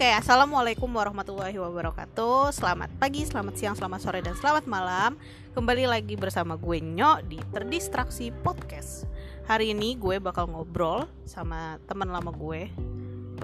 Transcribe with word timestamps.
Oke, 0.00 0.16
assalamualaikum 0.16 0.88
warahmatullahi 0.96 1.60
wabarakatuh. 1.60 2.56
Selamat 2.56 2.88
pagi, 2.96 3.20
selamat 3.20 3.52
siang, 3.52 3.76
selamat 3.76 4.00
sore, 4.00 4.24
dan 4.24 4.32
selamat 4.32 4.64
malam. 4.64 5.12
Kembali 5.52 5.84
lagi 5.84 6.16
bersama 6.16 6.56
gue 6.56 6.80
Nyok 6.80 7.28
di 7.28 7.36
Terdistraksi 7.52 8.32
Podcast. 8.32 9.04
Hari 9.44 9.76
ini 9.76 10.00
gue 10.00 10.16
bakal 10.16 10.48
ngobrol 10.48 11.04
sama 11.28 11.76
teman 11.84 12.08
lama 12.08 12.32
gue. 12.32 12.72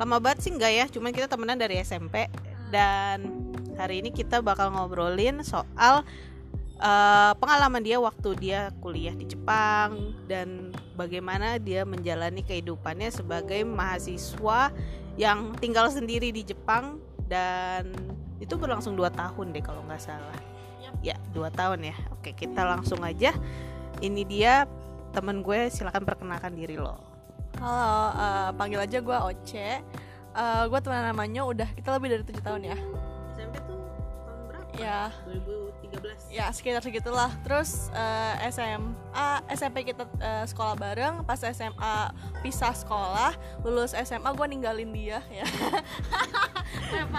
Lama 0.00 0.16
banget 0.16 0.48
sih 0.48 0.52
enggak 0.56 0.72
ya, 0.72 0.84
cuman 0.88 1.12
kita 1.12 1.28
temenan 1.28 1.60
dari 1.60 1.76
SMP 1.76 2.24
dan 2.72 3.52
hari 3.76 4.00
ini 4.00 4.08
kita 4.08 4.40
bakal 4.40 4.72
ngobrolin 4.72 5.44
soal 5.44 6.08
uh, 6.80 7.32
pengalaman 7.36 7.84
dia 7.84 8.00
waktu 8.00 8.32
dia 8.32 8.72
kuliah 8.80 9.12
di 9.12 9.28
Jepang 9.28 10.16
dan 10.24 10.72
bagaimana 10.96 11.60
dia 11.60 11.84
menjalani 11.84 12.40
kehidupannya 12.40 13.12
sebagai 13.12 13.60
mahasiswa 13.68 14.72
yang 15.16 15.56
tinggal 15.56 15.88
sendiri 15.88 16.32
di 16.32 16.44
Jepang 16.44 17.00
dan 17.26 17.92
itu 18.40 18.54
berlangsung 18.54 18.94
dua 18.94 19.08
tahun 19.08 19.52
deh 19.56 19.64
kalau 19.64 19.80
nggak 19.88 20.00
salah 20.00 20.38
ya 21.00 21.16
dua 21.32 21.48
tahun 21.52 21.88
ya 21.88 21.96
oke 22.12 22.36
kita 22.36 22.62
langsung 22.62 23.00
aja 23.00 23.32
ini 24.04 24.22
dia 24.28 24.68
temen 25.16 25.40
gue 25.40 25.72
silakan 25.72 26.04
perkenalkan 26.04 26.52
diri 26.52 26.76
lo 26.76 27.16
Halo, 27.56 28.12
uh, 28.12 28.48
panggil 28.52 28.84
aja 28.84 29.00
gue 29.00 29.16
Oce. 29.32 29.80
Uh, 30.36 30.68
gue 30.68 30.80
teman 30.84 31.08
namanya 31.08 31.40
udah 31.48 31.64
kita 31.72 31.88
lebih 31.96 32.12
dari 32.12 32.22
tujuh 32.28 32.44
tahun 32.44 32.68
ya. 32.68 32.76
Ya. 34.76 35.08
2013 35.24 36.32
Ya 36.32 36.46
sekitar 36.52 36.84
segitulah. 36.84 37.32
Terus 37.42 37.88
uh, 37.96 38.34
SMA, 38.52 39.28
SMP 39.56 39.88
kita 39.88 40.04
uh, 40.04 40.44
sekolah 40.44 40.76
bareng. 40.76 41.24
Pas 41.24 41.40
SMA 41.40 42.12
pisah 42.44 42.76
sekolah, 42.76 43.32
lulus 43.64 43.96
SMA 43.96 44.28
gue 44.36 44.46
ninggalin 44.48 44.90
dia 44.92 45.20
ya. 45.32 45.46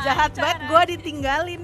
jahat 0.06 0.32
banget 0.38 0.60
gue 0.68 0.82
ditinggalin 0.98 1.64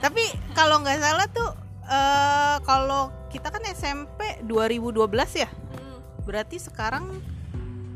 tapi 0.00 0.22
kalau 0.52 0.80
nggak 0.82 1.00
salah 1.00 1.26
tuh 1.30 1.50
uh, 1.88 2.56
kalau 2.64 3.12
kita 3.32 3.48
kan 3.50 3.62
SMP 3.72 4.40
2012 4.44 5.42
ya 5.42 5.50
Hmm, 5.50 5.98
berarti 6.24 6.56
sekarang 6.60 7.20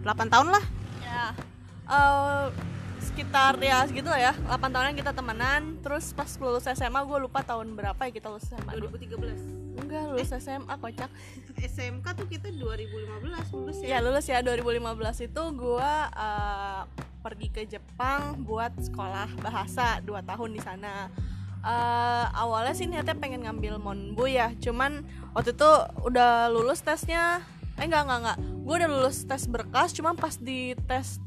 8 0.02 0.32
tahun 0.32 0.48
lah 0.52 0.64
ya. 1.04 1.24
Uh, 1.90 2.46
sekitar 3.00 3.56
ya 3.58 3.82
segitu 3.88 4.08
lah 4.12 4.20
ya. 4.20 4.32
8 4.46 4.60
tahunan 4.70 4.94
kita 4.94 5.10
temenan. 5.16 5.80
Terus 5.80 6.12
pas 6.12 6.30
lulus 6.38 6.68
SMA 6.68 7.00
gue 7.02 7.18
lupa 7.18 7.40
tahun 7.42 7.72
berapa 7.74 8.00
ya 8.08 8.12
kita 8.12 8.28
lulus 8.30 8.46
SMA 8.48 8.72
2013 8.76 9.80
enggak 9.80 10.04
lulus 10.12 10.30
SMA 10.38 10.74
kocak. 10.78 11.10
SMK 11.74 12.06
tuh 12.14 12.26
kita 12.30 12.48
2015 12.54 13.56
lulus 13.56 13.76
Ya. 13.82 13.98
Ya 13.98 13.98
lulus 13.98 14.26
ya. 14.28 14.38
2015 14.44 15.26
itu 15.26 15.42
gue 15.56 15.92
uh, 16.14 16.82
pergi 17.20 17.48
ke 17.52 17.62
Jepang 17.68 18.40
buat 18.44 18.72
sekolah 18.80 19.28
bahasa 19.44 20.00
2 20.00 20.14
tahun 20.24 20.50
di 20.56 20.60
sana. 20.62 21.12
Uh, 21.60 22.24
awalnya 22.32 22.72
sih 22.72 22.88
niatnya 22.88 23.12
pengen 23.20 23.44
ngambil 23.44 23.76
Monbu 23.76 24.24
ya, 24.24 24.48
cuman 24.64 25.04
waktu 25.36 25.52
itu 25.52 25.70
udah 26.08 26.48
lulus 26.48 26.80
tesnya, 26.80 27.44
eh 27.76 27.84
enggak 27.84 28.08
enggak 28.08 28.18
enggak, 28.24 28.38
gue 28.40 28.74
udah 28.80 28.88
lulus 28.88 29.28
tes 29.28 29.44
berkas, 29.44 29.92
cuman 29.92 30.16
pas 30.16 30.40
di 30.40 30.72
tes 30.88 31.20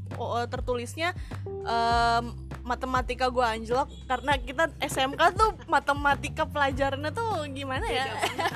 tertulisnya 0.49 1.11
um, 1.45 2.35
matematika 2.63 3.27
gue 3.27 3.43
anjlok. 3.43 3.87
Karena 4.07 4.39
kita 4.39 4.71
SMK 4.79 5.21
tuh 5.35 5.51
matematika 5.67 6.47
pelajarannya 6.47 7.11
tuh 7.11 7.43
gimana 7.51 7.85
ya, 7.87 8.05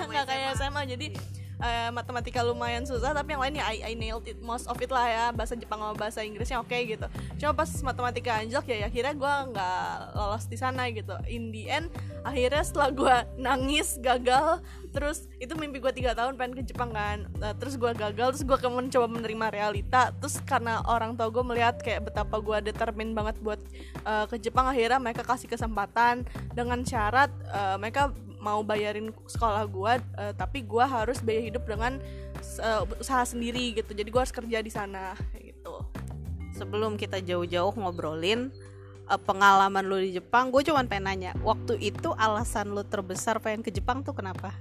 nggak 0.07 0.25
kayak 0.25 0.49
SMA 0.55 0.81
jadi 0.97 1.07
eh, 1.61 1.89
matematika 1.89 2.45
lumayan 2.45 2.85
susah 2.85 3.13
tapi 3.13 3.33
yang 3.33 3.41
lainnya 3.41 3.65
I, 3.65 3.93
I 3.93 3.93
nailed 3.97 4.25
it 4.29 4.39
most 4.41 4.69
of 4.69 4.77
it 4.77 4.89
lah 4.93 5.05
ya 5.09 5.25
bahasa 5.33 5.57
Jepang 5.57 5.81
sama 5.81 5.95
bahasa 5.97 6.21
Inggrisnya 6.21 6.61
oke 6.61 6.75
gitu. 6.75 7.07
Cuma 7.41 7.51
pas 7.57 7.69
matematika 7.81 8.41
anjlok 8.41 8.65
ya 8.69 8.87
akhirnya 8.87 9.13
gue 9.17 9.33
nggak 9.53 9.89
lolos 10.13 10.45
di 10.45 10.57
sana 10.57 10.89
gitu. 10.93 11.13
In 11.25 11.49
the 11.49 11.69
end 11.69 11.87
akhirnya 12.21 12.63
setelah 12.63 12.89
gue 12.93 13.15
nangis 13.39 13.97
gagal 14.03 14.61
terus 14.91 15.29
itu 15.37 15.53
mimpi 15.53 15.77
gue 15.77 15.93
tiga 15.93 16.17
tahun 16.17 16.37
pengen 16.37 16.57
ke 16.57 16.73
Jepang 16.73 16.89
kan. 16.89 17.29
Nah, 17.37 17.53
terus 17.53 17.77
gue 17.77 17.91
gagal 17.93 18.33
terus 18.33 18.43
gue 18.45 18.57
mencoba 18.69 19.07
menerima 19.09 19.45
realita. 19.53 20.09
Terus 20.17 20.41
karena 20.41 20.81
orang 20.89 21.13
tua 21.13 21.29
gue 21.29 21.43
melihat 21.45 21.77
kayak 21.81 22.09
betapa 22.09 22.41
gue 22.41 22.57
determin 22.71 23.13
banget 23.13 23.37
buat 23.41 23.61
eh, 24.05 24.25
ke 24.25 24.37
Jepang 24.41 24.65
akhirnya 24.69 24.97
mereka 24.97 25.21
kasih 25.21 25.49
kesempatan 25.49 26.25
dengan 26.53 26.81
syarat 26.81 27.29
eh, 27.45 27.77
mereka 27.77 28.09
mau 28.47 28.63
bayarin 28.63 29.11
sekolah 29.27 29.67
gue 29.67 29.93
tapi 30.39 30.63
gue 30.63 30.85
harus 30.87 31.19
biaya 31.19 31.51
hidup 31.51 31.67
dengan 31.67 31.99
eh, 32.39 32.81
usaha 33.01 33.23
sendiri 33.27 33.75
gitu. 33.75 33.91
Jadi 33.93 34.09
gue 34.09 34.21
harus 34.21 34.33
kerja 34.33 34.57
di 34.63 34.71
sana 34.71 35.13
gitu. 35.35 35.83
Sebelum 36.57 36.97
kita 36.97 37.21
jauh-jauh 37.21 37.73
ngobrolin 37.75 38.49
eh, 39.09 39.21
pengalaman 39.21 39.83
lu 39.85 39.99
di 40.01 40.17
Jepang 40.17 40.49
gue 40.49 40.63
cuman 40.65 40.87
pengen 40.89 41.05
nanya 41.11 41.31
waktu 41.43 41.77
itu 41.81 42.13
alasan 42.17 42.73
lu 42.73 42.83
terbesar 42.87 43.37
pengen 43.43 43.61
ke 43.61 43.69
Jepang 43.73 44.01
tuh 44.01 44.15
kenapa? 44.15 44.53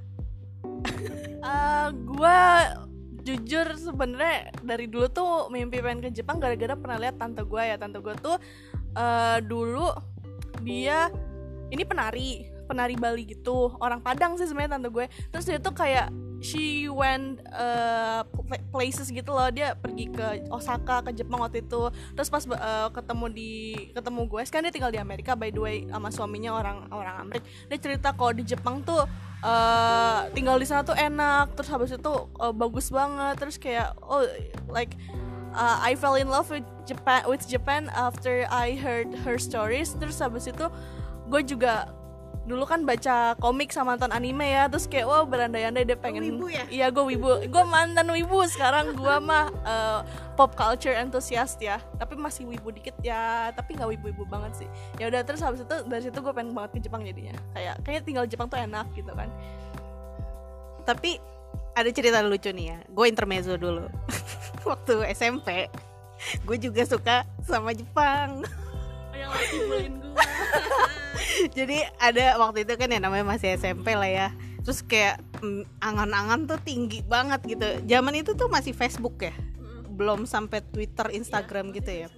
Eh, 1.46 1.88
gue 1.94 2.38
jujur 3.22 3.70
sebenarnya 3.78 4.50
dari 4.66 4.90
dulu 4.90 5.06
tuh 5.06 5.46
mimpi 5.46 5.78
pengen 5.78 6.02
ke 6.02 6.10
Jepang 6.10 6.42
gara-gara 6.42 6.74
pernah 6.74 6.98
lihat 6.98 7.22
tante 7.22 7.46
gue 7.46 7.62
ya. 7.62 7.78
Tante 7.78 8.02
gue 8.02 8.14
tuh 8.18 8.34
eh, 8.98 9.38
dulu 9.46 9.86
dia 10.66 11.06
ini 11.70 11.86
penari 11.86 12.55
penari 12.66 12.98
Bali 12.98 13.24
gitu. 13.24 13.72
Orang 13.78 14.02
Padang 14.02 14.34
sih 14.36 14.44
sebenarnya 14.44 14.76
tante 14.76 14.90
gue. 14.90 15.06
Terus 15.30 15.44
dia 15.46 15.58
tuh 15.62 15.72
kayak 15.72 16.10
she 16.42 16.84
went 16.90 17.40
uh, 17.54 18.26
pla- 18.26 18.66
places 18.74 19.08
gitu 19.08 19.32
loh. 19.32 19.48
Dia 19.48 19.72
pergi 19.78 20.10
ke 20.12 20.50
Osaka 20.52 21.00
ke 21.06 21.10
Jepang 21.16 21.40
waktu 21.40 21.64
itu. 21.64 21.88
Terus 22.12 22.28
pas 22.28 22.44
uh, 22.44 22.88
ketemu 22.92 23.26
di 23.32 23.52
ketemu 23.94 24.20
gue 24.28 24.42
sekarang 24.44 24.68
dia 24.68 24.74
tinggal 24.74 24.92
di 24.92 25.00
Amerika 25.00 25.32
by 25.38 25.48
the 25.48 25.62
way 25.62 25.76
sama 25.88 26.10
suaminya 26.12 26.52
orang 26.52 26.90
orang 26.92 27.16
Amerika 27.22 27.46
dia 27.70 27.78
cerita 27.78 28.12
kalau 28.12 28.32
di 28.36 28.44
Jepang 28.44 28.82
tuh 28.84 29.06
uh, 29.46 30.18
tinggal 30.36 30.58
di 30.60 30.66
sana 30.68 30.82
tuh 30.82 30.98
enak. 30.98 31.54
Terus 31.56 31.70
habis 31.72 31.90
itu 31.94 32.14
uh, 32.42 32.52
bagus 32.52 32.90
banget. 32.92 33.34
Terus 33.40 33.56
kayak 33.56 33.96
oh 34.02 34.26
like 34.68 34.92
uh, 35.56 35.80
I 35.80 35.96
fell 35.96 36.20
in 36.20 36.28
love 36.28 36.52
with 36.52 36.66
Japan 36.84 37.24
with 37.26 37.42
Japan 37.48 37.88
after 37.96 38.44
I 38.52 38.76
heard 38.76 39.10
her 39.24 39.40
stories. 39.40 39.96
Terus 39.96 40.20
habis 40.20 40.46
itu 40.46 40.66
gue 41.26 41.42
juga 41.42 41.90
dulu 42.46 42.62
kan 42.62 42.86
baca 42.86 43.34
komik 43.42 43.74
sama 43.74 43.98
nonton 43.98 44.14
anime 44.14 44.46
ya 44.46 44.70
terus 44.70 44.86
kayak 44.86 45.10
wah 45.10 45.26
berandai-andai 45.26 45.82
dia 45.82 45.98
pengen 45.98 46.22
wibu 46.22 46.46
ya? 46.46 46.62
iya 46.70 46.86
gue 46.94 47.02
wibu. 47.02 47.42
Gue 47.50 47.64
mantan 47.66 48.06
wibu 48.14 48.38
sekarang 48.46 48.94
gue 48.94 49.16
mah 49.18 49.50
uh, 49.66 50.00
pop 50.38 50.54
culture 50.54 50.94
enthusiast 50.94 51.58
ya. 51.58 51.82
Tapi 51.98 52.14
masih 52.14 52.46
wibu 52.46 52.70
dikit 52.70 52.94
ya 53.02 53.50
tapi 53.50 53.74
nggak 53.74 53.98
wibu-wibu 53.98 54.22
banget 54.30 54.62
sih. 54.62 54.68
Ya 55.02 55.10
udah 55.10 55.26
terus 55.26 55.42
habis 55.42 55.66
itu 55.66 55.76
dari 55.90 56.02
situ 56.06 56.18
gue 56.22 56.32
pengen 56.32 56.54
banget 56.54 56.78
ke 56.78 56.80
Jepang 56.86 57.02
jadinya. 57.02 57.34
Kayak 57.50 57.74
kayaknya 57.82 58.02
tinggal 58.06 58.24
di 58.24 58.30
Jepang 58.30 58.48
tuh 58.48 58.62
enak 58.62 58.86
gitu 58.94 59.10
kan. 59.10 59.28
Tapi 60.86 61.18
ada 61.74 61.90
cerita 61.90 62.22
lucu 62.22 62.54
nih 62.54 62.66
ya. 62.70 62.78
Gue 62.94 63.10
intermezzo 63.10 63.58
dulu. 63.58 63.90
Waktu 64.70 65.02
SMP 65.10 65.66
gue 66.46 66.56
juga 66.56 66.82
suka 66.88 67.16
sama 67.44 67.76
Jepang 67.76 68.40
yang 69.16 69.32
lagi 69.32 69.56
bullying 69.64 69.96
gue 70.00 70.14
jadi 71.58 71.86
ada 72.00 72.40
waktu 72.40 72.64
itu 72.64 72.74
kan 72.76 72.88
ya 72.88 73.00
namanya 73.00 73.26
masih 73.26 73.54
SMP 73.56 73.92
lah 73.92 74.08
ya. 74.08 74.28
Terus 74.64 74.82
kayak 74.82 75.22
mm, 75.42 75.62
angan-angan 75.78 76.48
tuh 76.48 76.58
tinggi 76.62 77.04
banget 77.04 77.40
gitu. 77.46 77.66
Zaman 77.86 78.14
itu 78.18 78.34
tuh 78.34 78.48
masih 78.50 78.72
Facebook 78.74 79.20
ya? 79.20 79.34
Belum 79.94 80.26
sampai 80.26 80.64
Twitter 80.64 81.12
Instagram 81.14 81.70
gitu 81.76 82.06
ya? 82.06 82.08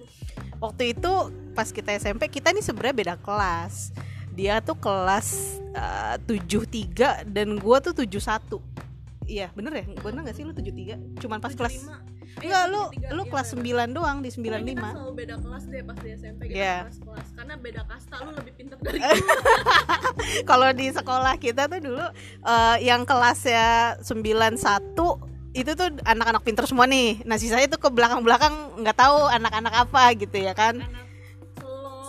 Waktu 0.59 0.97
itu 0.97 1.11
pas 1.55 1.69
kita 1.71 1.95
SMP 1.95 2.27
kita 2.27 2.51
nih 2.51 2.63
sebenarnya 2.63 2.95
beda 2.95 3.15
kelas. 3.21 3.93
Dia 4.33 4.63
tuh 4.63 4.79
kelas 4.79 5.59
uh, 5.75 6.15
73 6.25 7.27
dan 7.27 7.59
gua 7.59 7.83
tuh 7.83 7.91
71 7.91 8.79
iya 9.29 9.47
bener 9.53 9.71
ya? 9.71 9.85
Bener 9.95 10.25
gak 10.25 10.33
sih 10.33 10.41
lu 10.41 10.51
73 10.51 11.21
cuman 11.21 11.37
pas 11.37 11.53
kelas 11.53 11.85
Enggak, 12.39 12.63
lu 12.69 12.81
lu 13.11 13.23
kelas 13.25 13.53
9 13.53 13.65
doang 13.89 14.21
di 14.21 14.29
95 14.29 14.69
Kita 14.69 14.89
selalu 14.93 15.13
beda 15.13 15.35
kelas 15.37 15.63
deh 15.65 15.81
pas 15.81 15.97
di 15.97 16.09
SMP 16.13 16.41
kita 16.45 16.55
Iya. 16.55 16.75
kelas-kelas 16.85 17.27
karena 17.33 17.53
beda 17.55 17.81
kasta 17.85 18.15
lu 18.21 18.31
lebih 18.33 18.53
pintar 18.53 18.77
dari 18.79 18.99
kalau 20.49 20.69
di 20.71 20.87
sekolah 20.89 21.33
kita 21.37 21.65
tuh 21.65 21.79
dulu 21.79 22.05
eh, 22.43 22.77
yang 22.81 23.01
kelasnya 23.03 23.97
91 24.01 24.61
itu 25.49 25.71
tuh 25.73 25.89
anak-anak 26.05 26.45
pinter 26.45 26.61
semua 26.69 26.85
nih. 26.85 27.25
Nah, 27.25 27.41
sisanya 27.41 27.65
tuh 27.65 27.81
ke 27.81 27.89
belakang-belakang 27.89 28.85
nggak 28.85 28.93
tahu 28.93 29.25
anak-anak 29.25 29.73
apa 29.81 30.13
gitu 30.13 30.37
ya 30.37 30.53
kan. 30.53 30.77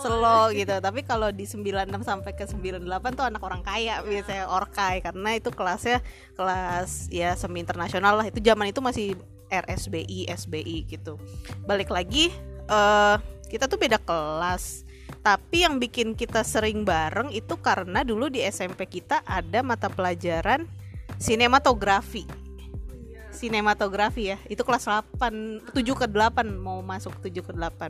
Selo 0.01 0.49
gitu. 0.51 0.75
Tapi 0.81 1.05
kalau 1.05 1.29
di 1.29 1.45
96 1.45 2.01
sampai 2.01 2.31
ke 2.33 2.49
98 2.49 2.81
tuh 3.13 3.25
anak 3.25 3.41
orang 3.45 3.61
kaya 3.61 4.01
biasanya 4.01 4.49
orkai 4.49 5.05
karena 5.05 5.29
itu 5.37 5.49
kelasnya 5.53 6.01
kelas 6.33 7.07
ya 7.13 7.37
semi 7.37 7.61
internasional 7.61 8.17
lah. 8.17 8.25
Itu 8.27 8.41
zaman 8.41 8.73
itu 8.73 8.81
masih 8.81 9.15
RSBI, 9.51 10.27
SBI 10.31 10.89
gitu. 10.89 11.21
Balik 11.63 11.93
lagi 11.93 12.33
eh 12.67 13.15
kita 13.47 13.69
tuh 13.69 13.77
beda 13.77 14.01
kelas. 14.01 14.87
Tapi 15.21 15.67
yang 15.67 15.77
bikin 15.77 16.17
kita 16.17 16.41
sering 16.41 16.81
bareng 16.81 17.29
itu 17.29 17.53
karena 17.61 18.01
dulu 18.01 18.31
di 18.31 18.41
SMP 18.41 18.89
kita 18.89 19.21
ada 19.21 19.61
mata 19.61 19.85
pelajaran 19.85 20.65
sinematografi. 21.21 22.25
Sinematografi 23.41 24.29
ya. 24.29 24.37
Itu 24.45 24.61
kelas 24.61 24.85
8 24.85 25.73
7 25.73 25.81
ke 25.97 26.05
8 26.05 26.45
mau 26.61 26.85
masuk 26.85 27.17
7 27.17 27.41
ke 27.41 27.53
8 27.57 27.89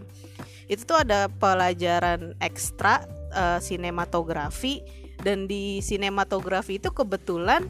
itu 0.71 0.87
tuh 0.87 1.03
ada 1.03 1.27
pelajaran 1.27 2.31
ekstra 2.39 3.03
uh, 3.35 3.59
sinematografi. 3.59 4.79
Dan 5.21 5.45
di 5.45 5.83
sinematografi 5.85 6.81
itu 6.81 6.89
kebetulan 6.89 7.69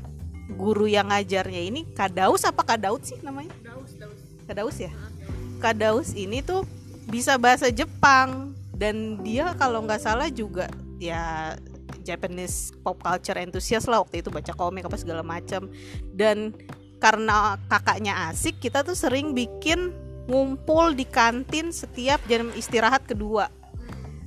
guru 0.55 0.87
yang 0.87 1.11
ngajarnya 1.11 1.61
ini 1.67 1.83
Kadaus 1.91 2.47
apa 2.47 2.63
Kadaut 2.63 3.03
sih 3.03 3.19
namanya? 3.19 3.51
Daus 3.59 3.91
daus 3.99 4.19
Kadaus 4.47 4.77
ya? 4.79 4.91
Kadaus 5.59 6.15
ini 6.15 6.39
tuh 6.45 6.63
bisa 7.09 7.35
bahasa 7.41 7.73
Jepang. 7.73 8.53
Dan 8.71 9.19
dia 9.25 9.51
kalau 9.57 9.83
nggak 9.83 9.99
salah 10.01 10.29
juga 10.31 10.69
ya 10.97 11.53
Japanese 12.01 12.73
pop 12.81 12.97
culture 12.97 13.37
enthusiast 13.37 13.85
lah 13.85 14.01
waktu 14.01 14.25
itu 14.25 14.29
baca 14.33 14.53
komik 14.55 14.87
apa 14.87 14.97
segala 15.01 15.25
macam. 15.25 15.67
Dan 16.13 16.55
karena 17.01 17.57
kakaknya 17.65 18.29
asik 18.29 18.61
kita 18.61 18.85
tuh 18.85 18.93
sering 18.93 19.33
bikin 19.33 19.89
ngumpul 20.29 20.93
di 20.93 21.03
kantin 21.03 21.73
setiap 21.73 22.21
jam 22.29 22.53
istirahat 22.53 23.09
kedua. 23.09 23.49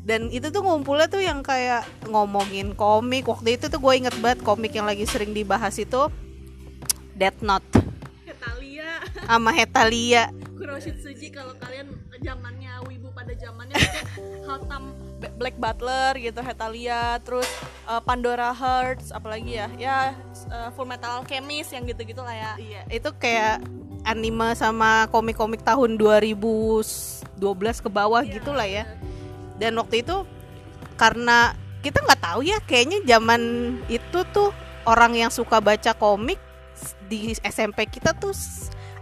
Dan 0.05 0.29
itu 0.29 0.53
tuh 0.53 0.61
ngumpulnya 0.61 1.09
tuh 1.09 1.25
yang 1.25 1.41
kayak 1.41 1.89
ngomongin 2.13 2.77
komik. 2.77 3.25
Waktu 3.25 3.57
itu 3.57 3.73
tuh 3.73 3.81
gue 3.81 3.95
inget 4.05 4.13
banget 4.21 4.45
komik 4.45 4.77
yang 4.77 4.85
lagi 4.85 5.09
sering 5.09 5.33
dibahas 5.33 5.81
itu 5.81 6.13
Death 7.17 7.41
Note. 7.41 7.65
Hetalia. 8.29 9.01
Sama 9.25 9.51
Hetalia 9.57 10.29
Kuroshitsuji 10.65 11.29
kalau 11.29 11.53
kalian 11.61 11.93
zamannya 12.25 12.73
wibu 12.89 13.13
pada 13.13 13.37
zamannya 13.37 13.77
Hatam 14.49 14.97
Black 15.37 15.61
Butler 15.61 16.17
gitu 16.17 16.41
Hetalia 16.41 17.21
terus 17.21 17.45
uh, 17.85 18.01
Pandora 18.01 18.49
Hearts 18.57 19.13
apalagi 19.13 19.61
ya 19.61 19.69
ya 19.77 20.17
uh, 20.49 20.73
Full 20.73 20.89
Metal 20.89 21.21
Alchemist 21.21 21.77
yang 21.77 21.85
gitu-gitu 21.85 22.25
lah 22.25 22.33
ya. 22.33 22.53
Iya, 22.57 22.81
itu 22.89 23.13
kayak 23.13 23.61
anime 24.09 24.57
sama 24.57 25.05
komik-komik 25.13 25.61
tahun 25.61 26.01
2012 26.01 27.37
ke 27.85 27.89
bawah 27.93 28.25
gitu 28.25 28.57
lah 28.57 28.65
ya. 28.65 28.89
Dan 29.61 29.77
waktu 29.77 30.01
itu 30.01 30.25
karena 30.97 31.53
kita 31.85 32.01
nggak 32.01 32.25
tahu 32.25 32.41
ya, 32.41 32.57
kayaknya 32.65 33.05
zaman 33.05 33.43
itu 33.93 34.25
tuh 34.33 34.49
orang 34.89 35.13
yang 35.13 35.29
suka 35.29 35.61
baca 35.61 35.93
komik 35.93 36.41
di 37.09 37.37
SMP 37.45 37.85
kita 37.89 38.17
tuh 38.17 38.33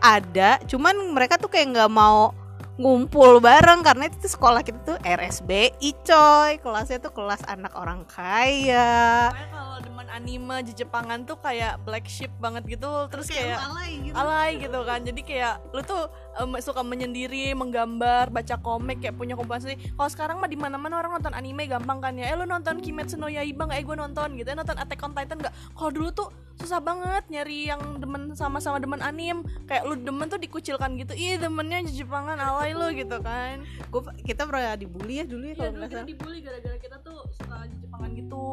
ada, 0.02 0.58
cuman 0.66 1.14
mereka 1.14 1.38
tuh 1.38 1.46
kayak 1.46 1.70
nggak 1.70 1.92
mau 1.94 2.34
ngumpul 2.80 3.36
bareng 3.38 3.84
karena 3.84 4.08
itu 4.08 4.16
tuh 4.24 4.32
sekolah 4.32 4.64
kita 4.64 4.80
tuh 4.82 4.98
RSBI 5.04 5.90
coy. 6.02 6.58
Kelasnya 6.58 6.98
tuh 7.04 7.12
kelas 7.12 7.44
anak 7.44 7.76
orang 7.76 8.08
kaya. 8.08 9.28
Kalau 9.30 9.78
demen 9.84 10.08
anime 10.08 10.64
di 10.64 10.72
Jepangan 10.72 11.28
tuh 11.28 11.36
kayak 11.38 11.84
black 11.84 12.08
sheep 12.08 12.32
banget 12.40 12.64
gitu. 12.66 12.88
Terus 13.12 13.28
kayak 13.28 13.60
alay 13.60 13.92
gitu. 14.00 14.14
alay 14.16 14.50
gitu 14.56 14.80
kan. 14.88 15.00
Jadi 15.04 15.20
kayak 15.20 15.60
lu 15.76 15.84
tuh 15.84 16.08
em, 16.40 16.50
suka 16.64 16.80
menyendiri 16.80 17.52
menggambar 17.52 18.32
baca 18.32 18.56
komik 18.58 19.04
kayak 19.04 19.20
punya 19.20 19.36
kumpulan 19.36 19.60
sendiri. 19.60 19.92
Kalau 19.92 20.10
sekarang 20.10 20.36
mah 20.40 20.48
di 20.48 20.56
mana 20.56 20.80
mana 20.80 20.96
orang 20.96 21.20
nonton 21.20 21.36
anime 21.36 21.68
gampang 21.68 22.00
kan 22.00 22.16
ya. 22.16 22.32
Eh 22.32 22.36
lu 22.40 22.48
nonton 22.48 22.80
Kimetsu 22.80 23.20
no 23.20 23.28
Yaiba 23.28 23.68
nggak? 23.68 23.78
Eh 23.78 23.84
gue 23.84 23.96
nonton 24.00 24.28
gitu. 24.40 24.48
Eh 24.48 24.56
nonton 24.56 24.80
Attack 24.80 25.04
on 25.04 25.12
Titan 25.12 25.38
nggak? 25.44 25.54
Kalau 25.76 25.90
dulu 25.92 26.08
tuh 26.10 26.28
susah 26.62 26.78
banget 26.78 27.26
nyari 27.26 27.66
yang 27.66 27.98
demen 27.98 28.32
sama-sama 28.32 28.78
demen 28.78 29.02
anim. 29.02 29.42
Kayak 29.66 29.82
lu 29.84 29.94
demen 29.98 30.26
tuh 30.26 30.38
dikucilkan 30.38 30.94
gitu 30.96 31.12
ih 31.12 31.36
demennya 31.36 31.82
Jepangan 31.84 32.38
alay 32.38 32.72
lu 32.72 32.86
gitu 32.94 33.18
kan. 33.18 33.66
Gua, 33.90 34.06
kita 34.22 34.46
pernah 34.46 34.78
dibully 34.78 35.20
ya 35.20 35.24
dulu 35.26 35.42
ya 35.42 35.52
Iya 35.52 35.58
kalau 35.58 35.72
nggak 35.74 35.90
salah. 35.90 36.06
dibully 36.06 36.38
gara-gara 36.40 36.76
kita 36.78 36.96
tuh 37.02 37.18
suka 37.34 37.56
Jepangan 37.68 38.10
gitu. 38.14 38.46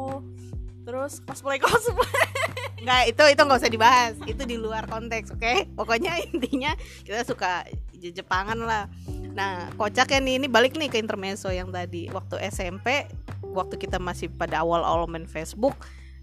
Terus 0.80 1.12
cosplay 1.22 1.58
cosplay. 1.64 2.26
Nggak 2.80 3.02
itu 3.12 3.22
itu 3.30 3.40
nggak 3.46 3.60
usah 3.60 3.72
dibahas. 3.72 4.14
Itu 4.26 4.42
di 4.42 4.56
luar 4.56 4.84
konteks 4.84 5.36
oke? 5.36 5.70
Pokoknya 5.76 6.18
intinya 6.26 6.74
kita 7.06 7.22
suka 7.22 7.64
Je- 7.94 8.12
Jepangan 8.16 8.56
lah. 8.58 8.88
Nah 9.30 9.68
kocaknya 9.76 10.18
nih 10.18 10.34
ini 10.40 10.46
balik 10.48 10.74
nih 10.74 10.88
ke 10.88 10.96
intermezzo 10.96 11.52
yang 11.52 11.68
tadi. 11.68 12.08
Waktu 12.08 12.40
SMP 12.48 13.06
waktu 13.50 13.76
kita 13.76 14.00
masih 14.00 14.32
pada 14.32 14.64
awal-awal 14.64 15.04
main 15.04 15.26
Facebook 15.26 15.76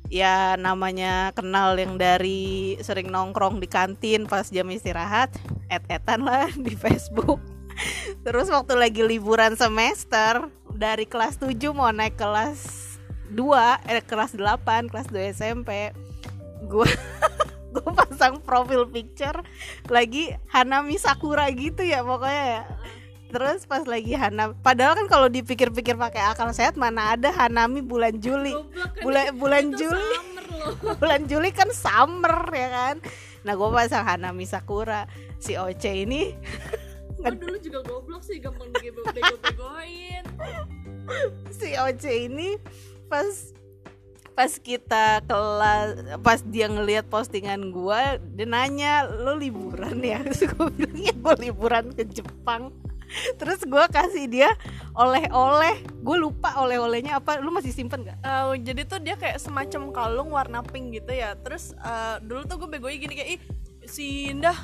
ya 0.07 0.55
namanya 0.55 1.35
kenal 1.35 1.75
yang 1.75 1.99
dari 1.99 2.75
sering 2.79 3.11
nongkrong 3.11 3.59
di 3.59 3.67
kantin 3.67 4.23
pas 4.27 4.47
jam 4.47 4.67
istirahat 4.71 5.31
et-etan 5.67 6.23
lah 6.23 6.47
di 6.65 6.73
Facebook. 6.75 7.39
Terus 8.25 8.49
waktu 8.49 8.73
lagi 8.73 9.05
liburan 9.05 9.53
semester 9.53 10.49
dari 10.73 11.05
kelas 11.05 11.37
7 11.37 11.53
mau 11.73 11.91
naik 11.93 12.17
kelas 12.17 12.87
2 13.33 13.91
eh 13.91 14.03
kelas 14.05 14.33
8 14.39 14.89
kelas 14.89 15.07
2 15.11 15.35
SMP 15.35 15.91
gue 16.65 16.89
gue 17.73 17.89
pasang 17.93 18.41
profil 18.41 18.89
picture 18.89 19.45
lagi 19.91 20.33
Hanami 20.49 20.97
Sakura 20.97 21.45
gitu 21.53 21.85
ya 21.85 22.01
pokoknya 22.01 22.45
ya 22.49 22.63
terus 23.27 23.67
pas 23.67 23.83
lagi 23.83 24.15
Hana 24.15 24.55
padahal 24.63 24.95
kan 24.95 25.07
kalau 25.11 25.27
dipikir-pikir 25.27 25.99
pakai 25.99 26.31
akal 26.31 26.51
sehat 26.55 26.79
mana 26.79 27.15
ada 27.15 27.29
Hanami 27.31 27.83
bulan 27.83 28.15
Juli. 28.17 28.55
Kan 28.55 29.03
bulan 29.03 29.25
bulan 29.35 29.65
Juli. 29.75 30.15
bulan 31.01 31.21
Juli 31.27 31.49
kan 31.51 31.69
summer 31.75 32.47
ya 32.55 32.69
kan? 32.71 32.95
Nah 33.43 33.53
gue 33.53 33.69
pasang 33.71 34.07
Hanami 34.07 34.47
Sakura. 34.47 35.05
Si 35.37 35.53
Oce 35.53 35.93
ini 35.93 36.33
Gue 37.17 37.33
dulu 37.33 37.57
juga 37.61 37.79
goblok 37.85 38.21
sih 38.21 38.37
gampang 38.37 38.69
dibego-begoin 38.73 40.23
si 41.59 41.73
Oce 41.77 42.29
ini 42.29 42.61
pas 43.09 43.25
pas 44.37 44.53
kita 44.53 45.25
kelas 45.25 46.21
pas 46.21 46.45
dia 46.45 46.69
ngelihat 46.69 47.09
postingan 47.09 47.73
gua 47.73 48.21
dia 48.21 48.45
nanya 48.45 49.09
lo 49.09 49.33
liburan 49.33 49.97
ya? 49.97 50.21
Terus 50.21 50.45
gue 50.53 50.67
bilang 50.77 50.99
ya 51.01 51.13
gue 51.17 51.35
liburan 51.49 51.85
ke 51.97 52.05
Jepang 52.05 52.69
terus 53.39 53.63
gua 53.65 53.87
kasih 53.87 54.27
dia 54.27 54.49
oleh-oleh. 54.97 55.85
Gue 56.01 56.17
lupa 56.17 56.57
oleh-olehnya 56.57 57.21
apa. 57.21 57.37
Lu 57.37 57.53
masih 57.53 57.69
simpen 57.69 58.01
gak 58.01 58.17
Eh, 58.25 58.65
jadi 58.65 58.81
tuh 58.89 58.99
dia 58.99 59.13
kayak 59.13 59.37
semacam 59.37 59.93
kalung 59.93 60.29
warna 60.33 60.65
pink 60.65 60.97
gitu 60.97 61.13
ya. 61.13 61.37
Terus 61.37 61.77
eh, 61.77 62.17
dulu 62.25 62.41
tuh 62.49 62.57
gue 62.65 62.69
begoin 62.77 62.97
gini 62.97 63.13
kayak 63.13 63.29
ih 63.37 63.41
si 63.87 64.33
Indah 64.33 64.57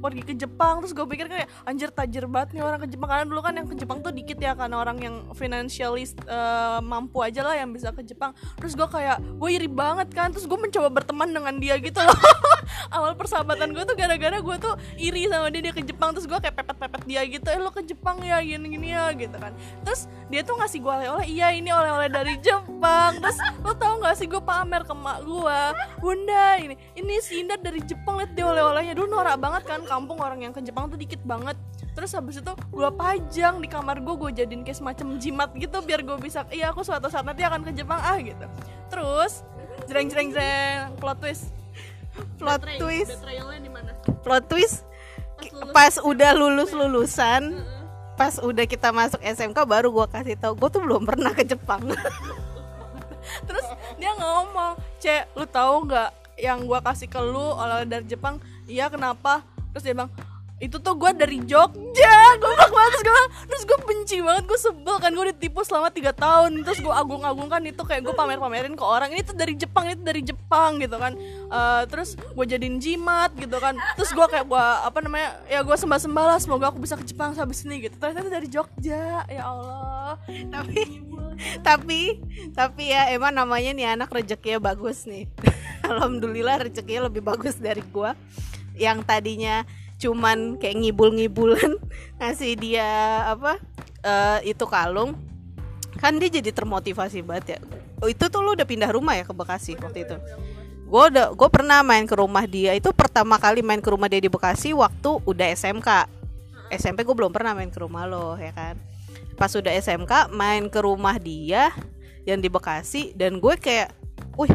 pergi 0.00 0.22
ke 0.24 0.34
Jepang 0.34 0.80
terus 0.80 0.96
gue 0.96 1.04
pikir 1.04 1.28
kayak 1.28 1.48
anjir 1.68 1.92
tajir 1.92 2.24
banget 2.24 2.56
nih 2.56 2.62
orang 2.64 2.80
ke 2.80 2.88
Jepang. 2.88 3.08
Karena 3.12 3.26
dulu 3.28 3.40
kan 3.44 3.52
yang 3.54 3.68
ke 3.68 3.76
Jepang 3.76 3.98
tuh 4.00 4.12
dikit 4.12 4.38
ya 4.40 4.56
karena 4.56 4.76
orang 4.80 4.98
yang 4.98 5.14
financially 5.36 6.08
eh, 6.08 6.78
mampu 6.80 7.20
aja 7.20 7.44
lah 7.44 7.54
yang 7.54 7.70
bisa 7.70 7.92
ke 7.92 8.02
Jepang. 8.02 8.32
Terus 8.56 8.72
gue 8.72 8.88
kayak 8.88 9.20
gue 9.20 9.50
iri 9.52 9.68
banget 9.68 10.08
kan. 10.16 10.32
Terus 10.32 10.48
gue 10.48 10.58
mencoba 10.58 10.88
berteman 10.88 11.28
dengan 11.28 11.54
dia 11.60 11.76
gitu 11.76 12.00
loh. 12.00 12.16
Awal 12.96 13.14
persahabatan 13.18 13.76
gue 13.76 13.84
tuh 13.84 13.96
gara-gara 13.98 14.38
gue 14.40 14.56
tuh 14.56 14.74
iri 14.96 15.28
sama 15.28 15.52
dia 15.52 15.62
dia 15.68 15.74
ke 15.76 15.84
Jepang. 15.84 16.16
Terus 16.16 16.26
gue 16.26 16.38
kayak 16.40 16.56
pepet-pepet 16.56 17.02
dia 17.04 17.20
gitu 17.28 17.46
eh 17.52 17.60
lo 17.60 17.70
ke 17.70 17.84
Jepang 17.84 18.18
ya 18.24 18.40
gini-gini 18.40 18.96
ya 18.96 19.12
gitu 19.12 19.36
kan. 19.36 19.52
Terus 19.84 20.08
dia 20.32 20.40
tuh 20.40 20.56
ngasih 20.56 20.78
gue 20.80 20.92
oleh-oleh 20.92 21.26
iya 21.28 21.52
ini 21.52 21.68
oleh-oleh 21.68 22.08
dari 22.08 22.40
Jepang. 22.40 23.20
Terus 23.20 23.38
lo 23.60 23.76
tau 23.76 24.00
gak 24.00 24.16
sih 24.16 24.26
gue 24.30 24.40
pamer 24.40 24.82
ke 24.86 24.94
mak 24.96 25.22
gue 25.26 25.60
bunda 26.00 26.56
ini 26.56 26.74
ini 26.96 27.20
si 27.20 27.44
Indah 27.44 27.60
dari 27.60 27.82
Jepang 27.84 28.16
liat 28.16 28.32
dia 28.32 28.46
oleh-olehnya. 28.48 28.94
Dulu 28.96 29.08
norak 29.10 29.36
banget 29.36 29.62
kan 29.66 29.80
kampung 29.90 30.22
orang 30.22 30.38
yang 30.46 30.54
ke 30.54 30.62
Jepang 30.62 30.86
tuh 30.86 30.94
dikit 30.94 31.18
banget. 31.26 31.58
Terus 31.98 32.14
habis 32.14 32.38
itu 32.38 32.52
gue 32.54 32.90
pajang 32.94 33.58
di 33.58 33.66
kamar 33.66 33.98
gue 33.98 34.14
gue 34.14 34.30
jadiin 34.38 34.62
kayak 34.62 34.78
semacam 34.78 35.18
jimat 35.18 35.50
gitu 35.58 35.82
biar 35.82 36.06
gue 36.06 36.16
bisa 36.22 36.46
iya 36.54 36.70
aku 36.70 36.86
suatu 36.86 37.10
saat 37.10 37.26
nanti 37.26 37.42
akan 37.42 37.66
ke 37.66 37.74
Jepang 37.74 37.98
ah 37.98 38.14
gitu. 38.22 38.46
Terus 38.86 39.42
jreng 39.90 40.06
jreng 40.06 40.30
jreng 40.30 40.94
plot 41.02 41.18
twist. 41.18 41.50
plot 42.38 42.62
twist 42.78 43.16
plot 44.20 44.44
twist 44.50 44.84
Pas 45.72 45.96
udah 46.02 46.36
lulus 46.36 46.70
lulusan 46.74 47.64
pas 48.20 48.36
udah 48.36 48.68
kita 48.68 48.92
masuk 48.92 49.16
SMK 49.24 49.56
baru 49.64 49.88
gua 49.88 50.04
kasih 50.04 50.36
tau 50.36 50.52
gue 50.52 50.68
tuh 50.68 50.84
belum 50.84 51.08
pernah 51.08 51.32
ke 51.32 51.40
Jepang. 51.40 51.80
Terus 53.48 53.66
dia 53.96 54.12
ngomong 54.20 54.76
cek 55.00 55.32
lu 55.32 55.48
tahu 55.48 55.88
nggak 55.88 56.10
yang 56.36 56.68
gua 56.68 56.84
kasih 56.84 57.08
ke 57.08 57.16
lu 57.16 57.40
oleh 57.56 57.88
dari 57.88 58.04
Jepang? 58.04 58.36
Iya 58.68 58.92
kenapa 58.92 59.40
terus 59.72 59.84
dia 59.86 59.94
bilang 59.94 60.10
itu 60.60 60.76
tuh 60.76 60.92
gue 60.92 61.10
dari 61.16 61.40
Jogja. 61.48 62.16
Gue 62.36 62.52
banget 62.52 62.68
terus 62.68 63.00
gue 63.00 63.08
bilang, 63.08 63.30
terus 63.48 63.62
gue 63.64 63.78
benci 63.80 64.16
banget 64.20 64.44
gue 64.44 64.58
sebel 64.60 64.96
kan 65.00 65.10
gue 65.16 65.26
ditipu 65.32 65.64
selama 65.64 65.88
tiga 65.88 66.12
tahun. 66.12 66.60
Terus 66.62 66.84
gue 66.84 66.92
agung-agungkan 66.92 67.64
itu 67.64 67.80
kayak 67.80 68.04
gue 68.04 68.12
pamer-pamerin 68.12 68.76
ke 68.76 68.84
orang 68.84 69.08
ini 69.16 69.24
tuh 69.24 69.32
dari 69.32 69.56
Jepang 69.56 69.88
ini 69.88 69.96
tuh 69.96 70.06
dari 70.06 70.20
Jepang 70.20 70.76
gitu 70.76 71.00
kan. 71.00 71.16
Eh, 71.48 71.82
terus 71.88 72.14
gue 72.14 72.44
jadiin 72.44 72.76
jimat 72.76 73.32
gitu 73.40 73.56
kan. 73.56 73.74
Terus 73.96 74.12
gue 74.12 74.26
kayak 74.28 74.46
gue 74.46 74.64
apa 74.84 74.98
namanya 75.00 75.40
ya 75.48 75.64
gue 75.64 75.76
sembah-sembah 75.80 76.24
lah 76.36 76.38
semoga 76.38 76.68
aku 76.68 76.78
bisa 76.84 76.94
ke 77.00 77.08
Jepang 77.08 77.32
habis 77.32 77.64
ini 77.64 77.88
gitu. 77.88 77.96
Ternyata 77.96 78.20
itu 78.20 78.30
dari 78.30 78.48
Jogja 78.52 79.24
ya 79.24 79.42
Allah. 79.48 80.20
Tapi 80.28 80.80
tapi 81.64 82.20
tapi 82.52 82.92
ya 82.92 83.08
emang 83.16 83.32
namanya 83.32 83.72
nih 83.72 83.96
anak 83.96 84.12
rezekinya 84.12 84.60
bagus 84.60 85.08
nih. 85.08 85.24
Alhamdulillah 85.88 86.68
rezekinya 86.68 87.08
lebih 87.08 87.24
bagus 87.24 87.56
dari 87.56 87.80
gua 87.88 88.12
yang 88.80 89.04
tadinya 89.04 89.68
cuman 90.00 90.56
kayak 90.56 90.80
ngibul-ngibulan 90.80 91.76
ngasih 92.18 92.56
dia 92.56 92.88
apa 93.28 93.60
eh, 94.00 94.56
itu 94.56 94.64
kalung 94.64 95.20
kan 96.00 96.16
dia 96.16 96.32
jadi 96.32 96.54
termotivasi 96.54 97.20
banget 97.20 97.56
ya. 97.56 97.58
Oh, 98.00 98.08
itu 98.08 98.30
tuh 98.32 98.40
lu 98.40 98.56
udah 98.56 98.64
pindah 98.64 98.88
rumah 98.88 99.18
ya 99.18 99.28
ke 99.28 99.34
Bekasi 99.36 99.76
waktu 99.76 100.08
itu? 100.08 100.16
Gue 100.88 101.04
udah 101.12 101.36
gue 101.36 101.48
pernah 101.52 101.84
main 101.84 102.08
ke 102.08 102.16
rumah 102.16 102.48
dia. 102.48 102.72
Itu 102.72 102.96
pertama 102.96 103.36
kali 103.36 103.60
main 103.60 103.84
ke 103.84 103.90
rumah 103.92 104.08
dia 104.08 104.22
di 104.22 104.32
Bekasi 104.32 104.72
waktu 104.72 105.20
udah 105.28 105.46
SMK 105.52 106.08
SMP 106.70 107.02
gue 107.02 107.12
belum 107.12 107.34
pernah 107.34 107.52
main 107.52 107.68
ke 107.68 107.82
rumah 107.82 108.06
lo 108.06 108.38
ya 108.38 108.54
kan? 108.54 108.78
Pas 109.34 109.50
udah 109.52 109.74
SMK 109.74 110.30
main 110.32 110.70
ke 110.70 110.80
rumah 110.80 111.18
dia 111.18 111.74
yang 112.24 112.38
di 112.38 112.48
Bekasi 112.48 113.12
dan 113.18 113.42
gue 113.42 113.54
kayak 113.58 113.92
wih 114.38 114.50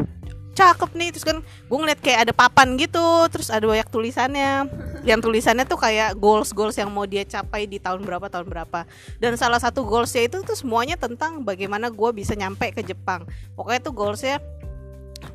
cakep 0.55 0.89
nih 0.95 1.09
terus 1.11 1.27
kan 1.27 1.43
gue 1.43 1.77
ngeliat 1.77 1.99
kayak 1.99 2.19
ada 2.25 2.33
papan 2.33 2.79
gitu 2.79 3.27
terus 3.27 3.51
ada 3.51 3.67
banyak 3.67 3.85
tulisannya. 3.91 4.71
Yang 5.03 5.19
tulisannya 5.29 5.67
tuh 5.67 5.77
kayak 5.77 6.15
goals 6.17 6.55
goals 6.55 6.79
yang 6.79 6.89
mau 6.89 7.03
dia 7.03 7.27
capai 7.27 7.67
di 7.67 7.77
tahun 7.77 8.07
berapa 8.07 8.31
tahun 8.31 8.47
berapa. 8.47 8.87
Dan 9.19 9.35
salah 9.35 9.59
satu 9.59 9.83
goalsnya 9.83 10.31
itu 10.31 10.41
tuh 10.41 10.55
semuanya 10.55 10.95
tentang 10.95 11.43
bagaimana 11.43 11.91
gue 11.91 12.09
bisa 12.15 12.33
nyampe 12.33 12.71
ke 12.71 12.81
Jepang. 12.81 13.27
Pokoknya 13.53 13.83
tuh 13.83 13.93
goalsnya 13.93 14.39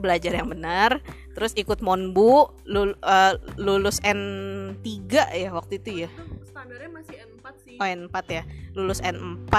belajar 0.00 0.32
yang 0.32 0.48
benar 0.48 1.02
terus 1.34 1.52
ikut 1.56 1.80
monbu 1.80 2.52
lul, 2.68 2.94
uh, 3.00 3.34
lulus 3.56 4.00
N3 4.02 4.86
ya 5.12 5.50
waktu 5.52 5.78
itu 5.78 6.06
ya. 6.06 6.10
Standarnya 6.48 6.90
masih 6.90 7.16
N4 7.16 7.46
sih. 7.62 7.76
Oh 7.78 7.86
N4 7.86 8.16
ya. 8.28 8.42
Lulus 8.74 9.00
N4 9.04 9.54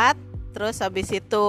terus 0.51 0.83
habis 0.83 1.07
itu 1.15 1.47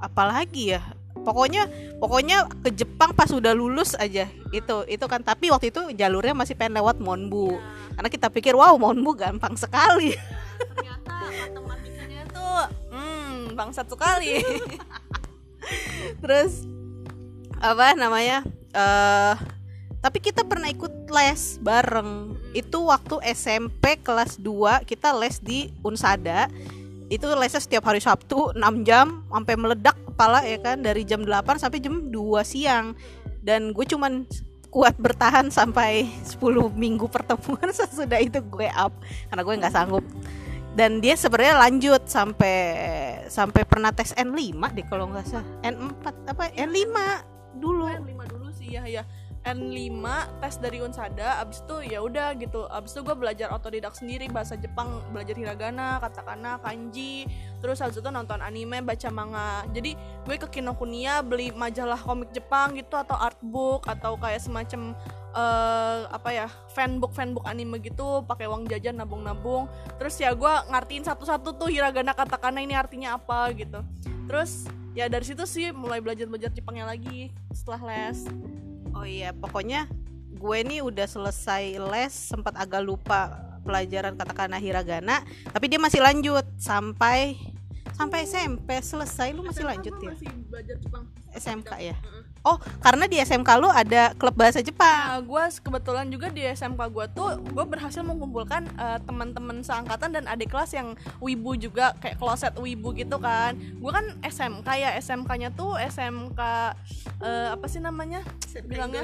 apalagi 0.00 0.72
ya 0.76 0.82
pokoknya 1.28 1.68
pokoknya 2.00 2.48
ke 2.64 2.72
Jepang 2.72 3.12
pas 3.12 3.28
udah 3.28 3.52
lulus 3.52 3.92
aja. 4.00 4.24
Itu 4.48 4.88
itu 4.88 5.04
kan. 5.04 5.20
Tapi 5.20 5.52
waktu 5.52 5.68
itu 5.68 5.92
jalurnya 5.92 6.32
masih 6.32 6.56
pengen 6.56 6.80
lewat 6.80 6.96
Monbu. 7.04 7.52
Ya, 7.52 7.60
karena 8.00 8.08
kita 8.08 8.26
pikir 8.32 8.56
wow 8.56 8.72
Monbu 8.80 9.12
gampang 9.12 9.52
sekali. 9.60 10.16
Ternyata 10.56 11.14
matematikanya 11.28 12.22
tuh 12.32 12.56
hmm 12.96 13.52
bangsat 13.52 13.86
sekali. 13.92 14.40
Terus 16.24 16.64
apa 17.60 17.92
namanya 17.92 18.46
eh 18.72 19.36
tapi 19.98 20.22
kita 20.22 20.46
pernah 20.46 20.70
ikut 20.70 21.10
les 21.10 21.58
bareng. 21.58 22.38
Itu 22.54 22.86
waktu 22.86 23.18
SMP 23.34 23.98
kelas 24.00 24.38
2 24.38 24.86
kita 24.86 25.10
les 25.12 25.42
di 25.42 25.74
Unsada. 25.82 26.46
Itu 27.10 27.26
lesnya 27.34 27.58
setiap 27.58 27.88
hari 27.88 27.98
Sabtu 27.98 28.54
6 28.54 28.86
jam 28.86 29.26
sampai 29.26 29.54
meledak 29.58 29.96
kepala 30.18 30.42
ya 30.42 30.58
kan 30.58 30.82
dari 30.82 31.06
jam 31.06 31.22
8 31.22 31.62
sampai 31.62 31.78
jam 31.78 32.10
2 32.10 32.42
siang. 32.42 32.98
Dan 33.38 33.70
gue 33.70 33.86
cuman 33.86 34.26
kuat 34.66 34.98
bertahan 34.98 35.46
sampai 35.46 36.10
10 36.26 36.42
minggu 36.74 37.06
pertemuan 37.06 37.70
sesudah 37.78 38.18
itu 38.18 38.42
gue 38.42 38.66
up 38.74 38.98
karena 39.30 39.42
gue 39.46 39.54
nggak 39.62 39.74
sanggup. 39.78 40.02
Dan 40.74 40.98
dia 40.98 41.14
sebenarnya 41.14 41.62
lanjut 41.62 42.02
sampai 42.10 42.58
sampai 43.30 43.62
pernah 43.62 43.94
tes 43.94 44.10
N5 44.18 44.58
deh 44.74 44.86
kalau 44.90 45.06
nggak 45.06 45.22
salah. 45.30 45.46
N4 45.62 46.04
apa 46.34 46.50
N5 46.50 46.98
dulu. 47.62 47.86
N5 47.86 48.18
dulu 48.26 48.50
sih 48.50 48.74
ya 48.74 48.90
ya 48.90 49.06
N5 49.46 50.02
tes 50.42 50.54
dari 50.58 50.78
Unsada 50.82 51.38
abis 51.42 51.62
itu 51.62 51.94
ya 51.94 52.02
udah 52.02 52.34
gitu. 52.38 52.66
Abis 52.70 52.96
itu 52.96 53.00
gue 53.06 53.16
belajar 53.16 53.52
otodidak 53.54 53.94
sendiri 53.94 54.26
bahasa 54.30 54.58
Jepang 54.58 55.02
belajar 55.10 55.34
hiragana 55.38 56.02
katakana 56.02 56.58
kanji 56.62 57.28
terus 57.58 57.82
habis 57.82 57.98
itu 57.98 58.10
nonton 58.10 58.38
anime 58.42 58.82
baca 58.82 59.08
manga. 59.10 59.66
Jadi 59.70 59.94
gue 60.26 60.36
ke 60.38 60.48
Kinokuniya 60.58 61.22
beli 61.22 61.50
majalah 61.54 61.98
komik 61.98 62.30
Jepang 62.34 62.74
gitu 62.78 62.94
atau 62.98 63.18
artbook 63.18 63.86
atau 63.86 64.18
kayak 64.18 64.42
semacam 64.42 64.94
eh, 65.34 66.00
apa 66.10 66.30
ya 66.34 66.46
fanbook 66.74 67.14
fanbook 67.14 67.44
anime 67.46 67.78
gitu 67.82 68.22
pakai 68.26 68.46
uang 68.50 68.66
jajan 68.66 68.98
nabung-nabung. 68.98 69.70
Terus 69.96 70.18
ya 70.18 70.34
gue 70.34 70.54
ngertiin 70.70 71.06
satu-satu 71.06 71.56
tuh 71.56 71.68
hiragana 71.70 72.14
katakana 72.14 72.62
ini 72.62 72.74
artinya 72.74 73.16
apa 73.16 73.50
gitu. 73.54 73.80
Terus 74.28 74.68
ya 74.98 75.06
dari 75.06 75.24
situ 75.24 75.46
sih 75.46 75.70
mulai 75.70 76.02
belajar 76.02 76.26
belajar 76.26 76.50
Jepangnya 76.50 76.90
lagi 76.90 77.30
setelah 77.54 77.80
les 77.86 78.26
oh 78.94 79.06
iya 79.08 79.34
pokoknya 79.34 79.90
gue 80.38 80.58
nih 80.62 80.80
udah 80.84 81.06
selesai 81.08 81.80
les 81.80 82.14
sempat 82.14 82.54
agak 82.54 82.84
lupa 82.84 83.34
pelajaran 83.66 84.14
katakana 84.14 84.56
hiragana 84.56 85.24
tapi 85.50 85.66
dia 85.66 85.80
masih 85.82 86.00
lanjut 86.00 86.46
sampai 86.56 87.36
sampai 87.98 88.30
SMP 88.30 88.78
selesai. 88.78 89.34
Lu 89.34 89.42
masih 89.42 89.66
lanjut 89.66 89.94
ya? 89.98 90.14
masih 90.14 90.30
belajar 90.46 90.76
Jepang? 90.78 91.04
SMK 91.34 91.70
ya 91.82 91.96
oh 92.48 92.56
karena 92.80 93.04
di 93.04 93.20
SMK 93.20 93.50
lu 93.60 93.68
ada 93.68 94.16
klub 94.16 94.32
bahasa 94.32 94.64
Jepang 94.64 95.18
Nah, 95.18 95.20
gue 95.20 95.44
kebetulan 95.60 96.06
juga 96.08 96.30
di 96.30 96.46
SMK 96.46 96.80
gue 96.94 97.06
tuh 97.10 97.42
gue 97.42 97.64
berhasil 97.66 98.00
mengumpulkan 98.00 98.64
eh, 98.70 98.98
teman-teman 99.02 99.60
seangkatan 99.60 100.14
dan 100.14 100.24
adik 100.30 100.54
kelas 100.54 100.72
yang 100.72 100.94
wibu 101.18 101.58
juga 101.58 101.92
kayak 101.98 102.16
kloset 102.16 102.54
wibu 102.56 102.94
gitu 102.94 103.18
kan. 103.18 103.58
Gue 103.76 103.90
kan 103.90 104.14
SMK 104.22 104.68
ya 104.78 104.90
SMK-nya 105.02 105.50
tuh 105.52 105.74
SMK 105.74 106.40
eh, 107.20 107.48
apa 107.52 107.66
sih 107.66 107.82
namanya? 107.82 108.22
Bilangnya 108.64 109.02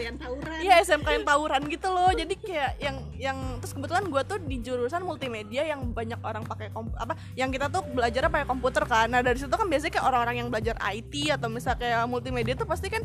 Iya 0.63 0.75
SMK 0.87 1.09
yang 1.11 1.27
tawuran 1.27 1.63
gitu 1.67 1.89
loh. 1.91 2.11
Jadi 2.15 2.35
kayak 2.39 2.73
yang 2.79 2.97
yang 3.19 3.39
terus 3.59 3.75
kebetulan 3.75 4.07
gue 4.07 4.23
tuh 4.25 4.39
di 4.39 4.57
jurusan 4.63 5.03
multimedia 5.03 5.67
yang 5.67 5.91
banyak 5.91 6.21
orang 6.23 6.47
pakai 6.47 6.71
kom- 6.71 6.95
apa 6.95 7.19
yang 7.35 7.51
kita 7.51 7.67
tuh 7.69 7.83
belajar 7.91 8.31
pakai 8.31 8.47
komputer 8.47 8.87
kan. 8.87 9.11
Nah 9.11 9.21
dari 9.21 9.37
situ 9.37 9.51
kan 9.51 9.67
biasanya 9.67 9.93
kayak 9.99 10.07
orang-orang 10.07 10.37
yang 10.41 10.49
belajar 10.49 10.79
IT 10.95 11.35
atau 11.35 11.51
misalnya 11.51 11.79
kayak 11.83 12.03
multimedia 12.07 12.55
tuh 12.55 12.69
pasti 12.71 12.87
kan 12.87 13.03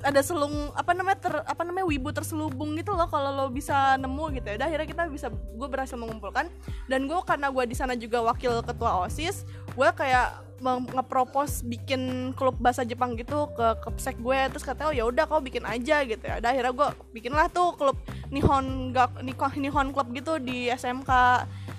ada 0.00 0.20
selung 0.24 0.72
apa 0.72 0.96
namanya 0.96 1.18
ter, 1.20 1.34
apa 1.44 1.62
namanya 1.64 1.84
wibu 1.84 2.08
terselubung 2.08 2.72
gitu 2.76 2.96
loh 2.96 3.04
kalau 3.08 3.36
lo 3.36 3.46
bisa 3.52 4.00
nemu 4.00 4.24
gitu 4.40 4.46
ya. 4.48 4.54
Udah 4.56 4.66
akhirnya 4.72 4.88
kita 4.88 5.02
bisa 5.12 5.28
gue 5.32 5.68
berhasil 5.68 5.96
mengumpulkan 6.00 6.48
dan 6.88 7.00
gue 7.04 7.18
karena 7.28 7.52
gue 7.52 7.64
di 7.68 7.76
sana 7.76 7.92
juga 7.96 8.24
wakil 8.24 8.64
ketua 8.64 9.04
osis 9.04 9.44
gue 9.76 9.88
kayak 9.96 10.50
ngepropos 10.92 11.64
bikin 11.64 12.32
klub 12.36 12.52
bahasa 12.60 12.84
Jepang 12.84 13.16
gitu 13.16 13.48
ke 13.56 13.80
kepsek 13.80 14.20
gue 14.20 14.38
terus 14.52 14.60
katanya 14.60 14.92
oh 14.92 14.94
ya 14.94 15.04
udah 15.08 15.24
kau 15.24 15.40
bikin 15.40 15.64
aja 15.64 16.04
gitu 16.04 16.20
ya. 16.20 16.36
Udah 16.40 16.50
akhirnya 16.52 16.72
gue 16.72 16.88
bikinlah 17.16 17.46
tuh 17.48 17.72
klub 17.76 17.96
Nihon 18.28 18.92
Gak 18.92 19.24
Nihon, 19.24 19.88
Club 19.92 20.08
gitu 20.12 20.36
di 20.36 20.68
SMK 20.68 21.10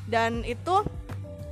dan 0.09 0.41
itu 0.43 0.81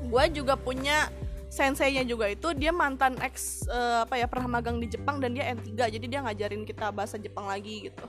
gue 0.09 0.23
juga 0.33 0.57
punya 0.57 1.13
senseinya 1.50 2.06
juga 2.06 2.29
itu 2.29 2.53
dia 2.53 2.70
mantan 2.70 3.18
ex 3.25 3.65
eh, 3.65 4.06
apa 4.06 4.22
ya 4.22 4.29
pernah 4.29 4.62
magang 4.62 4.77
di 4.77 4.86
Jepang 4.86 5.18
dan 5.18 5.34
dia 5.34 5.50
N3 5.50 5.74
jadi 5.98 6.06
dia 6.06 6.20
ngajarin 6.22 6.63
kita 6.63 6.94
bahasa 6.94 7.18
Jepang 7.18 7.50
lagi 7.50 7.89
gitu. 7.89 8.06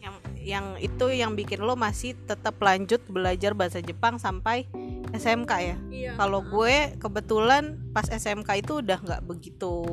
Yang 0.00 0.14
yang 0.40 0.66
itu 0.80 1.06
yang 1.12 1.32
bikin 1.36 1.60
lo 1.60 1.76
masih 1.76 2.16
tetap 2.24 2.56
lanjut 2.64 3.04
belajar 3.12 3.52
bahasa 3.52 3.84
Jepang 3.84 4.16
sampai 4.16 4.64
SMK 5.12 5.52
ya? 5.60 5.76
Iya. 5.92 6.12
Kalau 6.16 6.40
gue 6.40 6.96
kebetulan 6.96 7.76
pas 7.92 8.08
SMK 8.08 8.64
itu 8.64 8.80
udah 8.80 8.98
nggak 9.04 9.22
begitu 9.28 9.84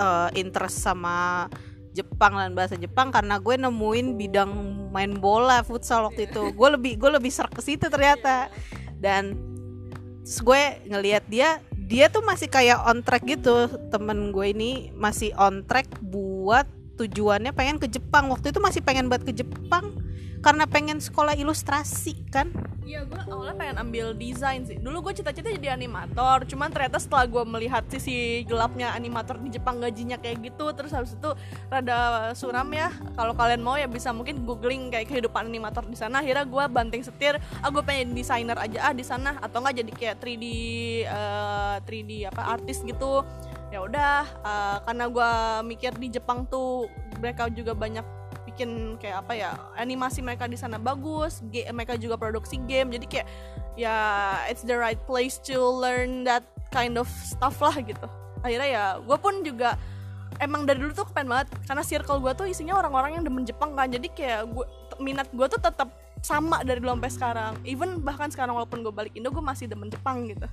eh, 0.00 0.28
interest 0.40 0.80
sama 0.80 1.46
Jepang 1.94 2.34
dan 2.34 2.58
bahasa 2.58 2.74
Jepang 2.74 3.14
karena 3.14 3.38
gue 3.38 3.54
nemuin 3.54 4.18
bidang 4.18 4.50
main 4.90 5.14
bola 5.14 5.62
futsal 5.62 6.10
waktu 6.10 6.26
itu. 6.26 6.50
Gue 6.56 6.68
lebih 6.74 6.98
gue 6.98 7.10
lebih 7.12 7.30
serak 7.30 7.54
ke 7.54 7.62
situ 7.62 7.86
ternyata. 7.86 8.50
Dan 8.98 9.36
terus 10.24 10.40
gue 10.42 10.62
ngelihat 10.90 11.28
dia 11.30 11.62
dia 11.84 12.08
tuh 12.08 12.24
masih 12.24 12.48
kayak 12.48 12.84
on 12.88 13.04
track 13.04 13.24
gitu. 13.24 13.68
Temen 13.92 14.32
gue 14.32 14.46
ini 14.52 14.92
masih 14.96 15.32
on 15.36 15.64
track 15.64 15.88
buat 16.00 16.64
tujuannya 16.96 17.52
pengen 17.52 17.80
ke 17.80 17.90
Jepang. 17.90 18.30
Waktu 18.30 18.52
itu 18.52 18.60
masih 18.60 18.80
pengen 18.84 19.08
buat 19.08 19.24
ke 19.24 19.32
Jepang 19.32 20.03
karena 20.44 20.68
pengen 20.68 21.00
sekolah 21.00 21.32
ilustrasi 21.40 22.28
kan? 22.28 22.52
Iya 22.84 23.08
gue 23.08 23.16
awalnya 23.32 23.56
pengen 23.56 23.76
ambil 23.80 24.12
desain 24.12 24.60
sih. 24.68 24.76
Dulu 24.76 25.08
gue 25.08 25.16
cita-cita 25.16 25.48
jadi 25.48 25.72
animator 25.72 26.44
Cuman 26.44 26.68
ternyata 26.68 27.00
setelah 27.00 27.24
gue 27.24 27.44
melihat 27.48 27.80
sisi 27.88 28.44
gelapnya 28.44 28.92
animator 28.92 29.40
di 29.40 29.48
Jepang 29.56 29.80
gajinya 29.80 30.20
kayak 30.20 30.44
gitu 30.44 30.68
Terus 30.76 30.92
habis 30.92 31.16
itu 31.16 31.32
rada 31.72 32.30
suram 32.36 32.68
ya. 32.76 32.92
Kalau 33.16 33.32
kalian 33.32 33.64
mau 33.64 33.80
ya 33.80 33.88
bisa 33.88 34.12
mungkin 34.12 34.44
googling 34.44 34.92
kayak 34.92 35.08
kehidupan 35.08 35.48
animator 35.48 35.80
di 35.88 35.96
sana. 35.96 36.20
Akhirnya 36.20 36.44
gue 36.44 36.64
banting 36.68 37.00
setir 37.00 37.40
Ah 37.64 37.72
gue 37.72 37.80
pengen 37.80 38.12
desainer 38.12 38.60
aja 38.60 38.92
ah 38.92 38.94
di 38.94 39.02
sana. 39.02 39.40
Atau 39.40 39.64
nggak 39.64 39.80
jadi 39.80 39.92
kayak 39.96 40.16
3D 40.20 40.44
eh, 41.08 41.76
3D 41.88 42.10
apa 42.28 42.42
artis 42.60 42.84
gitu. 42.84 43.24
Ya 43.72 43.80
udah 43.80 44.28
eh, 44.44 44.76
karena 44.84 45.04
gue 45.08 45.30
mikir 45.72 45.96
di 45.96 46.12
Jepang 46.12 46.44
tuh 46.52 46.92
mereka 47.16 47.48
juga 47.48 47.72
banyak 47.72 48.04
bikin 48.54 48.94
kayak 49.02 49.26
apa 49.26 49.32
ya 49.34 49.50
animasi 49.74 50.22
mereka 50.22 50.46
di 50.46 50.54
sana 50.54 50.78
bagus 50.78 51.42
ga- 51.50 51.68
mereka 51.74 51.98
juga 51.98 52.14
produksi 52.14 52.62
game 52.64 52.94
jadi 52.94 53.06
kayak 53.10 53.28
ya 53.74 53.96
it's 54.46 54.62
the 54.62 54.78
right 54.78 55.02
place 55.10 55.42
to 55.42 55.58
learn 55.58 56.22
that 56.22 56.46
kind 56.70 56.94
of 56.94 57.10
stuff 57.10 57.58
lah 57.58 57.74
gitu 57.82 58.06
akhirnya 58.46 58.68
ya 58.70 58.84
gue 59.02 59.18
pun 59.18 59.42
juga 59.42 59.74
emang 60.38 60.62
dari 60.62 60.78
dulu 60.78 60.94
tuh 60.94 61.06
kepengen 61.10 61.34
banget 61.34 61.48
karena 61.66 61.82
circle 61.82 62.22
gue 62.22 62.32
tuh 62.38 62.46
isinya 62.46 62.78
orang-orang 62.78 63.18
yang 63.18 63.24
demen 63.26 63.42
Jepang 63.42 63.74
kan 63.74 63.90
jadi 63.90 64.06
kayak 64.14 64.40
gue 64.54 64.64
minat 65.02 65.26
gue 65.34 65.46
tuh 65.50 65.58
tetap 65.58 65.90
sama 66.24 66.62
dari 66.62 66.78
dulu 66.78 66.96
sampai 66.96 67.12
sekarang 67.12 67.52
even 67.66 68.00
bahkan 68.00 68.30
sekarang 68.30 68.54
walaupun 68.56 68.80
gue 68.86 68.94
balik 68.94 69.12
Indo 69.18 69.34
gue 69.34 69.42
masih 69.44 69.66
demen 69.66 69.90
Jepang 69.90 70.30
gitu 70.30 70.46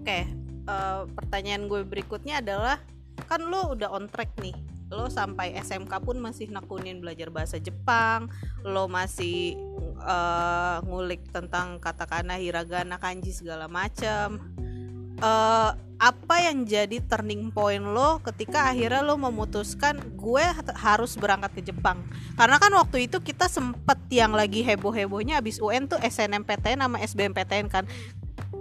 Oke, 0.00 0.24
eh, 0.64 1.02
pertanyaan 1.12 1.68
gue 1.68 1.84
berikutnya 1.84 2.40
adalah 2.40 2.80
kan 3.28 3.44
lo 3.44 3.76
udah 3.76 3.92
on 3.92 4.08
track 4.08 4.32
nih. 4.40 4.56
Lo 4.90 5.06
sampai 5.06 5.54
SMK 5.54 6.02
pun 6.02 6.18
masih 6.18 6.50
nakunin 6.50 6.98
belajar 6.98 7.30
bahasa 7.30 7.56
Jepang, 7.62 8.26
lo 8.66 8.90
masih 8.90 9.54
eh, 10.02 10.76
ngulik 10.84 11.30
tentang 11.30 11.78
katakana, 11.78 12.36
hiragana, 12.36 12.98
kanji 12.98 13.30
segala 13.30 13.70
macam. 13.70 14.42
Eh, 15.20 15.70
apa 16.00 16.36
yang 16.40 16.64
jadi 16.64 17.04
turning 17.04 17.52
point 17.52 17.84
lo 17.84 18.24
ketika 18.24 18.72
akhirnya 18.72 19.04
lo 19.04 19.20
memutuskan 19.20 20.00
gue 20.16 20.40
harus 20.80 21.12
berangkat 21.20 21.60
ke 21.60 21.62
Jepang 21.68 22.00
karena 22.40 22.56
kan 22.56 22.72
waktu 22.72 23.04
itu 23.04 23.20
kita 23.20 23.52
sempet 23.52 24.00
yang 24.08 24.32
lagi 24.32 24.64
heboh 24.64 24.96
hebohnya 24.96 25.44
abis 25.44 25.60
UN 25.60 25.92
tuh 25.92 26.00
SNMPTN 26.00 26.80
sama 26.80 27.04
SBMPTN 27.04 27.68
kan 27.68 27.84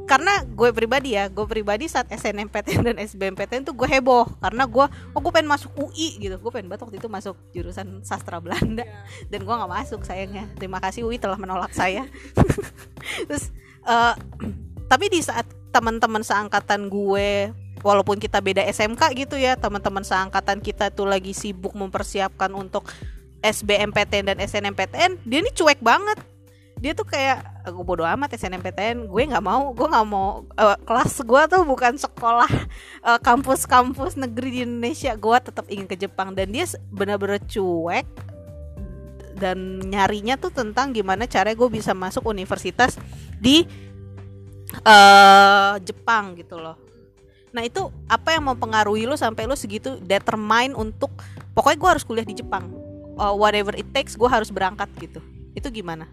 karena 0.10 0.42
gue 0.42 0.70
pribadi 0.74 1.13
ya 1.13 1.30
gue 1.30 1.46
pribadi 1.46 1.86
saat 1.86 2.10
SNMPTN 2.10 2.82
dan 2.82 2.98
SBMPTN 2.98 3.62
tuh 3.62 3.78
gue 3.78 3.86
heboh. 3.86 4.25
Karena 4.42 4.66
gue 4.66 4.86
oh 4.89 5.20
gue 5.22 5.32
pengen 5.32 5.54
masuk 5.54 5.70
UI 5.78 6.18
gitu. 6.18 6.36
Gue 6.42 6.50
pengen 6.50 6.66
banget 6.66 6.89
waktu 6.89 6.98
itu 6.98 7.06
masuk 7.06 7.38
jurusan 7.54 8.01
sastra 8.01 8.42
Belanda. 8.42 8.82
Yeah. 8.82 9.30
dan 9.30 9.46
gue 9.46 9.54
nggak 9.54 9.70
masuk 9.70 10.01
sayangnya. 10.01 10.50
Terima 10.58 10.82
kasih 10.82 11.06
UI 11.06 11.22
telah 11.22 11.38
menolak 11.38 11.70
saya. 11.78 12.10
Terus 13.30 13.54
uh, 13.86 14.18
tapi 14.89 15.13
di 15.13 15.22
saat 15.22 15.46
teman-teman 15.70 16.25
seangkatan 16.25 16.89
gue 16.89 17.54
walaupun 17.86 18.18
kita 18.18 18.42
beda 18.42 18.66
SMK 18.66 19.13
gitu 19.16 19.38
ya 19.38 19.56
teman-teman 19.56 20.01
seangkatan 20.01 20.60
kita 20.60 20.89
tuh 20.92 21.06
lagi 21.06 21.32
sibuk 21.32 21.78
mempersiapkan 21.78 22.51
untuk 22.58 22.89
SBMPTN 23.39 24.36
dan 24.36 24.38
SNMPTN 24.42 25.24
dia 25.24 25.39
ini 25.39 25.51
cuek 25.56 25.80
banget 25.80 26.20
dia 26.79 26.95
tuh 26.95 27.03
kayak 27.03 27.43
aku 27.67 27.83
bodo 27.83 28.07
amat 28.07 28.39
SNMPTN 28.39 29.12
gue 29.12 29.24
nggak 29.27 29.43
mau 29.43 29.75
gue 29.75 29.83
nggak 29.83 30.07
mau 30.07 30.48
uh, 30.55 30.77
kelas 30.88 31.19
gue 31.27 31.41
tuh 31.51 31.63
bukan 31.67 32.00
sekolah 32.00 32.48
uh, 33.03 33.19
kampus-kampus 33.19 34.15
negeri 34.15 34.50
di 34.50 34.59
Indonesia 34.63 35.12
gue 35.19 35.38
tetap 35.43 35.67
ingin 35.67 35.86
ke 35.86 36.00
Jepang. 36.00 36.31
Dan 36.31 36.55
dia 36.55 36.63
benar-benar 36.88 37.43
cuek 37.43 38.07
dan 39.39 39.79
nyarinya 39.83 40.36
tuh 40.39 40.51
tentang 40.51 40.95
gimana 40.95 41.27
cara 41.27 41.51
gue 41.51 41.69
bisa 41.71 41.91
masuk 41.91 42.27
universitas 42.27 42.95
di 43.39 43.67
uh, 44.88 45.75
Jepang 45.83 46.39
gitu 46.39 46.59
loh. 46.59 46.79
Nah 47.51 47.65
itu 47.67 47.91
apa 48.07 48.36
yang 48.36 48.48
mempengaruhi 48.48 49.03
lo 49.03 49.19
sampai 49.19 49.48
lo 49.48 49.55
segitu 49.59 50.00
determine 50.00 50.71
untuk 50.75 51.12
pokoknya 51.51 51.77
gue 51.79 51.89
harus 51.91 52.03
kuliah 52.07 52.27
di 52.27 52.39
Jepang. 52.39 52.71
Uh, 53.19 53.36
whatever 53.36 53.75
it 53.75 53.91
takes 53.91 54.15
gue 54.15 54.27
harus 54.31 54.48
berangkat 54.48 54.88
gitu. 54.95 55.19
Itu 55.51 55.67
gimana? 55.67 56.07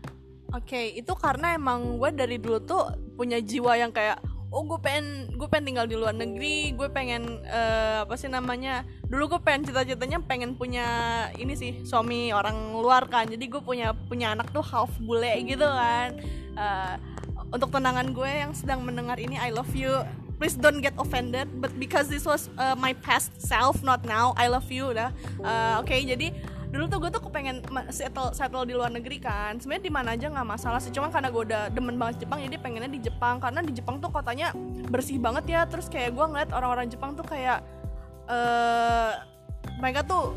Oke 0.55 0.63
okay, 0.73 0.85
itu 0.95 1.13
karena 1.19 1.59
emang 1.59 1.99
gue 1.99 2.11
dari 2.15 2.39
dulu 2.39 2.63
tuh 2.63 2.95
punya 3.19 3.43
jiwa 3.43 3.75
yang 3.75 3.91
kayak 3.91 4.23
oh 4.55 4.63
gue 4.63 4.79
pengen 4.79 5.35
gue 5.35 5.49
pengen 5.51 5.75
tinggal 5.75 5.87
di 5.91 5.99
luar 5.99 6.15
negeri 6.15 6.71
gue 6.73 6.89
pengen 6.89 7.43
uh, 7.51 8.07
apa 8.07 8.15
sih 8.15 8.31
namanya 8.31 8.87
dulu 9.11 9.37
gue 9.37 9.41
pengen 9.43 9.67
cita-citanya 9.67 10.23
pengen 10.23 10.55
punya 10.55 10.87
ini 11.35 11.53
sih 11.59 11.83
suami 11.83 12.31
orang 12.31 12.73
luar 12.79 13.11
kan 13.11 13.27
jadi 13.27 13.43
gue 13.43 13.61
punya 13.61 13.93
punya 14.07 14.33
anak 14.33 14.49
tuh 14.55 14.63
half 14.63 14.91
bule 15.03 15.35
gitu 15.45 15.67
kan. 15.67 16.17
Uh, 16.57 16.95
untuk 17.53 17.71
tenangan 17.71 18.11
gue 18.11 18.27
yang 18.27 18.51
sedang 18.57 18.83
mendengar 18.83 19.21
ini 19.23 19.39
I 19.39 19.55
love 19.55 19.71
you. 19.77 20.03
Please 20.37 20.59
don't 20.59 20.85
get 20.85 20.93
offended 21.01 21.49
but 21.65 21.73
because 21.81 22.13
this 22.13 22.29
was 22.29 22.53
uh, 22.61 22.77
my 22.77 22.93
past 22.93 23.33
self 23.41 23.81
not 23.81 24.05
now 24.05 24.37
I 24.37 24.53
love 24.53 24.69
you 24.69 24.93
udah. 24.93 25.09
Uh, 25.41 25.81
oke 25.81 25.89
okay, 25.89 26.05
jadi 26.05 26.33
dulu 26.77 26.87
tuh 26.93 26.99
gue 27.01 27.11
tuh 27.17 27.23
kepengen 27.25 27.65
settle 27.89 28.31
settle 28.37 28.69
di 28.69 28.77
luar 28.77 28.93
negeri 28.93 29.17
kan. 29.17 29.57
Sebenarnya 29.57 29.85
di 29.89 29.93
mana 29.93 30.09
aja 30.13 30.29
nggak 30.29 30.47
masalah 30.47 30.79
sih. 30.79 30.93
Cuma 30.93 31.09
karena 31.09 31.33
gue 31.33 31.43
udah 31.49 31.63
demen 31.73 31.97
banget 31.97 32.29
Jepang 32.29 32.39
jadi 32.45 32.57
pengennya 32.61 32.91
di 32.93 33.01
Jepang. 33.01 33.41
Karena 33.41 33.65
di 33.65 33.73
Jepang 33.73 33.97
tuh 33.99 34.13
kotanya 34.13 34.53
bersih 34.93 35.17
banget 35.17 35.45
ya. 35.49 35.61
Terus 35.65 35.89
kayak 35.89 36.13
gue 36.13 36.25
ngeliat 36.29 36.51
orang-orang 36.53 36.87
Jepang 36.93 37.17
tuh 37.17 37.25
kayak 37.25 37.65
uh, 38.29 39.25
mereka 39.81 40.05
tuh 40.05 40.37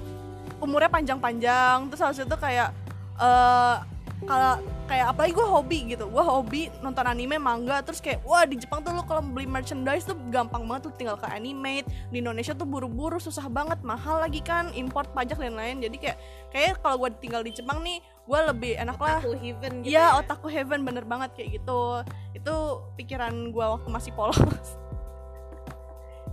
umurnya 0.64 0.88
panjang-panjang. 0.88 1.92
Terus 1.92 2.02
habis 2.02 2.24
itu 2.24 2.38
kayak 2.40 2.72
uh, 3.20 3.84
kalau 4.28 4.60
kayak 4.90 5.16
apalagi 5.16 5.34
gue 5.38 5.48
hobi 5.48 5.80
gitu. 5.96 6.10
Gue 6.10 6.24
hobi 6.24 6.62
nonton 6.84 7.06
anime 7.06 7.38
manga 7.38 7.80
terus 7.86 8.04
kayak 8.04 8.20
wah 8.26 8.44
di 8.44 8.60
Jepang 8.60 8.84
tuh 8.84 8.92
lo 8.92 9.06
kalau 9.06 9.24
beli 9.24 9.46
merchandise 9.46 10.04
tuh 10.04 10.18
gampang 10.34 10.66
banget 10.66 10.90
tuh 10.90 10.94
tinggal 10.98 11.16
ke 11.16 11.28
animate 11.30 11.88
di 12.10 12.20
Indonesia 12.20 12.52
tuh 12.58 12.68
buru-buru 12.68 13.22
susah 13.22 13.48
banget 13.48 13.80
mahal 13.86 14.20
lagi 14.20 14.44
kan 14.44 14.74
import 14.76 15.14
pajak 15.16 15.40
dan 15.40 15.56
lain 15.56 15.80
jadi 15.80 15.96
kayak 15.96 16.18
kayak 16.52 16.72
kalau 16.82 17.06
gue 17.06 17.10
tinggal 17.22 17.46
di 17.46 17.54
Jepang 17.54 17.80
nih 17.86 18.02
gue 18.02 18.40
lebih 18.50 18.74
enak 18.78 18.98
lah. 19.00 19.22
Otaku 19.22 19.38
heaven 19.40 19.74
gitu 19.86 19.94
ya, 19.94 20.06
ya? 20.14 20.18
otaku 20.20 20.48
heaven 20.50 20.80
bener 20.84 21.06
banget 21.06 21.30
kayak 21.38 21.50
gitu. 21.62 22.04
Itu 22.34 22.56
pikiran 22.98 23.54
gue 23.54 23.66
waktu 23.66 23.88
masih 23.88 24.12
polos 24.18 24.38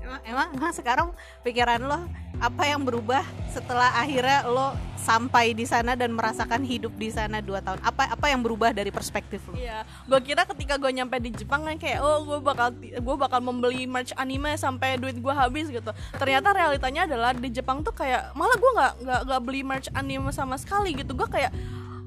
emang, 0.06 0.48
emang 0.54 0.72
sekarang 0.72 1.08
pikiran 1.42 1.82
lo 1.82 2.06
apa 2.36 2.68
yang 2.68 2.84
berubah 2.84 3.24
setelah 3.48 3.96
akhirnya 3.96 4.44
lo 4.44 4.76
sampai 5.00 5.54
di 5.54 5.64
sana 5.64 5.94
dan 5.94 6.12
merasakan 6.12 6.66
hidup 6.66 6.92
di 6.98 7.08
sana 7.08 7.38
dua 7.38 7.62
tahun 7.62 7.78
apa 7.80 8.10
apa 8.12 8.26
yang 8.28 8.42
berubah 8.42 8.74
dari 8.74 8.90
perspektif 8.90 9.40
lo? 9.48 9.54
Iya, 9.54 9.86
gue 10.04 10.20
kira 10.20 10.42
ketika 10.44 10.76
gue 10.76 10.90
nyampe 10.90 11.16
di 11.22 11.30
Jepang 11.32 11.62
kan 11.62 11.78
kayak 11.78 12.02
oh 12.02 12.26
gue 12.26 12.38
bakal 12.42 12.74
gue 12.76 13.16
bakal 13.16 13.40
membeli 13.40 13.86
merch 13.86 14.10
anime 14.18 14.58
sampai 14.58 14.98
duit 14.98 15.16
gue 15.16 15.34
habis 15.34 15.70
gitu. 15.70 15.90
Ternyata 16.18 16.52
realitanya 16.52 17.06
adalah 17.06 17.32
di 17.32 17.48
Jepang 17.48 17.86
tuh 17.86 17.94
kayak 17.94 18.34
malah 18.34 18.56
gue 18.58 18.70
nggak 18.76 18.92
nggak 19.06 19.20
nggak 19.30 19.42
beli 19.46 19.62
merch 19.62 19.88
anime 19.94 20.28
sama 20.34 20.58
sekali 20.58 20.92
gitu. 20.98 21.14
Gue 21.14 21.30
kayak 21.30 21.54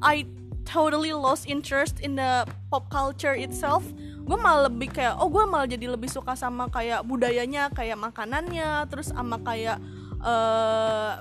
I 0.03 0.27
totally 0.67 1.15
lost 1.15 1.49
interest 1.49 1.97
in 2.03 2.19
the 2.19 2.45
pop 2.69 2.91
culture 2.93 3.33
itself 3.33 3.81
gue 4.29 4.37
malah 4.37 4.69
lebih 4.69 4.93
kayak 4.93 5.17
oh 5.17 5.25
gue 5.25 5.43
malah 5.49 5.65
jadi 5.65 5.89
lebih 5.89 6.05
suka 6.05 6.37
sama 6.37 6.69
kayak 6.69 7.01
budayanya 7.01 7.73
kayak 7.73 7.97
makanannya 7.97 8.85
terus 8.85 9.09
sama 9.09 9.41
kayak 9.41 9.81
uh, 10.21 11.17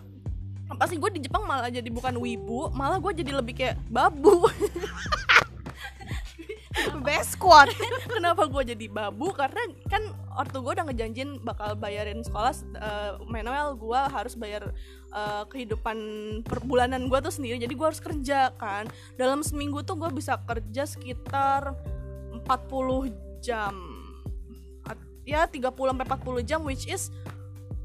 apa 0.69 0.85
sih 0.85 1.01
gue 1.01 1.09
di 1.17 1.25
Jepang 1.25 1.49
malah 1.49 1.73
jadi 1.73 1.89
bukan 1.89 2.21
wibu 2.21 2.69
malah 2.77 3.01
gue 3.01 3.25
jadi 3.25 3.33
lebih 3.33 3.57
kayak 3.57 3.81
babu. 3.89 4.45
Best 7.03 7.35
squad. 7.35 7.75
Kenapa 8.07 8.47
gue 8.47 8.77
jadi 8.77 8.87
babu? 8.87 9.35
Karena 9.35 9.59
kan 9.91 10.15
ortu 10.39 10.63
gue 10.63 10.79
udah 10.79 10.87
ngejanjin 10.87 11.43
bakal 11.43 11.75
bayarin 11.75 12.23
sekolah 12.23 12.55
uh, 12.79 13.13
manual. 13.27 13.75
Gue 13.75 13.99
harus 13.99 14.39
bayar 14.39 14.71
uh, 15.11 15.43
kehidupan 15.51 15.99
perbulanan 16.47 17.11
gue 17.11 17.19
tuh 17.19 17.35
sendiri. 17.35 17.59
Jadi 17.59 17.75
gue 17.75 17.87
harus 17.87 17.99
kerja 17.99 18.55
kan. 18.55 18.87
Dalam 19.19 19.43
seminggu 19.43 19.83
tuh 19.83 19.99
gue 19.99 20.11
bisa 20.15 20.39
kerja 20.47 20.87
sekitar 20.87 21.75
40 22.49 23.45
jam 23.45 23.77
ya 25.29 25.45
30 25.45 25.69
sampai 25.69 26.07
40 26.09 26.49
jam 26.49 26.61
which 26.65 26.89
is 26.89 27.13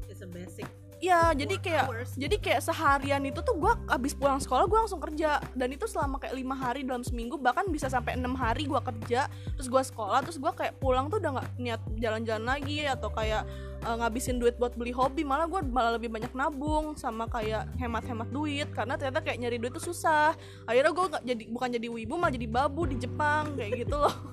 it's 0.08 0.24
a 0.24 0.28
basic 0.28 0.64
Iya, 1.04 1.36
jadi 1.36 1.60
kayak 1.60 1.84
hours. 1.84 2.10
jadi 2.16 2.36
kayak 2.40 2.64
seharian 2.64 3.20
itu 3.28 3.44
tuh 3.44 3.60
gue 3.60 3.68
abis 3.92 4.16
pulang 4.16 4.40
sekolah 4.40 4.64
gue 4.64 4.78
langsung 4.88 4.96
kerja 5.04 5.36
dan 5.52 5.68
itu 5.68 5.84
selama 5.84 6.16
kayak 6.16 6.32
lima 6.32 6.56
hari 6.56 6.80
dalam 6.80 7.04
seminggu 7.04 7.36
bahkan 7.36 7.68
bisa 7.68 7.92
sampai 7.92 8.16
enam 8.16 8.32
hari 8.32 8.64
gue 8.64 8.80
kerja 8.80 9.28
terus 9.52 9.68
gue 9.68 9.82
sekolah 9.84 10.24
terus 10.24 10.40
gue 10.40 10.48
kayak 10.48 10.80
pulang 10.80 11.12
tuh 11.12 11.20
udah 11.20 11.36
nggak 11.36 11.48
niat 11.60 11.80
jalan-jalan 12.00 12.48
lagi 12.48 12.88
atau 12.88 13.12
kayak 13.12 13.44
uh, 13.84 13.96
ngabisin 14.00 14.40
duit 14.40 14.56
buat 14.56 14.72
beli 14.74 14.90
hobi 14.90 15.22
malah 15.22 15.44
gue 15.46 15.60
malah 15.68 16.00
lebih 16.00 16.08
banyak 16.08 16.32
nabung 16.32 16.96
sama 16.96 17.28
kayak 17.28 17.68
hemat-hemat 17.76 18.28
duit. 18.32 18.68
Karena 18.72 18.96
ternyata 18.96 19.20
kayak 19.20 19.38
nyari 19.38 19.56
duit 19.60 19.72
tuh 19.76 19.92
susah. 19.92 20.32
Akhirnya 20.64 20.90
gue 20.90 21.06
nggak 21.12 21.24
jadi 21.24 21.44
bukan 21.52 21.68
jadi 21.76 21.88
wibu 21.92 22.14
malah 22.16 22.32
jadi 22.32 22.48
babu 22.48 22.88
di 22.88 22.96
Jepang 22.96 23.54
kayak 23.54 23.86
gitu 23.86 23.96
loh. 24.00 24.14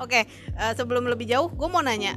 Oke, 0.00 0.22
okay, 0.22 0.22
uh, 0.56 0.70
eh, 0.70 0.74
sebelum 0.78 1.04
lebih 1.04 1.28
jauh, 1.28 1.50
gue 1.52 1.68
mau 1.68 1.84
nanya, 1.84 2.16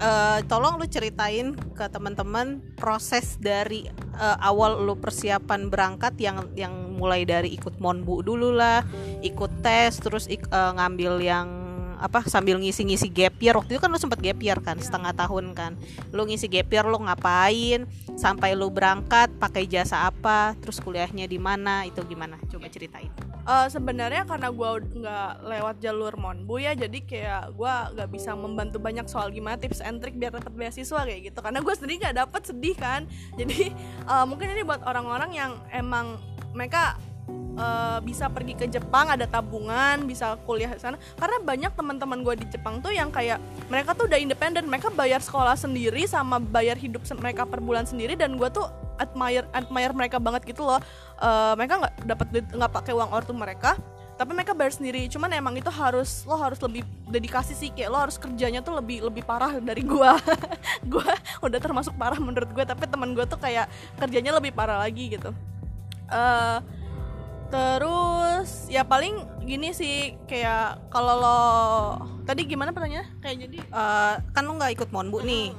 uh, 0.00 0.38
tolong 0.50 0.80
lu 0.80 0.86
ceritain 0.88 1.54
ke 1.54 1.84
teman-teman 1.86 2.58
proses 2.74 3.36
dari 3.38 3.86
uh, 4.16 4.36
awal 4.42 4.82
lu 4.82 4.98
persiapan 4.98 5.70
berangkat 5.70 6.16
yang 6.18 6.50
yang 6.58 6.74
mulai 6.98 7.22
dari 7.24 7.54
ikut 7.54 7.78
monbu 7.78 8.24
dulu 8.26 8.52
lah, 8.52 8.82
ikut 9.22 9.62
tes, 9.62 10.02
terus 10.02 10.26
ik, 10.26 10.44
uh, 10.50 10.74
ngambil 10.76 11.20
yang 11.22 11.69
apa 12.00 12.24
sambil 12.24 12.56
ngisi-ngisi 12.56 13.12
gap 13.12 13.36
year. 13.38 13.52
Waktu 13.52 13.76
itu 13.76 13.80
kan 13.84 13.92
lu 13.92 14.00
sempat 14.00 14.18
gap 14.24 14.40
year 14.40 14.56
kan 14.58 14.80
setengah 14.80 15.12
tahun 15.12 15.52
kan. 15.52 15.76
Lu 16.10 16.24
ngisi 16.24 16.48
gap 16.48 16.72
year 16.72 16.88
lu 16.88 16.96
ngapain? 16.96 17.84
Sampai 18.16 18.56
lu 18.56 18.72
berangkat 18.72 19.28
pakai 19.36 19.68
jasa 19.68 20.08
apa? 20.08 20.56
Terus 20.64 20.80
kuliahnya 20.80 21.28
di 21.28 21.36
mana? 21.36 21.84
Itu 21.84 22.00
gimana? 22.08 22.40
Coba 22.48 22.72
ceritain. 22.72 23.12
Uh, 23.44 23.68
sebenarnya 23.68 24.24
karena 24.28 24.48
gue 24.52 24.70
nggak 25.00 25.32
lewat 25.42 25.76
jalur 25.80 26.12
monbu 26.20 26.60
ya 26.60 26.76
jadi 26.76 26.98
kayak 27.02 27.56
gue 27.56 27.72
nggak 27.96 28.08
bisa 28.12 28.36
membantu 28.36 28.76
banyak 28.78 29.08
soal 29.08 29.32
gimana 29.32 29.56
tips 29.56 29.80
and 29.80 29.98
trick 29.98 30.12
biar 30.14 30.30
dapat 30.30 30.52
beasiswa 30.56 31.04
kayak 31.04 31.20
gitu. 31.32 31.38
Karena 31.40 31.60
gue 31.60 31.74
sendiri 31.76 32.08
nggak 32.08 32.16
dapat 32.24 32.42
sedih 32.48 32.76
kan. 32.76 33.04
Jadi 33.36 33.72
uh, 34.08 34.24
mungkin 34.24 34.52
ini 34.52 34.64
buat 34.64 34.80
orang-orang 34.84 35.30
yang 35.36 35.52
emang 35.72 36.20
mereka 36.54 36.98
uh, 37.60 37.98
bisa 38.02 38.26
pergi 38.32 38.56
ke 38.56 38.66
Jepang 38.66 39.12
ada 39.12 39.28
tabungan 39.28 40.04
bisa 40.08 40.36
kuliah 40.48 40.72
di 40.72 40.80
sana. 40.80 40.96
Karena 41.18 41.38
banyak 41.42 41.72
teman-teman 41.76 42.24
gue 42.24 42.34
di 42.40 42.46
Jepang 42.48 42.80
tuh 42.80 42.92
yang 42.94 43.12
kayak 43.12 43.38
mereka 43.68 43.92
tuh 43.92 44.08
udah 44.08 44.18
independen 44.18 44.66
mereka 44.66 44.88
bayar 44.92 45.20
sekolah 45.20 45.54
sendiri 45.54 46.04
sama 46.08 46.40
bayar 46.40 46.76
hidup 46.80 47.02
mereka 47.18 47.44
per 47.44 47.60
bulan 47.60 47.84
sendiri 47.84 48.16
dan 48.16 48.36
gue 48.36 48.48
tuh 48.48 48.66
admire 49.00 49.48
admire 49.56 49.92
mereka 49.96 50.16
banget 50.20 50.44
gitu 50.48 50.64
loh. 50.64 50.80
Uh, 51.20 51.56
mereka 51.56 51.86
nggak 51.86 51.94
dapat 52.04 52.26
nggak 52.52 52.72
pakai 52.72 52.92
uang 52.96 53.10
ortu 53.12 53.32
mereka 53.36 53.76
tapi 54.20 54.36
mereka 54.36 54.52
bayar 54.52 54.76
sendiri. 54.76 55.08
Cuman 55.08 55.32
emang 55.32 55.56
itu 55.56 55.72
harus 55.72 56.28
lo 56.28 56.36
harus 56.36 56.60
lebih 56.60 56.84
dedikasi 57.08 57.56
sih 57.56 57.72
kayak 57.72 57.88
lo 57.88 57.98
harus 58.04 58.20
kerjanya 58.20 58.60
tuh 58.60 58.76
lebih 58.76 59.00
lebih 59.00 59.24
parah 59.24 59.56
dari 59.56 59.80
gua. 59.80 60.20
Gua 60.92 61.16
udah 61.40 61.56
termasuk 61.56 61.96
parah 61.96 62.20
menurut 62.20 62.52
gue 62.52 62.64
tapi 62.64 62.84
teman 62.84 63.16
gue 63.16 63.24
tuh 63.24 63.40
kayak 63.40 63.68
kerjanya 63.96 64.36
lebih 64.36 64.52
parah 64.52 64.76
lagi 64.76 65.16
gitu. 65.16 65.32
Uh, 66.10 66.60
terus 67.50 68.66
ya 68.66 68.82
paling 68.82 69.14
gini 69.42 69.70
sih 69.70 70.14
kayak 70.24 70.88
kalau 70.88 71.14
lo 71.16 71.40
tadi 72.22 72.46
gimana 72.46 72.70
pertanyaannya? 72.70 73.18
Kayak 73.18 73.36
jadi 73.44 73.58
Eh, 73.60 74.14
kan 74.30 74.42
lu 74.42 74.54
nggak 74.54 74.72
ikut 74.74 74.90
monbu 74.90 75.20
nih. 75.20 75.50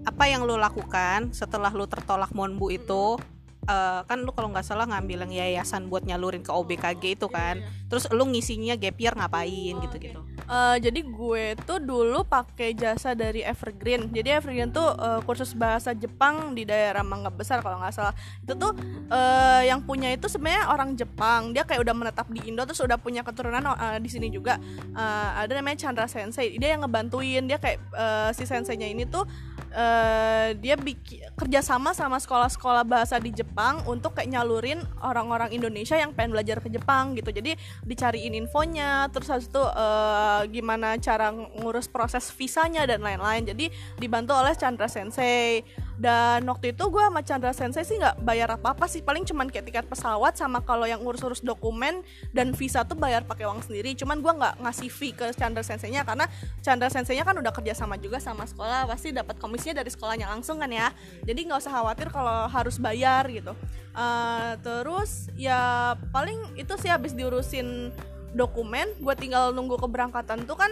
apa 0.00 0.24
yang 0.24 0.48
lu 0.48 0.56
lakukan 0.56 1.28
setelah 1.30 1.68
lu 1.70 1.84
tertolak 1.84 2.32
monbu 2.32 2.72
itu? 2.72 3.20
Eh, 3.62 4.00
kan 4.02 4.18
lu 4.18 4.30
kalau 4.30 4.48
nggak 4.48 4.64
salah 4.64 4.86
ngambil 4.86 5.28
yang 5.28 5.32
yayasan 5.36 5.86
buat 5.86 6.02
nyalurin 6.02 6.40
ke 6.40 6.48
OBKG 6.48 7.18
itu 7.18 7.28
kan. 7.28 7.60
terus 7.86 8.06
lu 8.08 8.24
ngisinya 8.24 8.74
gap 8.74 8.96
year 8.96 9.12
ngapain 9.12 9.74
Oh, 9.76 9.82
gitu-gitu 9.82 10.20
Eh, 10.50 10.76
jadi 10.82 11.06
gue 11.06 11.54
tuh 11.62 11.78
dulu 11.78 12.26
pakai 12.26 12.74
jasa 12.74 13.14
dari 13.14 13.46
Evergreen. 13.46 14.10
Jadi 14.10 14.34
Evergreen 14.34 14.74
tuh 14.74 14.82
eh, 14.98 15.22
kursus 15.22 15.54
bahasa 15.54 15.94
Jepang 15.94 16.58
di 16.58 16.66
daerah 16.66 17.06
Mangga 17.06 17.30
Besar 17.30 17.62
kalau 17.62 17.78
nggak 17.78 17.94
salah. 17.94 18.14
Itu 18.42 18.58
tuh 18.58 18.74
eh, 19.14 19.70
yang 19.70 19.86
punya 19.86 20.10
itu 20.10 20.26
sebenarnya 20.26 20.66
orang 20.66 20.98
Jepang. 20.98 21.54
Dia 21.54 21.62
kayak 21.62 21.86
udah 21.86 21.94
menetap 21.94 22.26
di 22.34 22.50
Indo 22.50 22.66
terus 22.66 22.82
udah 22.82 22.98
punya 22.98 23.22
keturunan 23.22 23.62
eh, 23.62 24.02
di 24.02 24.10
sini 24.10 24.26
juga. 24.26 24.58
Eh, 24.90 25.28
ada 25.38 25.54
namanya 25.54 25.86
Chandra 25.86 26.10
Sensei. 26.10 26.58
Dia 26.58 26.74
yang 26.74 26.82
ngebantuin. 26.82 27.46
Dia 27.46 27.62
kayak 27.62 27.78
eh, 27.94 28.30
si 28.34 28.42
senseinya 28.42 28.90
ini 28.90 29.06
tuh 29.06 29.22
eh, 29.70 30.48
dia 30.58 30.74
bikin 30.74 31.30
kerjasama 31.34 31.94
sama 31.96 32.18
sekolah-sekolah 32.18 32.84
bahasa 32.84 33.16
di 33.16 33.32
Jepang 33.34 33.82
untuk 33.86 34.18
kayak 34.18 34.30
nyalurin 34.30 34.82
orang-orang 35.00 35.54
Indonesia 35.54 35.96
yang 35.96 36.12
pengen 36.12 36.36
belajar 36.36 36.60
ke 36.60 36.68
Jepang 36.68 37.16
gitu. 37.16 37.30
Jadi 37.30 37.56
dicariin 37.86 38.34
infonya, 38.36 39.08
terus 39.10 39.30
habis 39.30 39.48
itu 39.48 39.62
eh, 39.62 40.40
gimana 40.50 40.98
cara 40.98 41.32
ngurus 41.32 41.86
proses 41.86 42.28
visanya 42.34 42.86
dan 42.86 43.02
lain-lain. 43.02 43.46
Jadi 43.46 43.70
dibantu 43.98 44.36
oleh 44.36 44.54
Chandra 44.58 44.86
Sensei. 44.86 45.62
Dan 46.00 46.48
waktu 46.48 46.72
itu 46.72 46.80
gue 46.88 47.02
sama 47.04 47.20
Chandra 47.20 47.52
Sensei 47.52 47.84
sih 47.84 48.00
nggak 48.00 48.24
bayar 48.24 48.56
apa-apa 48.56 48.88
sih, 48.88 49.04
paling 49.04 49.28
cuman 49.28 49.52
kayak 49.52 49.68
tiket 49.68 49.84
pesawat 49.84 50.32
sama 50.32 50.64
kalau 50.64 50.88
yang 50.88 51.04
ngurus-urus 51.04 51.44
dokumen 51.44 52.00
dan 52.32 52.56
visa 52.56 52.80
tuh 52.88 52.96
bayar 52.96 53.28
pakai 53.28 53.44
uang 53.44 53.60
sendiri. 53.60 53.92
Cuman 53.92 54.24
gue 54.24 54.32
nggak 54.32 54.64
ngasih 54.64 54.88
fee 54.88 55.12
ke 55.12 55.28
Chandra 55.36 55.60
Sensei-nya 55.60 56.00
karena 56.08 56.24
Chandra 56.64 56.88
Sensei-nya 56.88 57.20
kan 57.20 57.36
udah 57.36 57.52
kerja 57.52 57.76
sama 57.76 58.00
juga 58.00 58.16
sama 58.16 58.48
sekolah, 58.48 58.88
pasti 58.88 59.12
dapat 59.12 59.36
komisinya 59.36 59.84
dari 59.84 59.92
sekolahnya 59.92 60.32
langsung 60.32 60.56
kan 60.56 60.72
ya. 60.72 60.88
Jadi 61.28 61.40
nggak 61.52 61.60
usah 61.60 61.72
khawatir 61.76 62.08
kalau 62.08 62.48
harus 62.48 62.80
bayar 62.80 63.28
gitu. 63.28 63.52
Eh, 63.92 64.52
terus 64.64 65.28
ya 65.36 65.92
paling 66.16 66.56
itu 66.56 66.72
sih 66.80 66.88
habis 66.88 67.12
diurusin 67.12 67.92
dokumen, 68.32 68.86
gue 69.02 69.14
tinggal 69.18 69.50
nunggu 69.50 69.76
keberangkatan 69.76 70.46
tuh 70.46 70.54
kan 70.54 70.70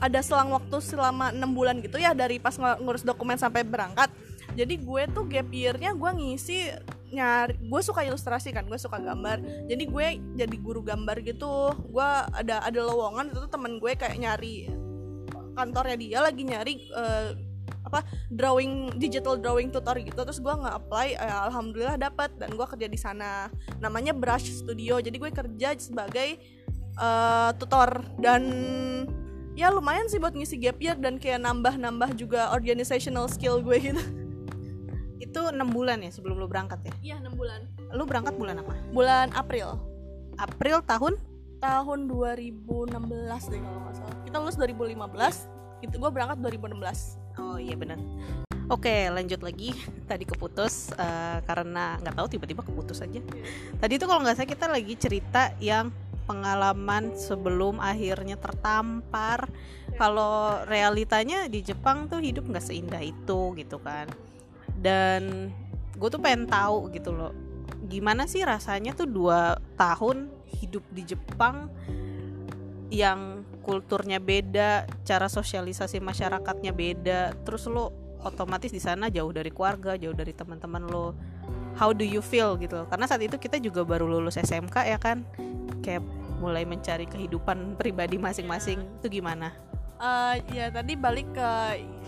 ada 0.00 0.20
selang 0.24 0.50
waktu 0.50 0.80
selama 0.80 1.28
enam 1.30 1.52
bulan 1.52 1.84
gitu 1.84 2.00
ya 2.00 2.16
dari 2.16 2.40
pas 2.40 2.56
ng- 2.56 2.80
ngurus 2.80 3.04
dokumen 3.04 3.36
sampai 3.36 3.62
berangkat. 3.62 4.08
Jadi 4.56 4.82
gue 4.82 5.02
tuh 5.14 5.28
gap 5.30 5.46
year-nya 5.52 5.94
gue 5.94 6.10
ngisi 6.10 6.74
nyari 7.10 7.58
gue 7.58 7.80
suka 7.82 8.02
ilustrasi 8.02 8.50
kan 8.50 8.66
gue 8.66 8.80
suka 8.80 8.98
gambar. 8.98 9.68
Jadi 9.68 9.84
gue 9.86 10.06
jadi 10.34 10.56
guru 10.58 10.82
gambar 10.82 11.22
gitu. 11.22 11.76
Gue 11.86 12.10
ada 12.32 12.64
ada 12.64 12.80
lowongan 12.80 13.30
itu 13.30 13.46
temen 13.46 13.78
gue 13.78 13.92
kayak 13.94 14.16
nyari 14.18 14.72
kantornya 15.54 15.96
dia 16.00 16.18
lagi 16.24 16.42
nyari 16.48 16.74
eh, 16.90 17.30
apa 17.80 18.06
drawing 18.30 18.96
digital 18.98 19.38
drawing 19.38 19.70
tutor 19.70 20.00
gitu. 20.00 20.18
Terus 20.18 20.40
gue 20.42 20.50
nggak 20.50 20.76
apply 20.86 21.08
eh, 21.14 21.36
alhamdulillah 21.46 22.00
dapat 22.00 22.34
dan 22.40 22.56
gue 22.56 22.66
kerja 22.66 22.88
di 22.88 22.98
sana. 22.98 23.52
Namanya 23.78 24.16
Brush 24.16 24.50
Studio. 24.64 24.98
Jadi 24.98 25.14
gue 25.14 25.30
kerja 25.30 25.76
sebagai 25.78 26.40
eh, 26.98 27.50
tutor. 27.54 28.02
Dan 28.18 28.42
ya 29.60 29.68
lumayan 29.68 30.08
sih 30.08 30.16
buat 30.16 30.32
ngisi 30.32 30.56
gap 30.56 30.80
year 30.80 30.96
dan 30.96 31.20
kayak 31.20 31.44
nambah-nambah 31.44 32.16
juga 32.16 32.48
organizational 32.56 33.28
skill 33.28 33.60
gue 33.60 33.92
gitu. 33.92 34.00
Itu 35.24 35.52
enam 35.52 35.68
bulan 35.68 36.00
ya 36.00 36.08
sebelum 36.08 36.40
lu 36.40 36.48
berangkat 36.48 36.80
ya? 36.88 36.92
Iya 37.12 37.16
6 37.28 37.36
bulan. 37.36 37.60
Lu 37.92 38.08
berangkat 38.08 38.40
bulan 38.40 38.64
apa? 38.64 38.72
Bulan 38.88 39.28
April. 39.36 39.76
April 40.40 40.80
tahun? 40.88 41.20
Tahun 41.60 41.98
2016 42.08 43.52
deh 43.52 43.60
kalau 43.60 43.78
nggak 43.84 43.94
salah. 44.00 44.16
Kita 44.24 44.36
lulus 44.40 44.56
2015 44.56 45.84
itu 45.84 45.94
gue 45.96 46.10
berangkat 46.12 46.40
2016 46.40 47.20
oh 47.36 47.56
iya 47.60 47.76
benar. 47.76 48.00
Oke 48.72 49.12
lanjut 49.12 49.44
lagi. 49.44 49.76
Tadi 50.08 50.24
keputus 50.24 50.88
eh, 50.96 51.38
karena 51.44 52.00
nggak 52.00 52.16
tahu 52.16 52.26
tiba-tiba 52.32 52.64
keputus 52.64 53.04
aja. 53.04 53.20
Tadi 53.76 53.92
itu 53.92 54.08
kalau 54.08 54.24
nggak 54.24 54.40
salah 54.40 54.48
kita 54.48 54.66
lagi 54.72 54.94
cerita 54.96 55.52
yang 55.60 55.92
pengalaman 56.30 57.18
sebelum 57.18 57.82
akhirnya 57.82 58.38
tertampar. 58.38 59.50
Kalau 59.98 60.62
realitanya 60.70 61.50
di 61.50 61.66
Jepang 61.66 62.06
tuh 62.06 62.22
hidup 62.22 62.46
nggak 62.46 62.62
seindah 62.62 63.02
itu 63.02 63.58
gitu 63.58 63.82
kan. 63.82 64.06
Dan 64.78 65.50
gue 65.98 66.08
tuh 66.08 66.22
pengen 66.22 66.46
tahu 66.46 66.88
gitu 66.94 67.10
loh, 67.12 67.34
gimana 67.90 68.24
sih 68.30 68.46
rasanya 68.46 68.94
tuh 68.94 69.10
dua 69.10 69.58
tahun 69.74 70.30
hidup 70.62 70.86
di 70.94 71.02
Jepang 71.04 71.68
yang 72.88 73.44
kulturnya 73.60 74.16
beda, 74.16 74.88
cara 75.04 75.28
sosialisasi 75.28 76.00
masyarakatnya 76.00 76.72
beda, 76.72 77.36
terus 77.44 77.68
lo 77.68 77.92
otomatis 78.24 78.72
di 78.72 78.80
sana 78.80 79.12
jauh 79.12 79.28
dari 79.30 79.52
keluarga, 79.52 80.00
jauh 80.00 80.16
dari 80.16 80.32
teman-teman 80.32 80.88
lo. 80.88 81.12
How 81.76 81.92
do 81.92 82.02
you 82.02 82.24
feel 82.24 82.56
gitu? 82.56 82.88
Karena 82.88 83.04
saat 83.04 83.20
itu 83.20 83.36
kita 83.36 83.60
juga 83.60 83.84
baru 83.84 84.08
lulus 84.08 84.40
SMK 84.40 84.76
ya 84.88 84.98
kan, 84.98 85.28
kayak 85.84 86.02
mulai 86.40 86.64
mencari 86.64 87.04
kehidupan 87.04 87.76
pribadi 87.76 88.16
masing-masing. 88.16 88.80
Itu 88.98 89.12
gimana? 89.12 89.52
Eh, 90.00 90.34
ya 90.56 90.72
tadi 90.72 90.96
balik 90.96 91.28
ke 91.36 91.50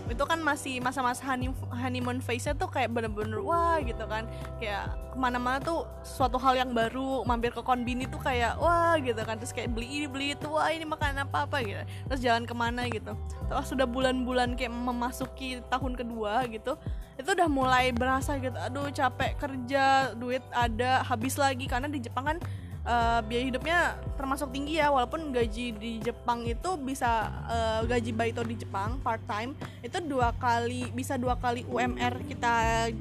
itu 0.09 0.23
kan 0.25 0.41
masih 0.41 0.81
masa-masa 0.81 1.23
honey- 1.23 1.53
honeymoon 1.69 2.19
phase-nya 2.19 2.57
tuh 2.57 2.65
kayak 2.67 2.89
bener-bener 2.89 3.37
wah 3.37 3.77
gitu 3.85 4.01
kan. 4.09 4.25
Kayak 4.57 4.97
ke 5.13 5.17
mana-mana 5.21 5.61
tuh 5.61 5.85
suatu 6.01 6.41
hal 6.41 6.57
yang 6.57 6.73
baru 6.73 7.21
mampir 7.21 7.53
ke 7.53 7.61
konbini 7.61 8.09
tuh 8.09 8.17
kayak 8.17 8.57
wah 8.57 8.97
gitu 8.97 9.21
kan. 9.21 9.37
Terus 9.37 9.53
kayak 9.53 9.77
beli 9.77 10.01
ini 10.01 10.07
beli 10.09 10.33
itu 10.33 10.49
wah 10.49 10.73
ini 10.73 10.89
makanan 10.89 11.29
apa 11.29 11.45
apa 11.45 11.61
gitu. 11.61 11.85
Terus 12.09 12.19
jalan 12.25 12.49
ke 12.49 12.55
mana 12.57 12.89
gitu. 12.89 13.13
Terus 13.45 13.65
sudah 13.69 13.85
bulan-bulan 13.85 14.57
kayak 14.57 14.73
memasuki 14.73 15.61
tahun 15.69 15.93
kedua 15.93 16.49
gitu 16.49 16.73
itu 17.13 17.29
udah 17.29 17.45
mulai 17.45 17.93
berasa 17.93 18.41
gitu. 18.41 18.57
Aduh 18.57 18.89
capek 18.89 19.37
kerja 19.37 20.17
duit 20.17 20.41
ada 20.49 21.05
habis 21.05 21.37
lagi. 21.37 21.69
Karena 21.69 21.85
di 21.85 22.01
Jepang 22.01 22.25
kan 22.25 22.37
eh, 22.83 23.19
biaya 23.23 23.45
hidupnya 23.47 23.79
termasuk 24.19 24.51
tinggi 24.51 24.79
ya 24.79 24.91
walaupun 24.91 25.31
gaji 25.31 25.75
di 25.75 25.91
Jepang 26.03 26.43
itu 26.43 26.75
bisa 26.79 27.31
eh, 27.47 27.81
gaji 27.87 28.11
baito 28.11 28.43
di 28.43 28.55
Jepang 28.59 28.99
part 28.99 29.23
time 29.25 29.55
itu 29.81 29.97
dua 30.03 30.35
kali 30.35 30.91
bisa 30.91 31.15
dua 31.15 31.39
kali 31.39 31.63
UMR 31.67 32.23
kita 32.27 32.53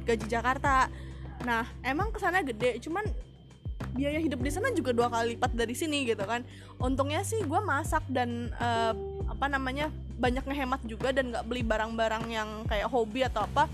gaji 0.07 0.27
Jakarta. 0.27 0.87
Nah 1.43 1.67
emang 1.83 2.15
ke 2.15 2.19
sana 2.23 2.41
gede 2.43 2.79
cuman 2.83 3.05
biaya 3.93 4.23
hidup 4.23 4.41
di 4.41 4.49
sana 4.49 4.73
juga 4.73 4.95
dua 4.97 5.13
kali 5.13 5.37
lipat 5.37 5.53
dari 5.53 5.75
sini 5.75 6.07
gitu 6.09 6.25
kan. 6.25 6.47
Untungnya 6.81 7.27
sih 7.27 7.43
gue 7.45 7.61
masak 7.61 8.07
dan 8.09 8.55
eh, 8.57 8.95
apa 9.29 9.47
namanya 9.51 9.91
banyak 10.17 10.47
ngehemat 10.47 10.81
juga 10.87 11.11
dan 11.11 11.35
nggak 11.35 11.45
beli 11.51 11.67
barang-barang 11.67 12.25
yang 12.31 12.49
kayak 12.71 12.87
hobi 12.87 13.27
atau 13.27 13.43
apa. 13.43 13.67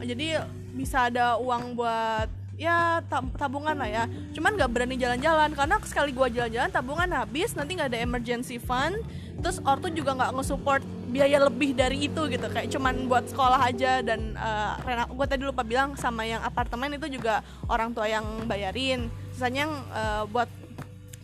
Jadi 0.00 0.32
bisa 0.72 1.12
ada 1.12 1.36
uang 1.36 1.76
buat 1.76 2.39
ya 2.60 3.00
tab- 3.08 3.32
tabungan 3.40 3.72
lah 3.72 3.88
ya. 3.88 4.04
Cuman 4.36 4.52
nggak 4.52 4.68
berani 4.68 5.00
jalan-jalan 5.00 5.56
karena 5.56 5.80
sekali 5.80 6.12
gua 6.12 6.28
jalan-jalan 6.28 6.68
tabungan 6.68 7.08
habis 7.16 7.56
nanti 7.56 7.72
nggak 7.72 7.96
ada 7.96 8.00
emergency 8.04 8.60
fund 8.60 9.00
terus 9.40 9.56
ortu 9.64 9.88
juga 9.88 10.12
nggak 10.12 10.36
nge-support 10.36 10.84
biaya 11.08 11.40
lebih 11.40 11.72
dari 11.72 12.04
itu 12.04 12.20
gitu. 12.28 12.46
Kayak 12.52 12.68
cuman 12.76 13.08
buat 13.08 13.24
sekolah 13.32 13.60
aja 13.64 14.04
dan 14.04 14.36
uh, 14.36 14.76
rena 14.84 15.08
gue 15.08 15.26
tadi 15.26 15.42
lupa 15.48 15.64
bilang 15.64 15.96
sama 15.96 16.28
yang 16.28 16.44
apartemen 16.44 16.92
itu 17.00 17.08
juga 17.08 17.40
orang 17.64 17.96
tua 17.96 18.04
yang 18.04 18.44
bayarin. 18.44 19.08
Sisanya 19.32 19.64
yang 19.64 19.74
uh, 19.96 20.28
buat 20.28 20.52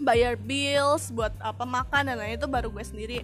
bayar 0.00 0.36
bills 0.40 1.12
buat 1.12 1.32
apa 1.40 1.64
makan 1.64 2.12
dan 2.12 2.16
lain 2.16 2.40
itu 2.40 2.48
baru 2.48 2.72
gue 2.72 2.84
sendiri. 2.84 3.20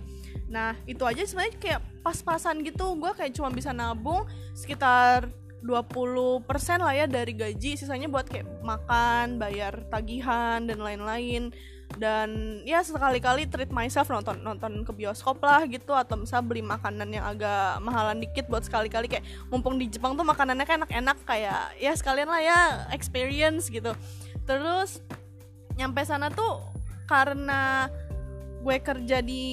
Nah 0.53 0.77
itu 0.85 1.01
aja 1.09 1.25
sebenarnya 1.25 1.57
kayak 1.57 1.81
pas-pasan 2.05 2.61
gitu. 2.61 2.93
Gue 3.01 3.17
kayak 3.17 3.33
cuma 3.33 3.49
bisa 3.49 3.73
nabung 3.73 4.29
sekitar 4.53 5.33
20% 5.63 6.43
lah 6.83 6.95
ya 6.95 7.07
dari 7.07 7.33
gaji 7.39 7.79
sisanya 7.79 8.11
buat 8.11 8.27
kayak 8.27 8.67
makan 8.67 9.39
bayar 9.39 9.87
tagihan 9.89 10.67
dan 10.67 10.83
lain-lain. 10.83 11.55
Dan 11.93 12.61
ya 12.65 12.81
sekali-kali 12.81 13.47
treat 13.53 13.69
myself 13.69 14.09
nonton 14.09 14.41
nonton 14.41 14.81
ke 14.81 14.93
bioskop 14.97 15.45
lah 15.45 15.63
gitu 15.69 15.93
atau 15.93 16.17
misal 16.17 16.41
beli 16.41 16.65
makanan 16.65 17.05
yang 17.13 17.23
agak 17.29 17.85
mahalan 17.85 18.17
dikit 18.17 18.49
buat 18.49 18.65
sekali-kali 18.65 19.13
kayak 19.13 19.25
mumpung 19.53 19.77
di 19.77 19.93
Jepang 19.93 20.17
tuh 20.17 20.25
makanannya 20.25 20.65
kan 20.65 20.83
enak-enak 20.83 21.19
kayak 21.29 21.77
ya 21.77 21.93
sekalian 21.93 22.33
lah 22.33 22.41
ya 22.41 22.61
experience 22.97 23.69
gitu. 23.69 23.93
Terus 24.49 25.05
nyampe 25.77 26.01
sana 26.09 26.33
tuh 26.33 26.65
karena 27.05 27.93
gue 28.63 28.77
kerja 28.81 29.19
di 29.21 29.45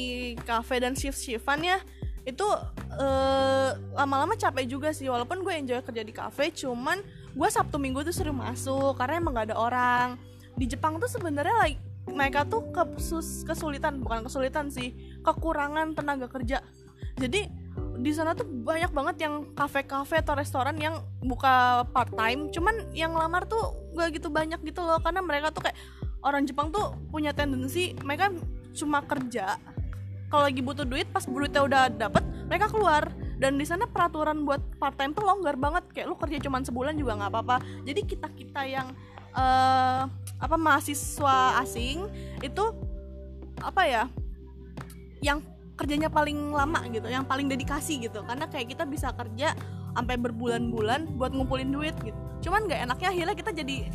cafe 0.48 0.80
dan 0.80 0.96
shift 0.96 1.20
shiftan 1.20 1.60
ya 1.66 1.78
itu 2.24 2.46
eh, 2.94 3.70
lama-lama 3.94 4.34
capek 4.34 4.66
juga 4.66 4.90
sih. 4.96 5.10
Walaupun 5.10 5.46
gue 5.46 5.54
enjoy 5.54 5.80
kerja 5.86 6.04
di 6.06 6.14
cafe 6.14 6.50
cuman 6.54 7.02
gue 7.34 7.50
sabtu 7.50 7.78
minggu 7.78 8.02
tuh 8.06 8.16
sering 8.16 8.38
masuk 8.38 8.98
karena 8.98 9.22
emang 9.22 9.34
gak 9.38 9.54
ada 9.54 9.58
orang. 9.58 10.08
Di 10.58 10.66
Jepang 10.66 10.98
tuh 10.98 11.08
sebenarnya 11.08 11.56
like 11.62 11.80
mereka 12.10 12.42
tuh 12.48 12.66
kesus 12.74 13.46
kesulitan 13.46 14.02
bukan 14.02 14.26
kesulitan 14.26 14.74
sih 14.74 14.96
kekurangan 15.22 15.94
tenaga 15.94 16.26
kerja. 16.26 16.66
Jadi 17.20 17.46
di 18.00 18.12
sana 18.16 18.32
tuh 18.32 18.48
banyak 18.48 18.92
banget 18.96 19.28
yang 19.28 19.52
kafe-kafe 19.52 20.24
atau 20.24 20.34
restoran 20.40 20.80
yang 20.80 21.04
buka 21.20 21.84
part 21.92 22.08
time 22.16 22.48
cuman 22.48 22.88
yang 22.96 23.12
lamar 23.12 23.44
tuh 23.44 23.76
gak 24.00 24.16
gitu 24.16 24.32
banyak 24.32 24.60
gitu 24.64 24.80
loh 24.80 25.04
karena 25.04 25.20
mereka 25.20 25.52
tuh 25.52 25.68
kayak 25.68 25.76
orang 26.24 26.48
Jepang 26.48 26.72
tuh 26.72 26.96
punya 27.12 27.36
tendensi 27.36 27.92
mereka 28.00 28.32
cuma 28.72 29.04
kerja 29.04 29.60
kalau 30.30 30.46
lagi 30.46 30.62
butuh 30.62 30.86
duit 30.86 31.10
pas 31.10 31.26
duitnya 31.26 31.62
udah 31.66 31.84
dapet 31.90 32.24
mereka 32.50 32.70
keluar. 32.70 33.10
Dan 33.40 33.56
di 33.56 33.64
sana 33.64 33.88
peraturan 33.88 34.44
buat 34.44 34.60
part 34.78 35.00
time 35.00 35.16
tuh 35.16 35.24
longgar 35.24 35.56
banget. 35.56 35.86
Kayak 35.96 36.12
lu 36.12 36.16
kerja 36.20 36.38
cuma 36.44 36.60
sebulan 36.60 36.98
juga 37.00 37.16
nggak 37.16 37.32
apa-apa. 37.32 37.58
Jadi 37.88 38.02
kita 38.04 38.28
kita 38.36 38.62
yang 38.68 38.92
uh, 39.32 40.10
apa 40.40 40.56
mahasiswa 40.60 41.62
asing 41.64 42.04
itu 42.44 42.64
apa 43.64 43.84
ya 43.88 44.04
yang 45.24 45.40
kerjanya 45.80 46.12
paling 46.12 46.52
lama 46.52 46.84
gitu 46.92 47.08
yang 47.08 47.24
paling 47.24 47.48
dedikasi 47.48 48.04
gitu. 48.04 48.22
Karena 48.28 48.46
kayak 48.52 48.76
kita 48.76 48.84
bisa 48.84 49.16
kerja 49.16 49.56
sampai 49.96 50.16
berbulan-bulan 50.20 51.16
buat 51.16 51.32
ngumpulin 51.32 51.72
duit 51.72 51.96
gitu. 52.04 52.20
Cuman 52.44 52.68
nggak 52.68 52.92
enaknya 52.92 53.08
akhirnya 53.08 53.36
kita 53.36 53.52
jadi 53.56 53.88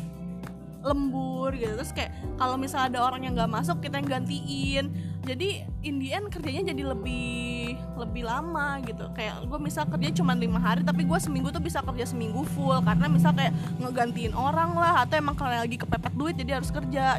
lembur 0.85 1.49
gitu. 1.57 1.73
Terus 1.81 1.91
kayak 1.91 2.13
kalau 2.37 2.55
misalnya 2.61 2.93
ada 2.93 2.99
orang 3.09 3.25
yang 3.25 3.33
nggak 3.33 3.49
masuk 3.49 3.81
kita 3.81 3.97
yang 3.97 4.21
gantiin. 4.21 4.85
Jadi 5.25 5.65
Indian 5.81 6.29
kerjanya 6.29 6.69
jadi 6.69 6.93
lebih 6.93 7.73
lebih 7.97 8.23
lama 8.29 8.77
gitu. 8.85 9.09
Kayak 9.17 9.49
gue 9.49 9.59
misal 9.59 9.89
kerja 9.89 10.21
cuma 10.21 10.37
lima 10.37 10.61
hari 10.61 10.85
tapi 10.85 11.01
gue 11.01 11.17
seminggu 11.17 11.49
tuh 11.49 11.59
bisa 11.59 11.81
kerja 11.81 12.05
seminggu 12.05 12.45
full. 12.53 12.77
Karena 12.85 13.09
misal 13.09 13.33
kayak 13.33 13.57
ngegantiin 13.81 14.37
orang 14.37 14.77
lah 14.77 15.01
atau 15.01 15.17
emang 15.17 15.33
karena 15.33 15.65
lagi 15.65 15.81
kepepet 15.81 16.13
duit 16.13 16.37
jadi 16.37 16.61
harus 16.61 16.69
kerja. 16.69 17.17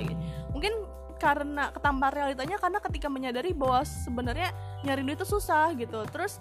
Mungkin 0.54 0.72
karena 1.16 1.72
ketampar 1.72 2.12
realitanya 2.12 2.60
karena 2.60 2.78
ketika 2.78 3.08
menyadari 3.08 3.56
bahwa 3.56 3.80
sebenarnya 3.82 4.52
nyari 4.84 5.02
duit 5.02 5.18
itu 5.18 5.26
susah 5.26 5.74
gitu. 5.74 6.06
Terus 6.14 6.38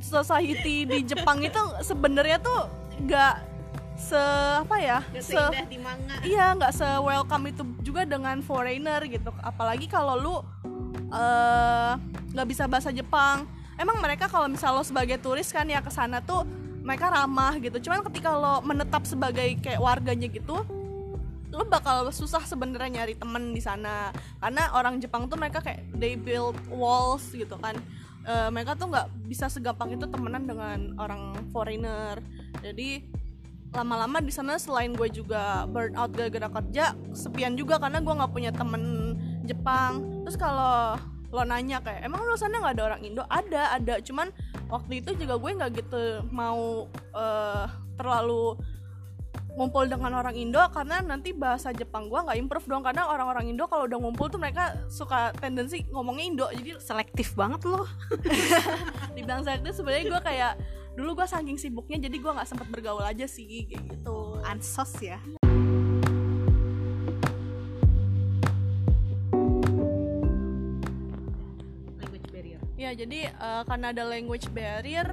society 0.00 0.88
di 0.88 1.04
Jepang 1.04 1.44
itu 1.44 1.60
sebenarnya 1.84 2.40
tuh 2.40 2.70
nggak 3.04 3.55
se 3.96 4.22
apa 4.60 4.76
ya 4.76 5.00
Gak 5.08 5.24
se 5.24 5.42
di 5.72 5.80
manga. 5.80 6.20
iya 6.20 6.52
nggak 6.52 6.72
se 6.76 6.84
welcome 7.00 7.48
itu 7.48 7.64
juga 7.80 8.04
dengan 8.04 8.38
foreigner 8.44 9.00
gitu. 9.08 9.32
Apalagi 9.40 9.88
kalau 9.88 10.14
lu 10.20 10.36
eh, 11.10 11.92
nggak 12.32 12.46
uh, 12.46 12.50
bisa 12.50 12.68
bahasa 12.68 12.92
Jepang. 12.92 13.48
Emang 13.76 14.00
mereka 14.00 14.28
kalau 14.28 14.48
misal 14.48 14.72
lo 14.72 14.84
sebagai 14.84 15.20
turis 15.20 15.52
kan 15.52 15.68
ya 15.68 15.84
ke 15.84 15.92
sana 15.92 16.20
tuh 16.20 16.44
mereka 16.84 17.08
ramah 17.12 17.56
gitu. 17.60 17.76
Cuman 17.88 18.04
ketika 18.12 18.36
lo 18.36 18.60
menetap 18.60 19.04
sebagai 19.08 19.56
kayak 19.60 19.80
warganya 19.80 20.28
gitu 20.28 20.64
lo 21.56 21.64
bakal 21.64 22.12
susah 22.12 22.44
sebenarnya 22.44 23.00
nyari 23.00 23.16
temen 23.16 23.56
di 23.56 23.64
sana. 23.64 24.12
Karena 24.44 24.76
orang 24.76 25.00
Jepang 25.00 25.24
tuh 25.24 25.40
mereka 25.40 25.64
kayak 25.64 25.88
they 25.96 26.12
build 26.12 26.56
walls 26.68 27.32
gitu 27.32 27.56
kan. 27.56 27.80
Uh, 28.26 28.50
mereka 28.52 28.76
tuh 28.76 28.92
nggak 28.92 29.08
bisa 29.24 29.48
segampang 29.48 29.96
itu 29.96 30.04
temenan 30.04 30.44
dengan 30.44 30.78
orang 31.00 31.32
foreigner. 31.54 32.20
Jadi 32.60 33.08
lama-lama 33.74 34.22
di 34.22 34.32
sana 34.32 34.56
selain 34.56 34.94
gue 34.94 35.08
juga 35.10 35.66
burn 35.68 35.98
out 35.98 36.14
gara-gara 36.14 36.48
kerja 36.48 36.94
sepian 37.12 37.58
juga 37.58 37.76
karena 37.76 37.98
gue 38.00 38.14
nggak 38.14 38.32
punya 38.32 38.50
temen 38.54 39.14
Jepang. 39.46 40.24
Terus 40.26 40.36
kalau 40.38 40.98
lo 41.34 41.42
nanya 41.42 41.82
kayak 41.82 42.06
emang 42.06 42.22
lo 42.22 42.38
sana 42.38 42.62
nggak 42.62 42.74
ada 42.78 42.84
orang 42.94 43.02
Indo? 43.02 43.22
Ada 43.26 43.62
ada. 43.76 43.94
Cuman 44.02 44.30
waktu 44.70 45.02
itu 45.04 45.14
juga 45.18 45.36
gue 45.38 45.50
nggak 45.50 45.70
gitu 45.82 46.02
mau 46.30 46.90
uh, 47.14 47.66
terlalu 47.98 48.58
ngumpul 49.56 49.88
dengan 49.88 50.20
orang 50.20 50.36
Indo 50.36 50.60
karena 50.68 51.00
nanti 51.00 51.32
bahasa 51.32 51.72
Jepang 51.72 52.12
gue 52.12 52.20
nggak 52.20 52.38
improve 52.40 52.66
dong. 52.68 52.84
Karena 52.84 53.08
orang-orang 53.08 53.52
Indo 53.52 53.64
kalau 53.68 53.88
udah 53.88 53.98
ngumpul 54.00 54.28
tuh 54.28 54.40
mereka 54.40 54.76
suka 54.88 55.32
tendensi 55.36 55.84
ngomongnya 55.92 56.24
Indo. 56.24 56.46
Jadi 56.52 56.70
selektif 56.80 57.32
banget 57.36 57.64
loh 57.68 57.88
di 59.16 59.22
bangsa 59.24 59.56
itu 59.56 59.72
sebenarnya 59.72 60.04
gue 60.12 60.20
kayak 60.22 60.52
dulu 60.96 61.12
gue 61.12 61.26
saking 61.28 61.60
sibuknya 61.60 62.08
jadi 62.08 62.16
gue 62.16 62.32
nggak 62.32 62.48
sempat 62.48 62.72
bergaul 62.72 63.04
aja 63.04 63.28
sih 63.28 63.68
kayak 63.68 63.84
gitu. 63.84 64.40
Ansos 64.48 64.96
ya? 65.04 65.20
Language 72.00 72.28
barrier. 72.32 72.60
Ya 72.80 72.90
jadi 72.96 73.28
uh, 73.36 73.62
karena 73.68 73.92
ada 73.92 74.02
language 74.08 74.48
barrier 74.56 75.12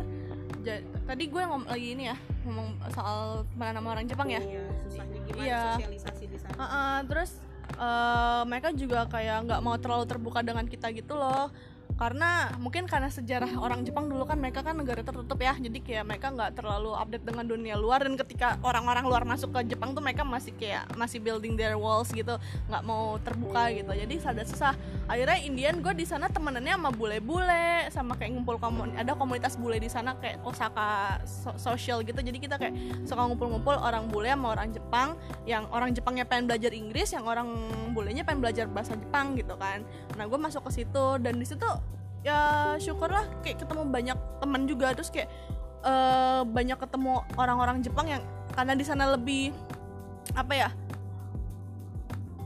tadi 1.04 1.28
gue 1.28 1.44
ngomong 1.44 1.68
lagi 1.68 1.92
ini 1.92 2.08
ya 2.08 2.16
ngomong 2.48 2.80
soal 2.96 3.44
mana 3.60 3.84
nama 3.84 4.00
orang 4.00 4.08
Jepang 4.08 4.32
ya? 4.32 4.40
Iya 4.40 4.64
susahnya 4.88 5.20
gimana 5.28 5.44
iya. 5.44 5.64
sosialisasi 5.76 6.24
di 6.32 6.38
sana. 6.40 6.56
Uh, 6.56 6.64
uh, 6.64 6.98
terus 7.12 7.32
uh, 7.76 8.42
mereka 8.48 8.72
juga 8.72 9.04
kayak 9.12 9.52
nggak 9.52 9.60
mau 9.60 9.76
terlalu 9.76 10.08
terbuka 10.08 10.40
dengan 10.40 10.64
kita 10.64 10.96
gitu 10.96 11.20
loh 11.20 11.52
karena 12.04 12.52
mungkin 12.60 12.84
karena 12.84 13.08
sejarah 13.08 13.56
orang 13.64 13.88
Jepang 13.88 14.12
dulu 14.12 14.28
kan 14.28 14.36
mereka 14.36 14.60
kan 14.60 14.76
negara 14.76 15.00
tertutup 15.00 15.40
ya. 15.40 15.56
Jadi 15.56 15.80
kayak 15.80 16.04
mereka 16.04 16.36
nggak 16.36 16.60
terlalu 16.60 16.92
update 16.92 17.24
dengan 17.24 17.48
dunia 17.48 17.80
luar. 17.80 18.04
Dan 18.04 18.20
ketika 18.20 18.60
orang-orang 18.60 19.08
luar 19.08 19.24
masuk 19.24 19.56
ke 19.56 19.72
Jepang 19.72 19.96
tuh 19.96 20.04
mereka 20.04 20.28
masih 20.28 20.52
kayak 20.60 20.84
masih 21.00 21.24
building 21.24 21.56
their 21.56 21.80
walls 21.80 22.12
gitu. 22.12 22.36
Nggak 22.68 22.84
mau 22.84 23.16
terbuka 23.24 23.72
gitu. 23.72 23.88
Jadi 23.96 24.20
sada 24.20 24.44
susah 24.44 24.76
akhirnya 25.04 25.40
Indian 25.44 25.84
gue 25.84 25.94
di 25.94 26.08
sana 26.08 26.32
temenannya 26.32 26.80
sama 26.80 26.92
bule-bule 26.96 27.92
sama 27.92 28.16
kayak 28.16 28.40
ngumpul 28.40 28.56
komun 28.56 28.96
ada 28.96 29.12
komunitas 29.20 29.60
bule 29.60 29.76
di 29.76 29.92
sana 29.92 30.16
kayak 30.16 30.40
Osaka 30.48 31.20
so 31.28 31.52
social 31.60 32.00
gitu. 32.08 32.16
Jadi 32.16 32.40
kita 32.40 32.56
kayak 32.56 33.04
suka 33.04 33.20
ngumpul-ngumpul 33.28 33.76
orang 33.76 34.08
bule 34.08 34.32
sama 34.32 34.56
orang 34.56 34.72
Jepang 34.72 35.20
yang 35.44 35.68
orang 35.76 35.92
Jepangnya 35.92 36.24
pengen 36.24 36.48
belajar 36.48 36.72
Inggris 36.72 37.12
yang 37.12 37.28
orang 37.28 37.52
bulenya 37.92 38.24
pengen 38.24 38.40
belajar 38.40 38.66
bahasa 38.72 38.96
Jepang 38.96 39.36
gitu 39.36 39.60
kan. 39.60 39.84
Nah 40.16 40.24
gue 40.24 40.40
masuk 40.40 40.64
ke 40.72 40.84
situ 40.84 41.06
dan 41.20 41.36
di 41.36 41.46
situ 41.46 41.68
ya 42.24 42.74
syukurlah 42.80 43.28
kayak 43.44 43.60
ketemu 43.60 43.84
banyak 43.92 44.18
teman 44.40 44.64
juga. 44.72 44.96
Terus 44.96 45.12
kayak 45.12 45.28
uh, 45.84 46.48
banyak 46.48 46.80
ketemu 46.80 47.28
orang-orang 47.36 47.84
Jepang 47.84 48.08
yang 48.08 48.24
karena 48.56 48.74
di 48.74 48.86
sana 48.88 49.12
lebih 49.12 49.52
apa 50.40 50.54
ya 50.56 50.70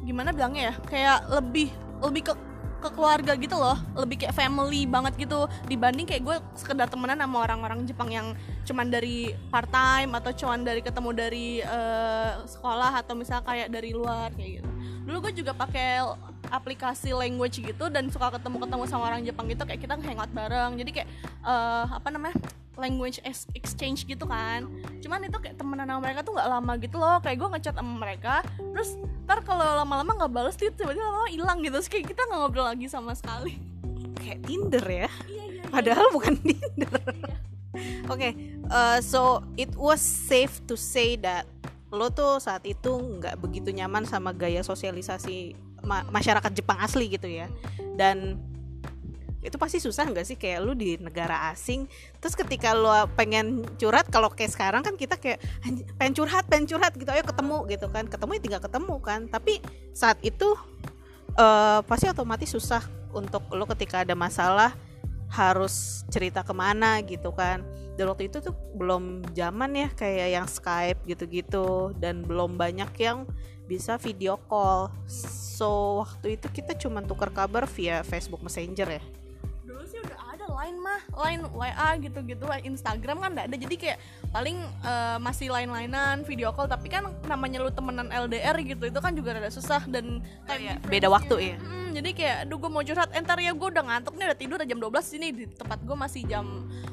gimana 0.08 0.32
bilangnya 0.32 0.72
ya 0.72 0.76
kayak 0.88 1.20
lebih 1.30 1.70
lebih 2.02 2.32
ke 2.32 2.34
ke 2.78 2.90
keluarga 2.94 3.34
gitu 3.36 3.58
loh. 3.58 3.78
Lebih 3.98 4.26
kayak 4.26 4.36
family 4.38 4.86
banget 4.86 5.18
gitu. 5.18 5.46
Dibanding 5.66 6.06
kayak 6.06 6.24
gue 6.24 6.38
sekedar 6.58 6.88
temenan 6.88 7.18
sama 7.18 7.44
orang-orang 7.44 7.84
Jepang 7.86 8.10
yang 8.14 8.38
cuman 8.64 8.88
dari 8.88 9.34
part 9.50 9.70
time 9.70 10.12
atau 10.18 10.32
cuman 10.34 10.62
dari 10.62 10.82
ketemu 10.82 11.10
dari 11.14 11.48
uh, 11.66 12.44
sekolah 12.46 13.02
atau 13.02 13.14
misal 13.18 13.42
kayak 13.42 13.68
dari 13.74 13.92
luar 13.94 14.30
kayak 14.38 14.62
gitu. 14.62 14.70
Dulu 15.08 15.18
gue 15.30 15.34
juga 15.40 15.56
pakai 15.56 16.04
aplikasi 16.50 17.12
language 17.12 17.60
gitu 17.60 17.86
dan 17.92 18.08
suka 18.12 18.36
ketemu-ketemu 18.40 18.84
sama 18.88 19.04
orang 19.12 19.22
Jepang 19.24 19.46
gitu 19.52 19.64
kayak 19.64 19.82
kita 19.84 19.94
hangout 19.98 20.32
bareng. 20.32 20.80
Jadi 20.80 20.92
kayak 21.02 21.10
uh, 21.44 21.86
apa 21.92 22.08
namanya 22.14 22.36
language 22.78 23.20
exchange 23.54 24.06
gitu 24.06 24.26
kan. 24.30 24.70
Cuman 25.02 25.26
itu 25.26 25.38
kayak 25.40 25.56
temenan 25.58 25.90
sama 25.90 26.00
mereka 26.04 26.20
tuh 26.24 26.34
nggak 26.38 26.50
lama 26.50 26.74
gitu 26.80 26.96
loh. 26.98 27.18
Kayak 27.20 27.38
gue 27.42 27.50
ngechat 27.58 27.76
sama 27.76 27.94
mereka 27.98 28.34
terus 28.74 28.90
ntar 29.28 29.44
kalau 29.44 29.66
lama-lama 29.84 30.24
nggak 30.24 30.32
balas 30.32 30.56
tuh 30.56 30.72
tiba-tiba 30.72 31.04
lama 31.04 31.30
hilang 31.30 31.60
gitu. 31.64 31.76
Terus 31.80 31.90
kayak 31.92 32.06
kita 32.12 32.22
nggak 32.28 32.40
ngobrol 32.40 32.68
lagi 32.70 32.88
sama 32.88 33.12
sekali. 33.18 33.60
Kayak 34.18 34.40
Tinder 34.44 34.86
ya? 34.86 35.10
Iya, 35.30 35.44
iya, 35.44 35.44
iya. 35.62 35.64
padahal 35.70 36.08
bukan 36.16 36.34
Tinder. 36.42 37.02
Iya. 37.02 37.48
oke 38.10 38.18
okay, 38.18 38.32
uh, 38.74 39.00
so 39.04 39.44
it 39.56 39.70
was 39.78 40.02
safe 40.02 40.62
to 40.66 40.74
say 40.74 41.16
that 41.20 41.46
lo 41.88 42.12
tuh 42.12 42.44
saat 42.44 42.68
itu 42.68 42.92
nggak 42.92 43.40
begitu 43.40 43.72
nyaman 43.72 44.04
sama 44.04 44.36
gaya 44.36 44.60
sosialisasi 44.60 45.56
ma 45.88 46.04
masyarakat 46.12 46.52
Jepang 46.52 46.78
asli 46.84 47.08
gitu 47.08 47.32
ya. 47.32 47.48
Dan 47.96 48.36
itu 49.40 49.56
pasti 49.56 49.80
susah 49.80 50.12
nggak 50.12 50.28
sih 50.28 50.36
kayak 50.36 50.60
lu 50.60 50.76
di 50.76 51.00
negara 51.00 51.48
asing? 51.56 51.88
Terus 52.20 52.36
ketika 52.36 52.76
lu 52.76 52.92
pengen 53.16 53.64
curhat 53.80 54.12
kalau 54.12 54.28
kayak 54.28 54.52
sekarang 54.52 54.84
kan 54.84 55.00
kita 55.00 55.16
kayak 55.16 55.40
pengen 55.96 56.14
curhat 56.20 56.44
pengen 56.52 56.68
curhat 56.68 56.92
gitu 57.00 57.08
ayo 57.08 57.24
ketemu 57.24 57.58
gitu 57.72 57.88
kan. 57.88 58.04
Ketemu 58.12 58.32
ya 58.36 58.42
tinggal 58.44 58.62
ketemu 58.62 58.96
kan. 59.00 59.20
Tapi 59.32 59.64
saat 59.96 60.20
itu 60.20 60.52
uh, 61.40 61.80
pasti 61.88 62.12
otomatis 62.12 62.52
susah 62.52 62.84
untuk 63.16 63.48
lo 63.56 63.64
ketika 63.72 64.04
ada 64.04 64.14
masalah 64.14 64.76
harus 65.32 66.04
cerita 66.12 66.44
ke 66.44 66.52
mana 66.52 67.00
gitu 67.08 67.32
kan. 67.32 67.64
Dan 67.98 68.14
waktu 68.14 68.30
itu 68.30 68.44
tuh 68.44 68.54
belum 68.78 69.26
zaman 69.34 69.74
ya 69.74 69.90
kayak 69.96 70.28
yang 70.30 70.48
Skype 70.48 71.02
gitu-gitu 71.10 71.98
dan 71.98 72.22
belum 72.22 72.54
banyak 72.54 72.94
yang 73.02 73.26
bisa 73.68 74.00
video 74.00 74.40
call. 74.48 74.90
So 75.08 76.02
waktu 76.02 76.40
itu 76.40 76.48
kita 76.50 76.74
cuma 76.80 77.04
tukar 77.04 77.30
kabar 77.30 77.68
via 77.68 78.02
Facebook 78.02 78.40
Messenger 78.42 78.98
ya 78.98 79.04
ada 80.48 80.56
line 80.64 80.78
mah 80.80 81.02
line 81.28 81.44
WA 81.52 81.90
gitu-gitu 82.00 82.46
Instagram 82.64 83.20
kan 83.20 83.30
nggak 83.36 83.46
ada. 83.52 83.58
Jadi 83.60 83.76
kayak 83.76 83.98
paling 84.32 84.58
uh, 84.88 85.20
masih 85.20 85.52
line-linean 85.52 86.24
video 86.24 86.56
call. 86.56 86.72
Tapi 86.72 86.88
kan 86.88 87.12
namanya 87.28 87.60
lu 87.60 87.72
temenan 87.72 88.08
LDR 88.08 88.56
gitu 88.64 88.88
itu 88.88 89.00
kan 89.04 89.12
juga 89.12 89.36
rada 89.36 89.52
susah 89.52 89.84
dan 89.92 90.24
oh, 90.24 90.56
iya. 90.56 90.80
beda 90.88 91.12
waktu 91.12 91.36
ya 91.54 91.56
hmm, 91.60 92.00
jadi 92.00 92.10
kayak 92.16 92.38
aduh 92.48 92.58
gue 92.64 92.72
mau 92.72 92.84
curhat. 92.84 93.12
Entar 93.12 93.38
ya 93.44 93.52
gue 93.52 93.68
udah 93.68 93.84
ngantuk 93.84 94.16
nih 94.16 94.26
udah 94.32 94.38
tidur 94.40 94.56
udah 94.56 94.70
jam 94.70 94.80
12 94.80 95.04
sini. 95.04 95.28
Di 95.36 95.44
tempat 95.52 95.84
gue 95.84 95.98
masih 96.00 96.22
jam 96.24 96.46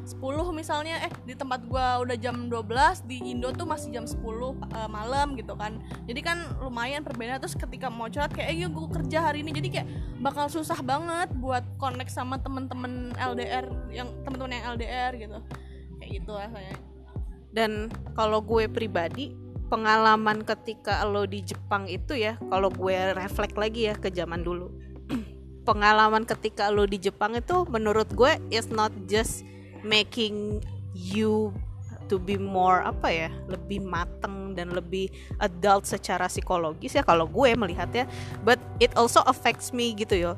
10 0.02 0.18
misalnya. 0.50 0.98
Eh 1.06 1.12
di 1.22 1.34
tempat 1.38 1.62
gue 1.62 1.86
udah 2.02 2.16
jam 2.18 2.50
12 2.50 3.06
di 3.06 3.16
Indo 3.30 3.54
tuh 3.54 3.70
masih 3.70 3.94
jam 3.94 4.04
10 4.04 4.18
uh, 4.18 4.50
eh, 4.50 4.88
malam 4.90 5.38
gitu 5.38 5.54
kan. 5.54 5.78
Jadi 6.10 6.20
kan 6.26 6.38
lumayan 6.58 7.06
perbedaan 7.06 7.38
terus 7.38 7.54
ketika 7.54 7.86
mau 7.86 8.10
curhat 8.10 8.34
kayak 8.34 8.50
eh 8.50 8.66
yuk 8.66 8.74
gue 8.74 8.88
kerja 8.98 9.30
hari 9.30 9.46
ini. 9.46 9.54
Jadi 9.54 9.68
kayak 9.70 9.86
bakal 10.18 10.50
susah 10.50 10.78
banget 10.80 11.30
buat 11.36 11.62
connect 11.78 12.10
sama 12.10 12.40
temen 12.40 12.64
teman-teman 12.64 13.12
LDR 13.44 13.66
yang 13.92 14.08
teman-teman 14.24 14.56
yang 14.56 14.64
LDR 14.74 15.12
gitu. 15.20 15.38
Kayak 16.00 16.10
gitu 16.16 16.32
rasanya. 16.32 16.76
Dan 17.54 17.92
kalau 18.16 18.40
gue 18.42 18.66
pribadi 18.66 19.36
pengalaman 19.68 20.42
ketika 20.42 21.04
lo 21.06 21.28
di 21.28 21.44
Jepang 21.44 21.86
itu 21.86 22.16
ya 22.16 22.40
kalau 22.50 22.72
gue 22.72 23.14
reflek 23.14 23.54
lagi 23.54 23.92
ya 23.92 23.94
ke 23.94 24.08
zaman 24.10 24.42
dulu. 24.42 24.72
Pengalaman 25.68 26.28
ketika 26.28 26.68
lo 26.68 26.84
di 26.84 26.98
Jepang 27.00 27.36
itu 27.36 27.64
menurut 27.68 28.10
gue 28.12 28.36
is 28.50 28.68
not 28.68 28.92
just 29.06 29.46
making 29.84 30.60
you 30.92 31.52
to 32.08 32.20
be 32.20 32.36
more 32.36 32.84
apa 32.84 33.08
ya 33.08 33.28
lebih 33.48 33.82
mateng 33.84 34.54
dan 34.54 34.70
lebih 34.72 35.10
adult 35.42 35.84
secara 35.84 36.30
psikologis 36.30 36.94
ya 36.94 37.02
kalau 37.02 37.26
gue 37.26 37.52
melihatnya. 37.58 38.06
But 38.46 38.62
it 38.78 38.94
also 38.94 39.20
affects 39.26 39.74
me 39.74 39.92
gitu 39.98 40.14
yo 40.14 40.32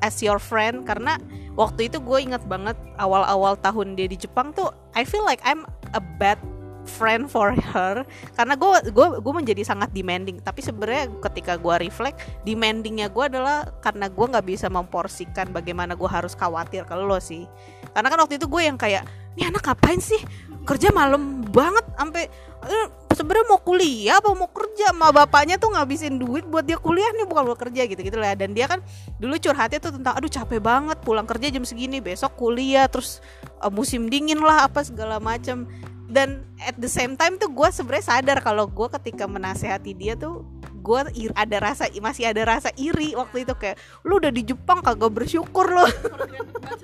as 0.00 0.22
your 0.22 0.38
friend. 0.38 0.86
Karena 0.86 1.18
waktu 1.58 1.90
itu 1.92 1.98
gue 2.00 2.18
ingat 2.22 2.46
banget 2.46 2.78
awal-awal 2.96 3.58
tahun 3.60 3.98
dia 3.98 4.08
di 4.08 4.16
Jepang 4.16 4.54
tuh 4.54 4.70
I 4.94 5.02
feel 5.04 5.26
like 5.26 5.42
I'm 5.44 5.66
a 5.92 6.00
bad 6.00 6.38
friend 6.86 7.26
for 7.26 7.52
her. 7.52 8.06
Karena 8.38 8.54
gue 8.54 8.94
gue 8.94 9.06
gue 9.18 9.34
menjadi 9.34 9.62
sangat 9.66 9.90
demanding. 9.90 10.38
Tapi 10.40 10.62
sebenarnya 10.62 11.10
ketika 11.28 11.58
gue 11.58 11.74
reflect 11.82 12.22
demandingnya 12.46 13.10
gue 13.10 13.24
adalah 13.26 13.66
karena 13.82 14.06
gue 14.06 14.26
nggak 14.30 14.46
bisa 14.46 14.70
memporsikan 14.70 15.50
bagaimana 15.50 15.98
gue 15.98 16.08
harus 16.08 16.32
khawatir 16.38 16.86
ke 16.86 16.94
lo 16.94 17.18
sih. 17.18 17.44
Karena 17.90 18.08
kan 18.08 18.18
waktu 18.22 18.38
itu 18.38 18.46
gue 18.46 18.62
yang 18.62 18.78
kayak 18.78 19.04
ini 19.36 19.52
anak 19.52 19.68
ngapain 19.68 20.00
sih 20.00 20.22
kerja 20.66 20.90
malam 20.90 21.46
banget 21.46 21.86
sampai 21.94 22.26
eh, 22.66 22.86
sebenarnya 23.14 23.46
mau 23.48 23.60
kuliah 23.62 24.18
apa 24.18 24.28
mau 24.34 24.50
kerja 24.50 24.92
sama 24.92 25.14
bapaknya 25.14 25.56
tuh 25.56 25.72
ngabisin 25.72 26.18
duit 26.20 26.44
buat 26.44 26.66
dia 26.66 26.76
kuliah 26.76 27.08
nih 27.16 27.24
bukan 27.24 27.46
buat 27.48 27.60
kerja 27.62 27.86
gitu 27.86 28.00
gitu 28.02 28.18
lah. 28.18 28.34
Dan 28.34 28.52
dia 28.52 28.66
kan 28.68 28.82
dulu 29.16 29.38
curhatnya 29.40 29.78
tuh 29.80 29.94
tentang 29.96 30.18
aduh 30.18 30.28
capek 30.28 30.60
banget 30.60 30.98
pulang 31.00 31.24
kerja 31.24 31.48
jam 31.48 31.64
segini 31.64 32.02
besok 32.02 32.36
kuliah 32.36 32.90
terus 32.90 33.24
uh, 33.62 33.72
musim 33.72 34.10
dingin 34.10 34.42
lah 34.42 34.66
apa 34.68 34.84
segala 34.84 35.16
macam 35.22 35.64
dan 36.06 36.46
at 36.62 36.78
the 36.78 36.90
same 36.90 37.18
time 37.18 37.34
tuh 37.36 37.50
gue 37.50 37.68
sebenarnya 37.70 38.06
sadar 38.14 38.38
kalau 38.42 38.70
gue 38.70 38.88
ketika 39.00 39.26
menasehati 39.26 39.92
dia 39.94 40.14
tuh 40.14 40.46
gue 40.86 41.00
ada 41.34 41.56
rasa 41.58 41.90
masih 41.98 42.30
ada 42.30 42.46
rasa 42.46 42.70
iri 42.78 43.18
waktu 43.18 43.42
itu 43.42 43.54
kayak 43.58 43.76
lu 44.06 44.22
udah 44.22 44.30
di 44.30 44.46
Jepang 44.46 44.78
kagak 44.86 45.10
bersyukur 45.10 45.66
lo 45.66 45.86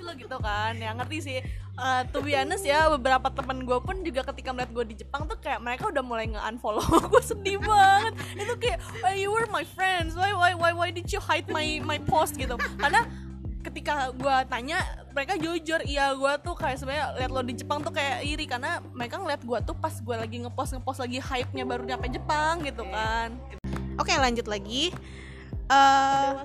lo 0.03 0.11
gitu 0.19 0.37
kan. 0.37 0.75
Ya 0.77 0.91
ngerti 0.93 1.17
sih. 1.23 1.39
Uh, 1.73 2.05
to 2.13 2.21
be 2.21 2.37
honest 2.37 2.61
ya 2.61 2.85
beberapa 2.85 3.33
temen 3.33 3.65
gue 3.65 3.79
pun 3.81 4.05
juga 4.05 4.21
ketika 4.29 4.53
melihat 4.53 4.71
gue 4.77 4.85
di 4.93 4.95
Jepang 5.01 5.25
tuh 5.25 5.41
kayak 5.41 5.57
mereka 5.57 5.89
udah 5.89 6.03
mulai 6.05 6.29
nge-unfollow 6.29 6.85
gue 7.11 7.23
sedih 7.23 7.57
banget. 7.63 8.13
Itu 8.37 8.53
kayak 8.61 8.79
oh, 9.01 9.15
you 9.15 9.33
were 9.33 9.49
my 9.49 9.65
friends. 9.65 10.13
Why 10.13 10.35
why 10.35 10.53
why 10.53 10.71
why 10.75 10.89
did 10.93 11.09
you 11.09 11.17
hide 11.23 11.49
my 11.49 11.81
my 11.81 11.97
post? 11.97 12.35
gitu. 12.37 12.59
Karena 12.77 13.09
ketika 13.63 14.11
gue 14.11 14.35
tanya 14.51 14.83
mereka 15.15 15.39
jujur 15.39 15.79
iya 15.87 16.11
gue 16.11 16.33
tuh 16.43 16.53
kayak 16.53 16.77
sebenarnya 16.83 17.05
lihat 17.15 17.31
lo 17.31 17.41
di 17.41 17.55
Jepang 17.55 17.79
tuh 17.79 17.95
kayak 17.95 18.27
iri 18.27 18.43
karena 18.43 18.83
mereka 18.91 19.17
ngeliat 19.17 19.41
gue 19.41 19.59
tuh 19.63 19.75
pas 19.79 19.95
gue 19.95 20.15
lagi 20.19 20.43
ngepost 20.43 20.75
ngepost 20.75 20.99
lagi 20.99 21.17
hype 21.23 21.51
nya 21.55 21.63
baru 21.63 21.87
nyampe 21.87 22.11
Jepang 22.11 22.59
gitu 22.67 22.83
kan. 22.91 23.31
Oke 23.95 24.11
lanjut 24.19 24.45
lagi. 24.51 24.91
Uh, 25.71 26.43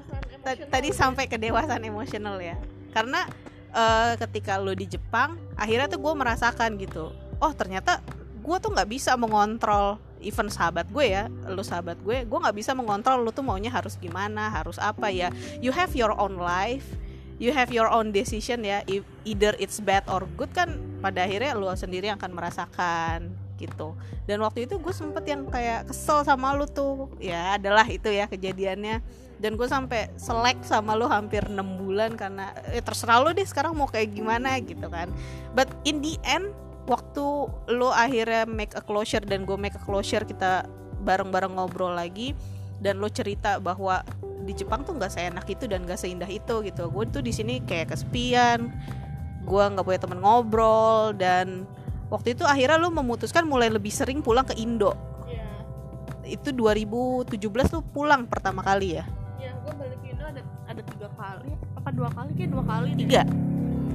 tadi 0.71 0.95
sampai 0.95 1.27
kedewasaan 1.27 1.83
emosional 1.83 2.39
ya. 2.39 2.55
Karena 2.95 3.27
uh, 3.75 4.15
ketika 4.17 4.57
lo 4.57 4.73
di 4.73 4.87
Jepang 4.87 5.37
akhirnya 5.59 5.91
tuh 5.91 6.01
gue 6.01 6.15
merasakan 6.15 6.79
gitu 6.79 7.11
oh 7.39 7.53
ternyata 7.55 8.01
gue 8.41 8.57
tuh 8.63 8.71
nggak 8.73 8.89
bisa 8.89 9.15
mengontrol 9.19 10.01
even 10.19 10.51
sahabat 10.51 10.89
gue 10.91 11.15
ya 11.15 11.31
lu 11.47 11.63
sahabat 11.63 12.01
gue 12.03 12.27
gue 12.27 12.39
nggak 12.39 12.57
bisa 12.57 12.75
mengontrol 12.75 13.23
lu 13.23 13.31
tuh 13.31 13.45
maunya 13.45 13.71
harus 13.71 13.95
gimana 13.99 14.51
harus 14.51 14.81
apa 14.81 15.11
ya. 15.13 15.31
You 15.63 15.71
have 15.75 15.95
your 15.95 16.15
own 16.17 16.39
life 16.41 16.87
you 17.39 17.55
have 17.55 17.71
your 17.71 17.89
own 17.89 18.11
decision 18.11 18.67
ya. 18.67 18.83
If 18.87 19.07
either 19.25 19.55
it's 19.57 19.79
bad 19.79 20.05
or 20.11 20.27
good 20.39 20.51
kan 20.53 20.79
pada 20.99 21.25
akhirnya 21.25 21.55
lu 21.55 21.71
sendiri 21.73 22.11
akan 22.15 22.35
merasakan 22.35 23.33
gitu. 23.59 23.95
Dan 24.27 24.43
waktu 24.45 24.71
itu 24.71 24.79
gue 24.79 24.95
sempet 24.95 25.27
yang 25.27 25.47
kayak 25.51 25.91
kesel 25.91 26.23
sama 26.23 26.55
lu 26.55 26.67
tuh. 26.67 27.11
Ya 27.19 27.59
adalah 27.59 27.87
itu 27.87 28.11
ya 28.11 28.31
kejadiannya. 28.31 29.03
Dan 29.39 29.55
gue 29.55 29.71
sampai 29.71 30.11
selek 30.19 30.67
sama 30.67 30.99
lu 30.99 31.07
hampir 31.07 31.47
enam 31.47 31.79
bulan 31.79 32.19
karena 32.19 32.55
eh, 32.75 32.83
terserah 32.83 33.23
lu 33.23 33.31
deh 33.31 33.47
sekarang 33.47 33.75
mau 33.75 33.87
kayak 33.87 34.15
gimana 34.15 34.59
gitu 34.63 34.91
kan. 34.91 35.11
But 35.55 35.71
in 35.87 36.03
the 36.03 36.19
end 36.27 36.51
waktu 36.91 37.47
lu 37.71 37.89
akhirnya 37.93 38.49
make 38.49 38.75
a 38.75 38.83
closure 38.83 39.23
dan 39.23 39.47
gue 39.47 39.55
make 39.55 39.79
a 39.79 39.83
closure 39.83 40.25
kita 40.27 40.67
bareng-bareng 41.05 41.55
ngobrol 41.55 41.95
lagi 41.95 42.35
dan 42.83 42.99
lo 42.99 43.07
cerita 43.13 43.63
bahwa 43.63 44.03
di 44.49 44.57
Jepang 44.57 44.81
tuh 44.81 44.97
nggak 44.97 45.13
seenak 45.13 45.45
itu 45.45 45.69
dan 45.69 45.85
gak 45.85 46.01
seindah 46.01 46.25
itu 46.25 46.65
gitu. 46.65 46.89
Gue 46.89 47.05
tuh 47.05 47.21
di 47.21 47.37
sini 47.37 47.61
kayak 47.61 47.93
kesepian 47.93 48.73
gue 49.45 49.65
nggak 49.65 49.85
punya 49.85 50.01
temen 50.01 50.21
ngobrol 50.21 51.13
dan 51.17 51.69
waktu 52.09 52.33
itu 52.37 52.45
akhirnya 52.45 52.81
lu 52.81 52.89
memutuskan 52.93 53.45
mulai 53.45 53.69
lebih 53.69 53.93
sering 53.93 54.25
pulang 54.25 54.49
ke 54.49 54.57
Indo. 54.57 54.97
Yeah. 55.29 56.37
itu 56.37 56.53
2017 56.53 57.33
tuh 57.69 57.85
pulang 57.85 58.29
pertama 58.29 58.61
kali 58.65 59.01
ya? 59.01 59.05
Iya, 59.41 59.53
gue 59.65 59.73
balik 59.77 59.99
ke 60.01 60.09
Indo 60.13 60.25
ada 60.25 60.43
ada 60.69 60.83
tiga 60.85 61.09
kali 61.17 61.53
apa 61.77 61.89
dua 61.93 62.09
kali 62.13 62.31
kayak 62.37 62.51
dua 62.53 62.65
kali 62.65 62.89
deh. 62.97 63.01
tiga. 63.05 63.23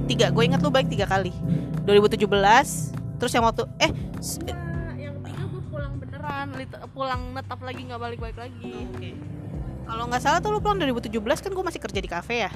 Tiga. 0.04 0.26
Gue 0.30 0.42
ingat 0.46 0.62
lu 0.62 0.70
balik 0.70 0.90
tiga 0.90 1.06
kali. 1.06 1.34
2017 1.86 2.26
terus 3.18 3.30
yang 3.30 3.46
waktu 3.46 3.62
eh 3.78 3.92
yang 4.98 5.16
tiga 5.22 5.42
gue 5.46 5.62
pulang 5.70 5.94
beneran 6.02 6.46
pulang 6.90 7.20
netap 7.30 7.60
lagi 7.62 7.80
nggak 7.86 8.00
balik 8.00 8.18
balik 8.18 8.38
lagi 8.38 8.72
oke. 8.90 8.98
okay 8.98 9.14
kalau 9.84 10.04
nggak 10.08 10.22
salah 10.24 10.40
tuh 10.40 10.56
lu 10.56 10.60
pulang 10.60 10.80
2017 10.80 11.12
kan 11.20 11.50
gue 11.52 11.64
masih 11.64 11.80
kerja 11.80 12.00
di 12.00 12.10
kafe 12.10 12.48
ya? 12.48 12.50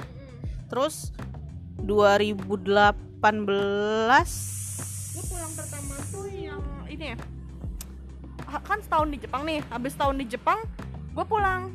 Terus 0.69 1.13
2018 1.85 2.69
gue 5.15 5.23
pulang 5.25 5.51
pertama 5.55 5.95
tuh 6.09 6.25
yang 6.29 6.61
ini 6.89 7.15
ya? 7.15 7.17
Kan 8.65 8.81
setahun 8.81 9.09
di 9.13 9.17
Jepang 9.21 9.45
nih. 9.45 9.61
Habis 9.69 9.93
tahun 9.93 10.15
di 10.21 10.25
Jepang 10.25 10.59
gue 11.13 11.25
pulang 11.25 11.69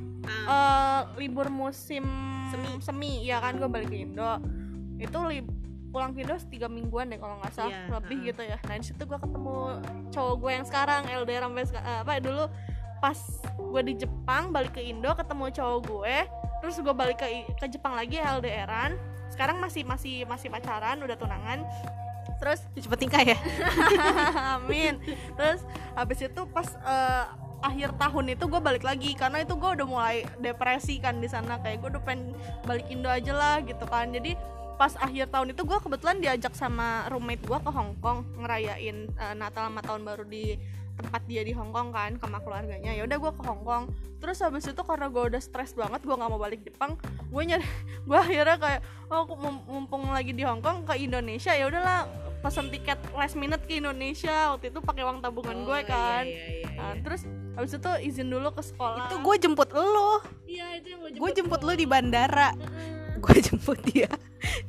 uh, 0.47 1.07
libur 1.19 1.47
musim 1.51 2.05
semi. 2.51 2.71
semi. 2.83 3.13
Ya 3.23 3.39
kan 3.39 3.59
gue 3.59 3.69
balik 3.71 3.91
ke 3.95 4.03
Indo. 4.03 4.43
Itu 4.99 5.19
pulang 5.95 6.11
ke 6.15 6.27
Indo 6.27 6.35
tiga 6.51 6.67
mingguan 6.67 7.15
deh 7.15 7.19
kalau 7.23 7.39
nggak 7.39 7.55
salah. 7.55 7.71
Yeah, 7.71 7.95
lebih 7.95 8.19
uh. 8.19 8.25
gitu 8.33 8.43
ya. 8.43 8.59
Nah 8.67 8.77
di 8.79 8.85
situ 8.87 9.03
gue 9.07 9.19
ketemu 9.19 9.57
cowok 10.11 10.35
gue 10.43 10.51
yang 10.51 10.67
sekarang 10.67 11.03
LDR 11.07 11.47
sampai 11.47 11.65
uh, 11.79 11.99
apa 12.03 12.13
dulu 12.19 12.45
pas 13.05 13.21
gue 13.61 13.83
di 13.93 13.95
Jepang 14.01 14.49
balik 14.49 14.73
ke 14.73 14.81
Indo 14.81 15.13
ketemu 15.13 15.53
cowok 15.53 15.81
gue 15.85 16.17
terus 16.65 16.81
gue 16.81 16.95
balik 16.97 17.21
ke 17.21 17.45
ke 17.61 17.67
Jepang 17.69 17.93
lagi 17.93 18.17
LDRan 18.17 18.97
sekarang 19.35 19.59
masih 19.59 19.83
masih 19.83 20.23
masih 20.31 20.47
pacaran 20.47 21.03
udah 21.03 21.19
tunangan. 21.19 21.67
Terus 22.39 22.63
cepet 22.79 22.99
nikah 23.03 23.23
ya? 23.35 23.39
Amin. 24.55 25.03
Terus 25.35 25.67
habis 25.99 26.23
itu 26.23 26.43
pas 26.55 26.71
uh, 26.87 27.35
akhir 27.59 27.99
tahun 27.99 28.39
itu 28.39 28.45
gue 28.47 28.61
balik 28.63 28.87
lagi 28.87 29.19
karena 29.19 29.43
itu 29.43 29.59
gue 29.59 29.71
udah 29.75 29.87
mulai 29.91 30.23
depresi 30.39 31.03
kan 31.03 31.19
di 31.19 31.27
sana. 31.27 31.59
Kayak 31.59 31.83
gue 31.83 31.89
udah 31.99 32.03
pengen 32.07 32.31
balik 32.63 32.87
Indo 32.87 33.11
aja 33.11 33.35
lah 33.35 33.57
gitu 33.67 33.83
kan. 33.91 34.15
Jadi 34.15 34.39
pas 34.75 34.95
akhir 34.99 35.31
tahun 35.31 35.55
itu 35.55 35.63
gue 35.67 35.79
kebetulan 35.83 36.19
diajak 36.19 36.55
sama 36.55 37.07
roommate 37.11 37.43
gue 37.43 37.59
ke 37.59 37.71
Hong 37.71 37.95
Kong 37.99 38.27
ngerayain 38.39 39.11
uh, 39.19 39.35
Natal 39.35 39.71
sama 39.71 39.83
tahun 39.83 40.03
baru 40.03 40.25
di 40.27 40.59
tempat 40.95 41.23
dia 41.27 41.43
di 41.43 41.53
Hong 41.55 41.75
Kong 41.75 41.91
kan 41.91 42.17
sama 42.19 42.39
keluarganya. 42.41 42.95
Ya 42.95 43.03
udah 43.05 43.19
gue 43.19 43.33
ke 43.35 43.43
Hong 43.43 43.63
Kong. 43.67 43.91
Terus 44.23 44.39
habis 44.41 44.65
itu 44.65 44.83
karena 44.83 45.07
gue 45.11 45.23
udah 45.35 45.43
stres 45.43 45.75
banget 45.77 46.01
gue 46.01 46.15
nggak 46.15 46.31
mau 46.31 46.41
balik 46.41 46.65
Jepang 46.65 46.97
gue 47.29 47.43
nyari 47.45 47.67
gue 48.09 48.19
akhirnya 48.19 48.57
kayak 48.57 48.81
oh 49.11 49.27
aku 49.27 49.35
mumpung 49.69 50.09
lagi 50.15 50.33
di 50.33 50.47
Hong 50.47 50.63
Kong 50.63 50.87
ke 50.87 50.95
Indonesia. 50.99 51.53
Ya 51.53 51.67
udahlah 51.67 52.07
pesan 52.45 52.69
tiket 52.69 53.01
last 53.17 53.35
minute 53.35 53.63
ke 53.67 53.81
Indonesia. 53.81 54.55
Waktu 54.55 54.71
itu 54.71 54.81
pakai 54.81 55.03
uang 55.03 55.19
tabungan 55.25 55.65
oh, 55.65 55.75
gue 55.75 55.79
iya, 55.83 55.89
kan. 55.89 56.25
iya, 56.25 56.37
iya, 56.37 56.57
iya, 56.61 56.69
nah, 56.77 56.93
terus 57.01 57.23
habis 57.55 57.73
itu 57.75 57.91
izin 58.11 58.29
dulu 58.31 58.49
ke 58.55 58.63
sekolah. 58.63 59.09
Itu 59.11 59.17
gue 59.21 59.37
jemput 59.41 59.71
lo. 59.73 60.23
Iya 60.45 60.67
itu 60.79 60.87
yang 60.93 61.01
gue 61.03 61.11
jemput, 61.15 61.23
gue 61.23 61.31
jemput 61.41 61.61
lo 61.65 61.73
di 61.73 61.87
bandara 61.89 62.51
gue 63.19 63.37
jemput 63.41 63.79
dia. 63.87 64.11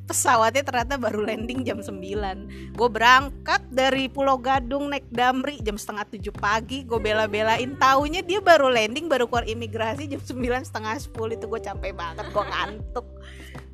Pesawatnya 0.08 0.64
ternyata 0.64 0.96
baru 0.96 1.28
landing 1.28 1.68
jam 1.68 1.84
9 1.84 2.76
gue 2.76 2.90
berangkat 2.90 3.62
dari 3.68 4.08
Pulau 4.08 4.40
Gadung 4.40 4.88
naik 4.88 5.10
Damri 5.12 5.60
jam 5.60 5.76
setengah 5.76 6.08
tujuh 6.10 6.32
pagi. 6.32 6.88
Gue 6.88 7.02
bela-belain. 7.02 7.76
Taunya 7.76 8.24
dia 8.24 8.40
baru 8.40 8.72
landing 8.72 9.12
baru 9.12 9.28
keluar 9.28 9.44
imigrasi 9.44 10.08
jam 10.08 10.22
9 10.22 10.70
setengah 10.72 10.96
10 10.96 11.36
itu 11.36 11.46
gue 11.50 11.62
capek 11.62 11.92
banget 11.92 12.26
gue 12.32 12.46
ngantuk 12.46 13.08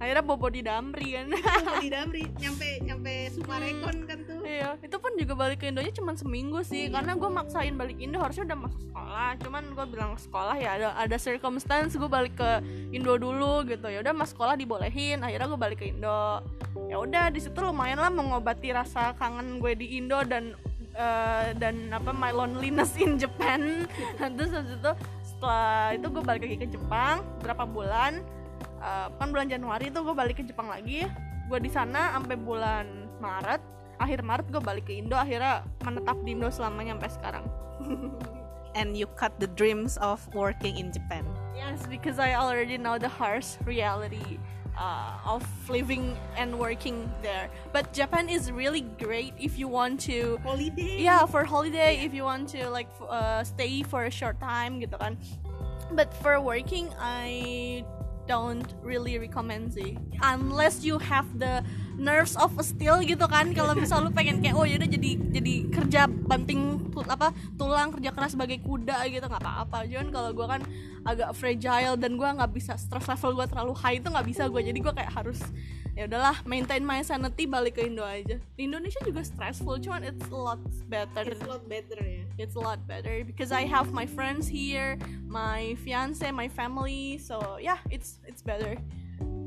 akhirnya 0.02 0.26
bobo 0.26 0.50
di 0.50 0.66
Damri 0.66 1.14
kan. 1.14 1.30
Bobo 1.62 1.78
di 1.78 1.90
Damri 1.94 2.26
nyampe 2.42 2.82
nyampe 2.82 3.14
Sumarekon 3.38 3.98
kan 4.10 4.20
tuh. 4.26 4.42
Iya 4.42 4.74
itu 4.82 4.98
pun 4.98 5.14
juga 5.14 5.34
balik 5.38 5.62
ke 5.62 5.70
Indonya 5.70 5.94
cuma 5.94 6.18
seminggu 6.18 6.66
sih 6.66 6.90
iya. 6.90 6.98
karena 6.98 7.14
gue 7.14 7.30
maksain 7.30 7.78
balik 7.78 8.02
Indo 8.02 8.18
harusnya 8.18 8.50
udah 8.50 8.58
masuk 8.66 8.82
sekolah. 8.90 9.30
Cuman 9.38 9.64
gue 9.78 9.86
bilang 9.86 10.12
sekolah 10.18 10.58
ya 10.58 10.70
ada 10.82 10.88
ada 10.98 11.18
circumstance 11.22 11.94
gue 11.94 12.10
balik 12.10 12.34
ke 12.34 12.52
Indo 12.90 13.14
dulu 13.22 13.62
gitu. 13.70 13.86
Ya 13.94 14.02
udah 14.02 14.14
mas 14.18 14.34
sekolah 14.34 14.58
dibolehin 14.58 15.22
akhirnya 15.22 15.46
gue 15.46 15.60
balik 15.62 15.78
ke 15.86 15.94
Indo. 15.94 16.42
Ya 16.90 16.98
udah 16.98 17.30
di 17.30 17.38
situ 17.38 17.62
lumayan 17.62 18.02
lah 18.02 18.10
mengobati 18.10 18.74
rasa 18.74 19.14
kangen 19.22 19.62
gue 19.62 19.78
di 19.78 20.02
Indo 20.02 20.18
dan 20.26 20.58
uh, 20.98 21.54
dan 21.62 21.94
apa 21.94 22.10
my 22.10 22.34
loneliness 22.34 22.98
in 22.98 23.22
Japan. 23.22 23.86
Terus 24.18 24.50
habis 24.50 24.74
itu 24.82 24.92
setelah 25.22 25.94
itu 25.94 26.08
gue 26.10 26.24
balik 26.26 26.42
lagi 26.50 26.58
ke 26.58 26.68
Jepang 26.74 27.22
berapa 27.46 27.70
bulan 27.70 28.41
uh, 28.82 29.08
kan 29.16 29.30
bulan 29.30 29.48
Januari 29.48 29.94
itu 29.94 30.02
gue 30.02 30.16
balik 30.18 30.42
ke 30.42 30.44
Jepang 30.44 30.68
lagi. 30.68 31.06
Gue 31.48 31.60
di 31.62 31.70
sana 31.72 32.18
sampai 32.18 32.36
bulan 32.36 32.86
Maret 33.22 33.72
akhir 34.02 34.26
Maret 34.26 34.50
gue 34.50 34.62
balik 34.62 34.90
ke 34.90 34.98
Indo 34.98 35.14
akhirnya 35.14 35.62
menetap 35.86 36.18
di 36.26 36.34
Indo 36.34 36.50
selamanya 36.50 36.98
sampai 36.98 37.12
sekarang. 37.14 37.46
And 38.80 38.96
you 38.96 39.06
cut 39.20 39.36
the 39.38 39.52
dreams 39.52 40.00
of 40.02 40.24
working 40.34 40.80
in 40.82 40.90
Japan. 40.90 41.28
Yes 41.54 41.86
because 41.86 42.18
I 42.18 42.34
already 42.34 42.82
know 42.82 42.98
the 42.98 43.12
harsh 43.12 43.62
reality 43.68 44.42
uh, 44.80 45.20
of 45.28 45.44
living 45.70 46.16
and 46.40 46.58
working 46.58 47.12
there. 47.22 47.52
But 47.76 47.94
Japan 47.94 48.32
is 48.32 48.50
really 48.50 48.88
great 48.98 49.36
if 49.38 49.60
you 49.60 49.68
want 49.68 50.00
to 50.08 50.40
holiday. 50.42 51.04
Yeah 51.04 51.28
for 51.28 51.44
holiday 51.44 52.02
if 52.02 52.16
you 52.16 52.24
want 52.24 52.50
to 52.58 52.72
like 52.72 52.90
uh, 53.06 53.44
stay 53.44 53.84
for 53.84 54.08
a 54.08 54.14
short 54.14 54.40
time 54.40 54.82
gitu 54.82 54.98
kan. 54.98 55.20
But 55.92 56.16
for 56.24 56.40
working 56.40 56.90
I 56.96 57.84
don't 58.32 58.76
really 58.82 59.20
recommend 59.20 59.78
it 59.78 59.98
unless 60.22 60.86
you 60.86 60.98
have 60.98 61.28
the 61.38 61.62
nerves 61.98 62.36
of 62.40 62.54
a 62.60 62.64
steel 62.64 63.00
gitu 63.04 63.26
kan. 63.28 63.52
Kalau 63.52 63.74
misal 63.76 64.04
lu 64.04 64.12
pengen 64.14 64.40
kayak 64.40 64.56
oh 64.56 64.68
yaudah 64.68 64.88
jadi 64.88 65.12
jadi 65.32 65.54
kerja 65.72 66.02
banting 66.08 66.92
tu- 66.92 67.08
apa 67.08 67.36
tulang 67.56 67.92
kerja 67.96 68.12
keras 68.14 68.36
sebagai 68.36 68.60
kuda 68.64 69.08
gitu 69.10 69.26
nggak 69.26 69.42
apa-apa. 69.42 69.88
Cuman 69.88 70.08
kalau 70.12 70.30
gue 70.32 70.48
kan 70.48 70.62
agak 71.02 71.34
fragile 71.34 71.98
dan 71.98 72.14
gue 72.14 72.30
nggak 72.30 72.52
bisa 72.54 72.78
stress 72.78 73.10
level 73.10 73.42
gue 73.42 73.48
terlalu 73.50 73.74
high 73.74 73.98
itu 73.98 74.08
nggak 74.08 74.28
bisa 74.28 74.46
gue 74.46 74.62
jadi 74.62 74.80
gue 74.80 74.94
kayak 74.94 75.12
harus 75.18 75.42
ya 75.92 76.08
udahlah 76.08 76.40
maintain 76.48 76.80
my 76.86 77.04
sanity 77.04 77.44
balik 77.44 77.76
ke 77.76 77.84
Indo 77.84 78.06
aja. 78.06 78.40
Di 78.56 78.62
Indonesia 78.64 79.02
juga 79.04 79.26
stressful 79.28 79.82
cuman 79.84 80.08
it's 80.08 80.28
a 80.32 80.38
lot 80.38 80.62
better. 80.88 81.28
It's 81.28 81.44
a 81.44 81.50
lot 81.50 81.64
better 81.68 82.00
ya. 82.00 82.24
It's 82.40 82.56
a 82.56 82.64
lot 82.64 82.80
better 82.88 83.28
because 83.28 83.52
I 83.52 83.68
have 83.68 83.92
my 83.92 84.08
friends 84.08 84.48
here, 84.48 84.96
my 85.28 85.76
fiance, 85.84 86.24
my 86.32 86.48
family. 86.48 87.20
So 87.20 87.60
yeah, 87.60 87.84
it's 87.92 88.24
it's 88.24 88.40
better. 88.40 88.80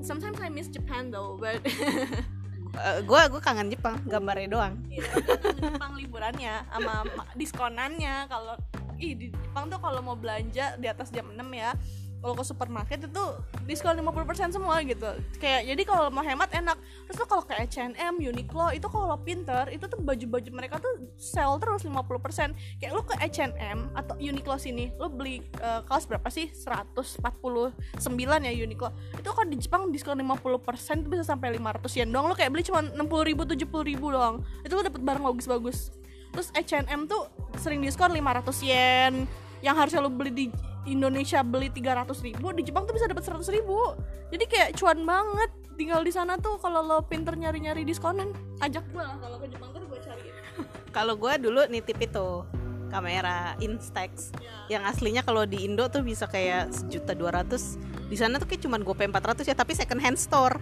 Sometimes 0.04 0.36
I 0.38 0.52
miss 0.52 0.68
Japan 0.68 1.08
though, 1.08 1.40
but 1.40 1.64
gue 3.08 3.20
gue 3.32 3.40
kangen 3.40 3.72
Jepang 3.72 3.96
gambarnya 4.04 4.48
doang. 4.52 4.74
Iya, 4.92 5.08
Jepang 5.56 5.96
liburannya 5.96 6.68
sama 6.68 6.94
ma- 7.16 7.32
diskonannya. 7.32 8.28
Kalau 8.28 8.54
ih 9.00 9.16
di 9.16 9.26
Jepang 9.32 9.72
tuh 9.72 9.80
kalau 9.80 10.04
mau 10.04 10.14
belanja 10.14 10.76
di 10.76 10.86
atas 10.86 11.08
jam 11.10 11.32
6 11.32 11.40
ya 11.50 11.72
kalau 12.24 12.40
ke 12.40 12.44
supermarket 12.48 13.04
itu 13.04 13.24
diskon 13.68 14.00
50% 14.00 14.56
semua 14.56 14.80
gitu. 14.80 15.12
Kayak 15.36 15.68
jadi 15.68 15.82
kalau 15.84 16.08
mau 16.08 16.24
hemat 16.24 16.48
enak. 16.56 16.80
Terus 17.04 17.20
tuh 17.20 17.28
kalau 17.28 17.44
ke 17.44 17.52
H&M, 17.52 18.16
Uniqlo 18.16 18.72
itu 18.72 18.88
kalau 18.88 19.20
pinter 19.20 19.68
itu 19.68 19.84
tuh 19.84 20.00
baju-baju 20.00 20.48
mereka 20.48 20.80
tuh 20.80 21.04
sell 21.20 21.60
terus 21.60 21.84
50% 21.84 22.80
kayak 22.80 22.92
lo 22.96 23.04
ke 23.04 23.12
H&M 23.20 23.92
atau 23.92 24.16
Uniqlo 24.16 24.56
sini 24.56 24.88
lo 24.96 25.12
beli 25.12 25.44
eh, 25.60 25.80
kaos 25.84 26.08
berapa 26.08 26.24
sih? 26.32 26.48
149 26.48 26.96
ya 28.40 28.52
Uniqlo. 28.56 28.88
Itu 29.20 29.30
kan 29.36 29.52
di 29.52 29.60
Jepang 29.60 29.92
diskon 29.92 30.16
50% 30.16 31.04
itu 31.04 31.08
bisa 31.12 31.28
sampai 31.28 31.52
500 31.60 31.84
yen 31.92 32.08
doang. 32.08 32.32
Lo 32.32 32.32
kayak 32.32 32.56
beli 32.56 32.64
cuma 32.64 32.80
60 32.80 33.04
ribu 33.04 33.44
70 33.44 33.68
ribu 33.84 34.06
doang. 34.08 34.40
Itu 34.64 34.80
lo 34.80 34.80
dapet 34.80 35.04
barang 35.04 35.20
bagus-bagus. 35.28 35.92
Terus 36.32 36.48
H&M 36.56 37.04
tuh 37.04 37.28
sering 37.60 37.84
diskon 37.84 38.16
500 38.16 38.48
yen. 38.64 39.28
Yang 39.60 39.76
harusnya 39.76 40.00
lo 40.00 40.08
beli 40.08 40.32
di 40.32 40.46
Indonesia 40.84 41.40
beli 41.40 41.72
300 41.72 42.12
ribu 42.20 42.52
di 42.52 42.62
Jepang 42.64 42.84
tuh 42.84 42.94
bisa 42.96 43.08
dapat 43.08 43.24
100 43.24 43.40
ribu. 43.56 43.96
Jadi 44.28 44.44
kayak 44.44 44.70
cuan 44.76 45.04
banget 45.04 45.50
tinggal 45.74 46.00
di 46.04 46.12
sana 46.14 46.38
tuh 46.38 46.60
kalau 46.62 46.84
lo 46.86 47.02
pinter 47.02 47.34
nyari-nyari 47.34 47.82
diskonan 47.82 48.30
ajak 48.62 48.86
gue 48.94 49.02
lah 49.02 49.18
kalau 49.18 49.36
ke 49.42 49.46
Jepang 49.50 49.70
tuh 49.72 49.82
gue 49.88 50.00
cari. 50.00 50.22
Kalau 50.94 51.18
gue 51.18 51.32
dulu 51.42 51.66
nitip 51.66 51.98
itu 51.98 52.46
kamera 52.86 53.58
Instax. 53.58 54.30
Yang 54.70 54.82
aslinya 54.94 55.26
kalau 55.26 55.42
di 55.42 55.66
Indo 55.66 55.90
tuh 55.90 56.06
bisa 56.06 56.30
kayak 56.30 56.70
sejuta 56.70 57.18
dua 57.18 57.34
ratus. 57.34 57.74
Di 58.06 58.14
sana 58.14 58.38
tuh 58.38 58.46
kayak 58.46 58.62
cuman 58.62 58.86
GoPay 58.86 59.10
400 59.10 59.50
ya 59.50 59.58
tapi 59.58 59.74
second 59.74 59.98
hand 59.98 60.14
store. 60.14 60.54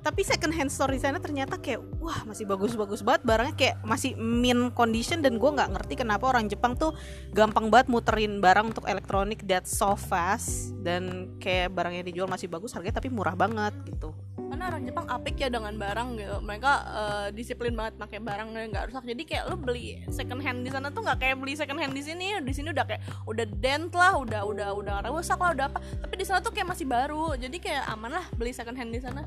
Tapi 0.00 0.22
second 0.22 0.54
hand 0.54 0.70
store 0.70 0.94
di 0.94 1.00
sana 1.02 1.18
ternyata 1.18 1.58
kayak 1.58 1.82
wah 1.98 2.22
masih 2.24 2.46
bagus-bagus 2.46 3.02
banget. 3.02 3.22
Barangnya 3.26 3.54
kayak 3.58 3.76
masih 3.82 4.14
min 4.16 4.70
condition 4.72 5.20
dan 5.20 5.36
gue 5.36 5.50
nggak 5.50 5.74
ngerti 5.74 5.94
kenapa 5.98 6.30
orang 6.30 6.46
Jepang 6.46 6.78
tuh 6.78 6.94
gampang 7.34 7.68
banget 7.68 7.90
muterin 7.90 8.38
barang 8.38 8.72
untuk 8.74 8.86
elektronik 8.86 9.42
that 9.44 9.66
so 9.66 9.98
fast. 9.98 10.72
Dan 10.80 11.34
kayak 11.42 11.74
barang 11.74 11.92
yang 11.98 12.06
dijual 12.06 12.28
masih 12.30 12.46
bagus 12.46 12.72
harganya 12.72 13.02
tapi 13.02 13.10
murah 13.10 13.34
banget 13.34 13.74
gitu. 13.90 14.14
Karena 14.38 14.72
orang 14.72 14.82
Jepang 14.86 15.06
apik 15.10 15.36
ya 15.36 15.48
dengan 15.52 15.74
barang 15.76 16.08
gitu. 16.16 16.36
Mereka 16.40 16.72
eh, 16.88 17.26
disiplin 17.36 17.74
banget 17.74 18.00
pakai 18.00 18.18
barang 18.22 18.48
yang 18.54 18.70
nggak 18.72 18.86
rusak. 18.94 19.04
Jadi 19.04 19.22
kayak 19.26 19.44
lo 19.50 19.56
beli 19.58 20.02
second 20.08 20.40
hand 20.40 20.64
di 20.64 20.70
sana 20.72 20.88
tuh 20.88 21.04
nggak 21.04 21.18
kayak 21.20 21.36
beli 21.36 21.52
second 21.58 21.78
hand 21.78 21.92
di 21.92 22.02
sini. 22.06 22.38
Di 22.40 22.52
sini 22.54 22.70
udah 22.72 22.86
kayak 22.86 23.02
udah 23.26 23.46
dent 23.58 23.92
lah 23.92 24.16
udah 24.16 24.46
udah 24.46 24.68
udah 24.72 24.94
rusak 25.10 25.36
lah 25.36 25.52
udah 25.52 25.66
apa. 25.68 25.78
Tapi 25.82 26.14
di 26.16 26.24
sana 26.24 26.38
tuh 26.40 26.54
kayak 26.54 26.70
masih 26.70 26.86
baru. 26.86 27.34
Jadi 27.36 27.58
kayak 27.60 27.84
aman 27.92 28.22
lah 28.22 28.24
beli 28.38 28.54
second 28.54 28.78
hand 28.78 28.94
di 28.94 29.02
sana 29.02 29.26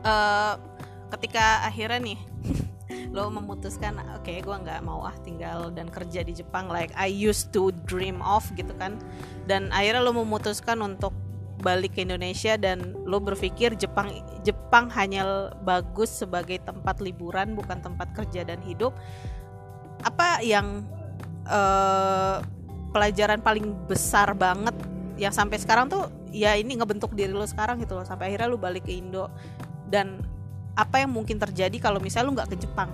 eh 0.00 0.54
ketika 1.10 1.66
akhirnya 1.66 2.00
nih 2.14 2.20
lo 3.14 3.30
memutuskan 3.30 3.98
oke 4.18 4.30
gue 4.30 4.56
nggak 4.62 4.82
mau 4.86 5.02
ah 5.02 5.14
tinggal 5.22 5.70
dan 5.74 5.90
kerja 5.90 6.22
di 6.22 6.30
Jepang 6.34 6.70
like 6.70 6.94
I 6.94 7.10
used 7.10 7.50
to 7.54 7.74
dream 7.86 8.22
of 8.22 8.46
gitu 8.54 8.70
kan. 8.78 8.98
Dan 9.46 9.70
akhirnya 9.74 10.02
lo 10.02 10.14
memutuskan 10.14 10.78
untuk 10.82 11.14
balik 11.60 11.98
ke 11.98 12.08
Indonesia 12.08 12.56
dan 12.56 12.96
lo 13.04 13.20
berpikir 13.20 13.76
Jepang 13.76 14.08
Jepang 14.40 14.88
hanya 14.96 15.52
bagus 15.60 16.08
sebagai 16.08 16.56
tempat 16.64 17.04
liburan 17.04 17.52
bukan 17.52 17.84
tempat 17.84 18.10
kerja 18.16 18.46
dan 18.46 18.62
hidup. 18.64 18.96
Apa 20.06 20.40
yang 20.40 20.86
eh, 21.44 22.36
pelajaran 22.90 23.38
paling 23.44 23.74
besar 23.86 24.34
banget 24.34 24.74
yang 25.20 25.30
sampai 25.30 25.60
sekarang 25.60 25.92
tuh 25.92 26.08
ya 26.32 26.56
ini 26.56 26.78
ngebentuk 26.78 27.12
diri 27.12 27.30
lo 27.30 27.44
sekarang 27.44 27.82
gitu 27.82 27.98
loh 27.98 28.06
sampai 28.06 28.32
akhirnya 28.32 28.48
lo 28.48 28.58
balik 28.58 28.88
ke 28.88 28.96
Indo 28.96 29.28
dan 29.90 30.22
apa 30.78 31.02
yang 31.02 31.10
mungkin 31.12 31.36
terjadi 31.36 31.76
kalau 31.82 31.98
misalnya 31.98 32.26
lu 32.30 32.34
nggak 32.38 32.50
ke 32.54 32.56
Jepang? 32.62 32.90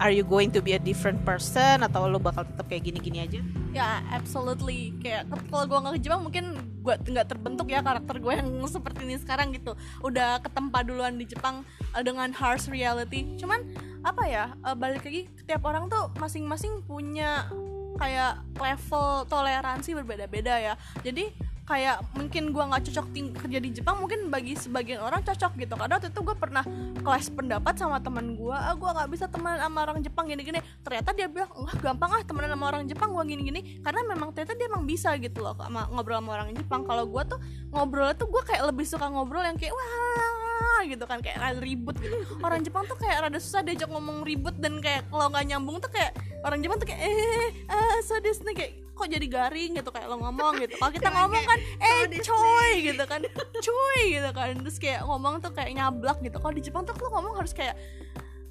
Are 0.00 0.12
you 0.12 0.24
going 0.24 0.48
to 0.52 0.64
be 0.64 0.72
a 0.72 0.80
different 0.80 1.20
person 1.24 1.84
atau 1.84 2.08
lu 2.08 2.16
bakal 2.16 2.48
tetap 2.48 2.64
kayak 2.68 2.88
gini-gini 2.88 3.20
aja? 3.20 3.40
Ya 3.76 4.00
absolutely. 4.08 4.96
Kayak 5.04 5.28
kalau 5.52 5.68
gue 5.68 5.78
nggak 5.78 5.94
ke 6.00 6.02
Jepang 6.04 6.22
mungkin 6.24 6.44
gue 6.80 6.94
nggak 6.96 7.28
terbentuk 7.28 7.68
ya 7.68 7.84
karakter 7.84 8.16
gue 8.16 8.32
yang 8.32 8.48
seperti 8.72 9.04
ini 9.04 9.16
sekarang 9.20 9.52
gitu. 9.52 9.76
Udah 10.00 10.40
ketempa 10.40 10.80
duluan 10.80 11.20
di 11.20 11.28
Jepang 11.28 11.64
eh, 11.92 12.02
dengan 12.04 12.32
harsh 12.32 12.72
reality. 12.72 13.36
Cuman 13.36 13.60
apa 14.00 14.24
ya 14.24 14.56
eh, 14.64 14.76
balik 14.76 15.04
lagi 15.04 15.28
tiap 15.44 15.64
orang 15.68 15.92
tuh 15.92 16.08
masing-masing 16.16 16.84
punya 16.88 17.48
kayak 17.96 18.44
level 18.56 19.24
toleransi 19.28 19.96
berbeda-beda 19.96 20.54
ya. 20.60 20.74
Jadi 21.04 21.32
kayak 21.66 21.98
mungkin 22.14 22.54
gue 22.54 22.62
nggak 22.62 22.82
cocok 22.88 23.06
kerja 23.42 23.58
di 23.58 23.70
Jepang 23.74 23.98
mungkin 23.98 24.30
bagi 24.30 24.54
sebagian 24.54 25.02
orang 25.02 25.26
cocok 25.26 25.58
gitu. 25.58 25.74
Karena 25.74 25.98
waktu 25.98 26.14
itu 26.14 26.20
gue 26.22 26.36
pernah 26.38 26.62
kelas 27.02 27.26
pendapat 27.34 27.74
sama 27.74 27.98
teman 27.98 28.38
gue 28.38 28.54
ah 28.54 28.72
gue 28.72 28.86
nggak 28.86 29.08
bisa 29.10 29.26
teman 29.26 29.58
sama 29.58 29.82
orang 29.82 29.98
Jepang 29.98 30.30
gini-gini. 30.30 30.62
Ternyata 30.86 31.10
dia 31.10 31.26
bilang 31.26 31.50
wah 31.58 31.74
gampang 31.74 32.10
ah 32.14 32.22
temenan 32.22 32.54
sama 32.54 32.64
orang 32.70 32.86
Jepang 32.86 33.10
gue 33.10 33.24
gini-gini. 33.34 33.82
Karena 33.82 34.00
memang 34.06 34.30
ternyata 34.30 34.54
dia 34.54 34.66
emang 34.70 34.86
bisa 34.86 35.10
gitu 35.18 35.42
loh 35.42 35.58
sama 35.58 35.90
ngobrol 35.90 36.22
sama 36.22 36.30
orang 36.38 36.54
Jepang. 36.54 36.86
Kalau 36.86 37.04
gue 37.04 37.22
tuh 37.26 37.38
ngobrol 37.74 38.14
tuh 38.14 38.30
gue 38.30 38.42
kayak 38.46 38.62
lebih 38.70 38.86
suka 38.86 39.10
ngobrol 39.10 39.42
yang 39.42 39.58
kayak 39.58 39.74
wah 39.74 40.82
gitu 40.86 41.02
kan 41.02 41.18
kayak 41.18 41.42
rada 41.42 41.58
ribut 41.58 41.98
gitu. 41.98 42.14
Orang 42.46 42.62
Jepang 42.62 42.86
tuh 42.86 42.94
kayak 42.94 43.26
rada 43.26 43.42
susah 43.42 43.66
diajak 43.66 43.90
ngomong 43.90 44.22
ribut 44.22 44.54
dan 44.62 44.78
kayak 44.78 45.02
kalau 45.10 45.26
nggak 45.34 45.44
nyambung 45.50 45.82
tuh 45.82 45.90
kayak 45.90 46.14
orang 46.46 46.62
Jepang 46.62 46.78
tuh 46.78 46.86
kayak 46.86 47.02
eh 47.02 47.66
ah 47.66 47.98
so 48.06 48.22
this 48.22 48.38
nih 48.46 48.54
kayak 48.54 48.85
kok 48.96 49.12
jadi 49.12 49.26
garing 49.28 49.76
gitu 49.76 49.90
kayak 49.92 50.08
lo 50.08 50.16
ngomong 50.24 50.56
gitu. 50.64 50.80
Kalau 50.80 50.92
kita 50.92 51.08
ngomong 51.16 51.44
kan 51.44 51.58
eh 51.84 52.08
coy 52.24 52.70
gitu 52.80 53.04
kan. 53.04 53.20
Cuy 53.66 54.00
gitu 54.16 54.30
kan. 54.32 54.52
Terus 54.64 54.78
kayak 54.80 55.04
ngomong 55.04 55.44
tuh 55.44 55.52
kayak 55.52 55.76
nyablak 55.76 56.18
gitu. 56.24 56.40
Kalau 56.40 56.54
di 56.56 56.62
Jepang 56.64 56.82
tuh 56.88 56.96
lo 56.96 57.12
ngomong 57.12 57.36
harus 57.36 57.52
kayak 57.52 57.76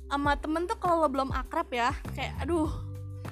sama 0.05 0.37
temen 0.37 0.69
tuh 0.69 0.77
kalau 0.77 1.01
lo 1.01 1.09
belum 1.09 1.33
akrab 1.33 1.65
ya 1.73 1.89
kayak 2.13 2.37
aduh 2.45 2.69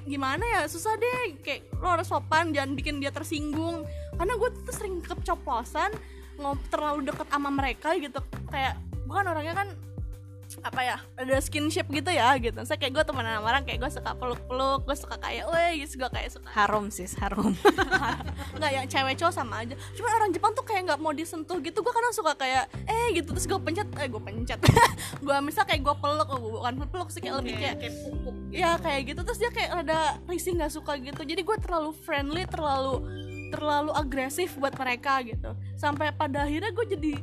gimana 0.10 0.42
ya? 0.42 0.62
Susah 0.66 0.98
deh. 0.98 1.38
Kayak 1.46 1.70
lo 1.78 1.88
harus 1.94 2.10
sopan 2.10 2.50
jangan 2.50 2.74
bikin 2.74 2.98
dia 2.98 3.14
tersinggung. 3.14 3.86
Karena 4.18 4.34
gue 4.34 4.50
tuh 4.66 4.74
sering 4.74 5.00
keceplosan 5.06 5.94
ngob 6.42 6.58
terlalu 6.74 7.06
deket 7.06 7.30
sama 7.30 7.54
mereka 7.54 7.94
gitu. 8.02 8.20
Kayak 8.50 8.82
gue 9.06 9.14
kan 9.14 9.28
orangnya 9.30 9.54
kan 9.54 9.70
apa 10.62 10.82
ya 10.86 10.98
ada 11.18 11.36
skinship 11.42 11.90
gitu 11.90 12.12
ya 12.14 12.38
gitu. 12.38 12.62
Saya 12.68 12.78
kayak 12.78 12.94
gue 13.00 13.04
temenan 13.10 13.42
sama 13.42 13.48
orang 13.50 13.64
kayak 13.66 13.80
gue 13.82 13.92
suka 13.92 14.12
peluk-peluk 14.14 14.82
gue 14.86 14.98
suka 14.98 15.16
kayak 15.18 15.50
weh 15.50 15.72
gitu 15.82 16.06
gue 16.06 16.10
kayak 16.14 16.30
suka. 16.36 16.48
Harum 16.54 16.94
sis 16.94 17.18
harum. 17.18 17.58
Nggak 18.58 18.72
yang 18.72 18.86
cewek 18.86 19.16
cowok 19.18 19.34
sama 19.34 19.66
aja. 19.66 19.74
Cuma 19.98 20.08
orang 20.14 20.30
Jepang 20.30 20.54
tuh 20.54 20.66
kayak 20.66 20.92
nggak 20.92 21.00
mau 21.02 21.14
disentuh 21.16 21.58
gitu. 21.64 21.82
Gue 21.82 21.94
kadang 21.94 22.14
suka 22.14 22.38
kayak 22.38 22.70
eh 22.86 23.08
gitu. 23.18 23.34
Terus 23.34 23.48
gue 23.50 23.60
pencet 23.60 23.88
eh 23.98 24.08
gue 24.08 24.22
pencet. 24.22 24.60
Gue 25.24 25.38
misal 25.40 25.64
kayak 25.64 25.88
gue 25.88 25.96
peluk 26.04 26.28
oh, 26.36 26.40
bukan 26.60 26.84
peluk 26.92 27.08
sih 27.08 27.24
kayak 27.24 27.40
lebih 27.40 27.56
kayak 27.56 27.78
ya 28.52 28.76
kayak 28.76 29.14
gitu. 29.14 29.22
Terus 29.24 29.40
dia 29.40 29.52
kayak 29.56 29.88
ada 29.88 30.20
risih 30.28 30.52
nggak 30.60 30.74
suka 30.74 31.00
gitu. 31.00 31.24
Jadi 31.24 31.42
gue 31.42 31.58
terlalu 31.64 31.96
friendly 32.04 32.44
terlalu 32.44 33.08
terlalu 33.56 33.92
agresif 33.96 34.60
buat 34.60 34.76
mereka 34.76 35.24
gitu. 35.24 35.56
Sampai 35.80 36.12
pada 36.12 36.44
akhirnya 36.44 36.76
gue 36.76 36.86
jadi 36.98 37.14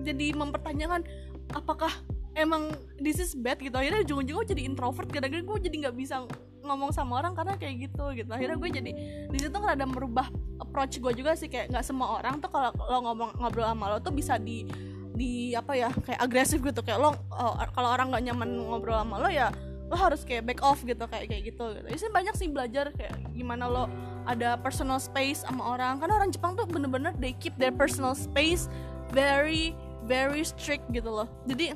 jadi 0.00 0.26
mempertanyakan 0.32 1.04
apakah 1.52 1.92
emang 2.38 2.70
this 2.98 3.18
is 3.18 3.34
bad 3.34 3.58
gitu 3.58 3.74
akhirnya 3.74 4.06
ujung-ujungnya 4.06 4.46
jadi 4.46 4.62
introvert 4.66 5.08
kadang-kadang 5.10 5.46
gue 5.46 5.58
jadi 5.66 5.76
nggak 5.86 5.96
bisa 5.98 6.26
ngomong 6.60 6.92
sama 6.92 7.18
orang 7.18 7.32
karena 7.34 7.56
kayak 7.56 7.90
gitu 7.90 8.04
gitu 8.14 8.30
akhirnya 8.30 8.56
gue 8.60 8.70
jadi 8.70 8.90
di 9.26 9.38
situ 9.40 9.56
ada 9.58 9.84
merubah 9.88 10.28
approach 10.62 11.00
gue 11.00 11.12
juga 11.16 11.34
sih 11.34 11.50
kayak 11.50 11.72
nggak 11.72 11.84
semua 11.84 12.20
orang 12.20 12.38
tuh 12.38 12.52
kalau 12.52 12.70
lo 12.76 12.98
ngomong 13.10 13.30
ngobrol 13.40 13.66
sama 13.66 13.86
lo 13.90 13.98
tuh 13.98 14.14
bisa 14.14 14.36
di 14.38 14.68
di 15.16 15.52
apa 15.52 15.74
ya 15.76 15.90
kayak 15.90 16.20
agresif 16.22 16.62
gitu 16.62 16.80
kayak 16.80 17.00
lo 17.02 17.12
oh, 17.34 17.54
kalau 17.74 17.90
orang 17.92 18.14
nggak 18.14 18.24
nyaman 18.30 18.48
ngobrol 18.70 18.96
sama 18.96 19.16
lo 19.18 19.28
ya 19.28 19.50
lo 19.90 19.98
harus 19.98 20.22
kayak 20.22 20.46
back 20.46 20.60
off 20.62 20.86
gitu 20.86 21.02
kayak 21.10 21.26
kayak 21.26 21.50
gitu 21.50 21.64
gitu. 21.74 21.88
Jadi 21.90 22.10
banyak 22.14 22.34
sih 22.38 22.46
belajar 22.46 22.94
kayak 22.94 23.18
gimana 23.34 23.66
lo 23.66 23.84
ada 24.22 24.54
personal 24.54 25.02
space 25.02 25.42
sama 25.42 25.74
orang. 25.74 25.98
Karena 25.98 26.14
orang 26.22 26.30
Jepang 26.30 26.54
tuh 26.54 26.62
bener-bener 26.70 27.10
they 27.18 27.34
keep 27.42 27.58
their 27.58 27.74
personal 27.74 28.14
space 28.14 28.70
very 29.10 29.74
very 30.06 30.46
strict 30.46 30.86
gitu 30.94 31.10
loh. 31.10 31.26
Jadi 31.50 31.74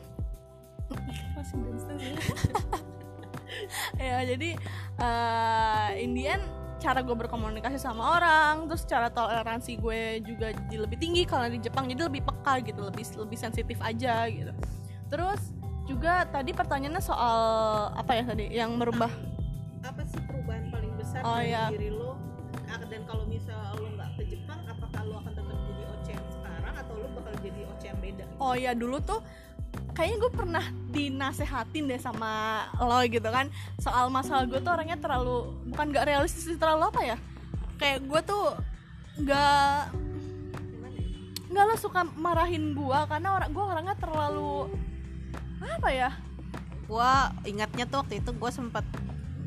masih 1.37 1.57
ya. 4.01 4.18
Jadi 4.24 4.51
uh, 5.01 5.91
in 5.97 6.12
the 6.16 6.24
end 6.28 6.45
cara 6.85 7.01
gue 7.01 7.16
berkomunikasi 7.16 7.80
sama 7.80 8.20
orang 8.20 8.68
terus 8.68 8.85
cara 8.85 9.09
toleransi 9.09 9.80
gue 9.80 10.20
juga 10.20 10.53
jadi 10.53 10.85
lebih 10.85 11.01
tinggi 11.01 11.24
kalau 11.24 11.49
di 11.49 11.57
Jepang 11.57 11.89
jadi 11.89 12.12
lebih 12.12 12.20
peka 12.28 12.61
gitu 12.61 12.85
lebih 12.85 13.05
lebih 13.16 13.39
sensitif 13.41 13.80
aja 13.80 14.28
gitu. 14.28 14.53
Terus 15.09 15.41
juga 15.89 16.28
tadi 16.28 16.53
pertanyaannya 16.53 17.01
soal 17.01 17.39
apa 17.97 18.12
ya 18.16 18.24
tadi 18.28 18.53
yang 18.53 18.76
merubah? 18.76 19.09
Apa 19.85 20.05
sih 20.05 20.20
perubahan 20.28 20.68
paling 20.72 20.93
besar 20.97 21.20
oh, 21.24 21.41
dari 21.41 21.53
ya. 21.53 21.68
diri 21.72 21.89
lo? 21.93 22.16
Ah, 22.68 22.80
dan 22.85 23.05
kalau 23.09 23.24
misal 23.28 23.57
lo 23.80 23.89
nggak 23.97 24.11
ke 24.20 24.22
Jepang 24.32 24.61
apakah 24.68 25.01
lo 25.09 25.14
akan 25.24 25.32
tetap 25.37 25.59
jadi 25.64 25.82
yang 26.12 26.26
sekarang 26.32 26.74
atau 26.85 26.95
lo 27.01 27.07
bakal 27.16 27.35
jadi 27.41 27.61
yang 27.85 27.99
beda? 28.01 28.24
Oh 28.41 28.55
ya 28.57 28.72
dulu 28.76 28.97
tuh 29.01 29.20
kayaknya 29.95 30.17
gue 30.27 30.33
pernah 30.35 30.65
dinasehatin 30.91 31.87
deh 31.87 32.01
sama 32.03 32.67
lo 32.83 32.99
gitu 33.07 33.27
kan. 33.31 33.47
Soal 33.79 34.11
masalah 34.11 34.45
gue 34.51 34.59
tuh 34.59 34.75
orangnya 34.75 34.99
terlalu 34.99 35.55
bukan 35.71 35.95
gak 35.95 36.07
realistis 36.11 36.51
terlalu 36.59 36.91
apa 36.91 37.01
ya? 37.15 37.17
Kayak 37.79 38.05
gue 38.05 38.21
tuh 38.27 38.45
gak 39.23 39.95
nggak 41.55 41.65
lo 41.71 41.77
suka 41.79 42.03
marahin 42.19 42.75
gue 42.75 42.99
karena 43.07 43.39
orang 43.39 43.51
gue 43.55 43.65
orangnya 43.65 43.97
terlalu 43.97 44.75
apa 45.63 45.89
ya? 45.95 46.11
Gue 46.91 47.13
ingatnya 47.47 47.87
tuh 47.87 48.03
waktu 48.03 48.19
itu 48.19 48.31
gue 48.35 48.51
sempat 48.51 48.85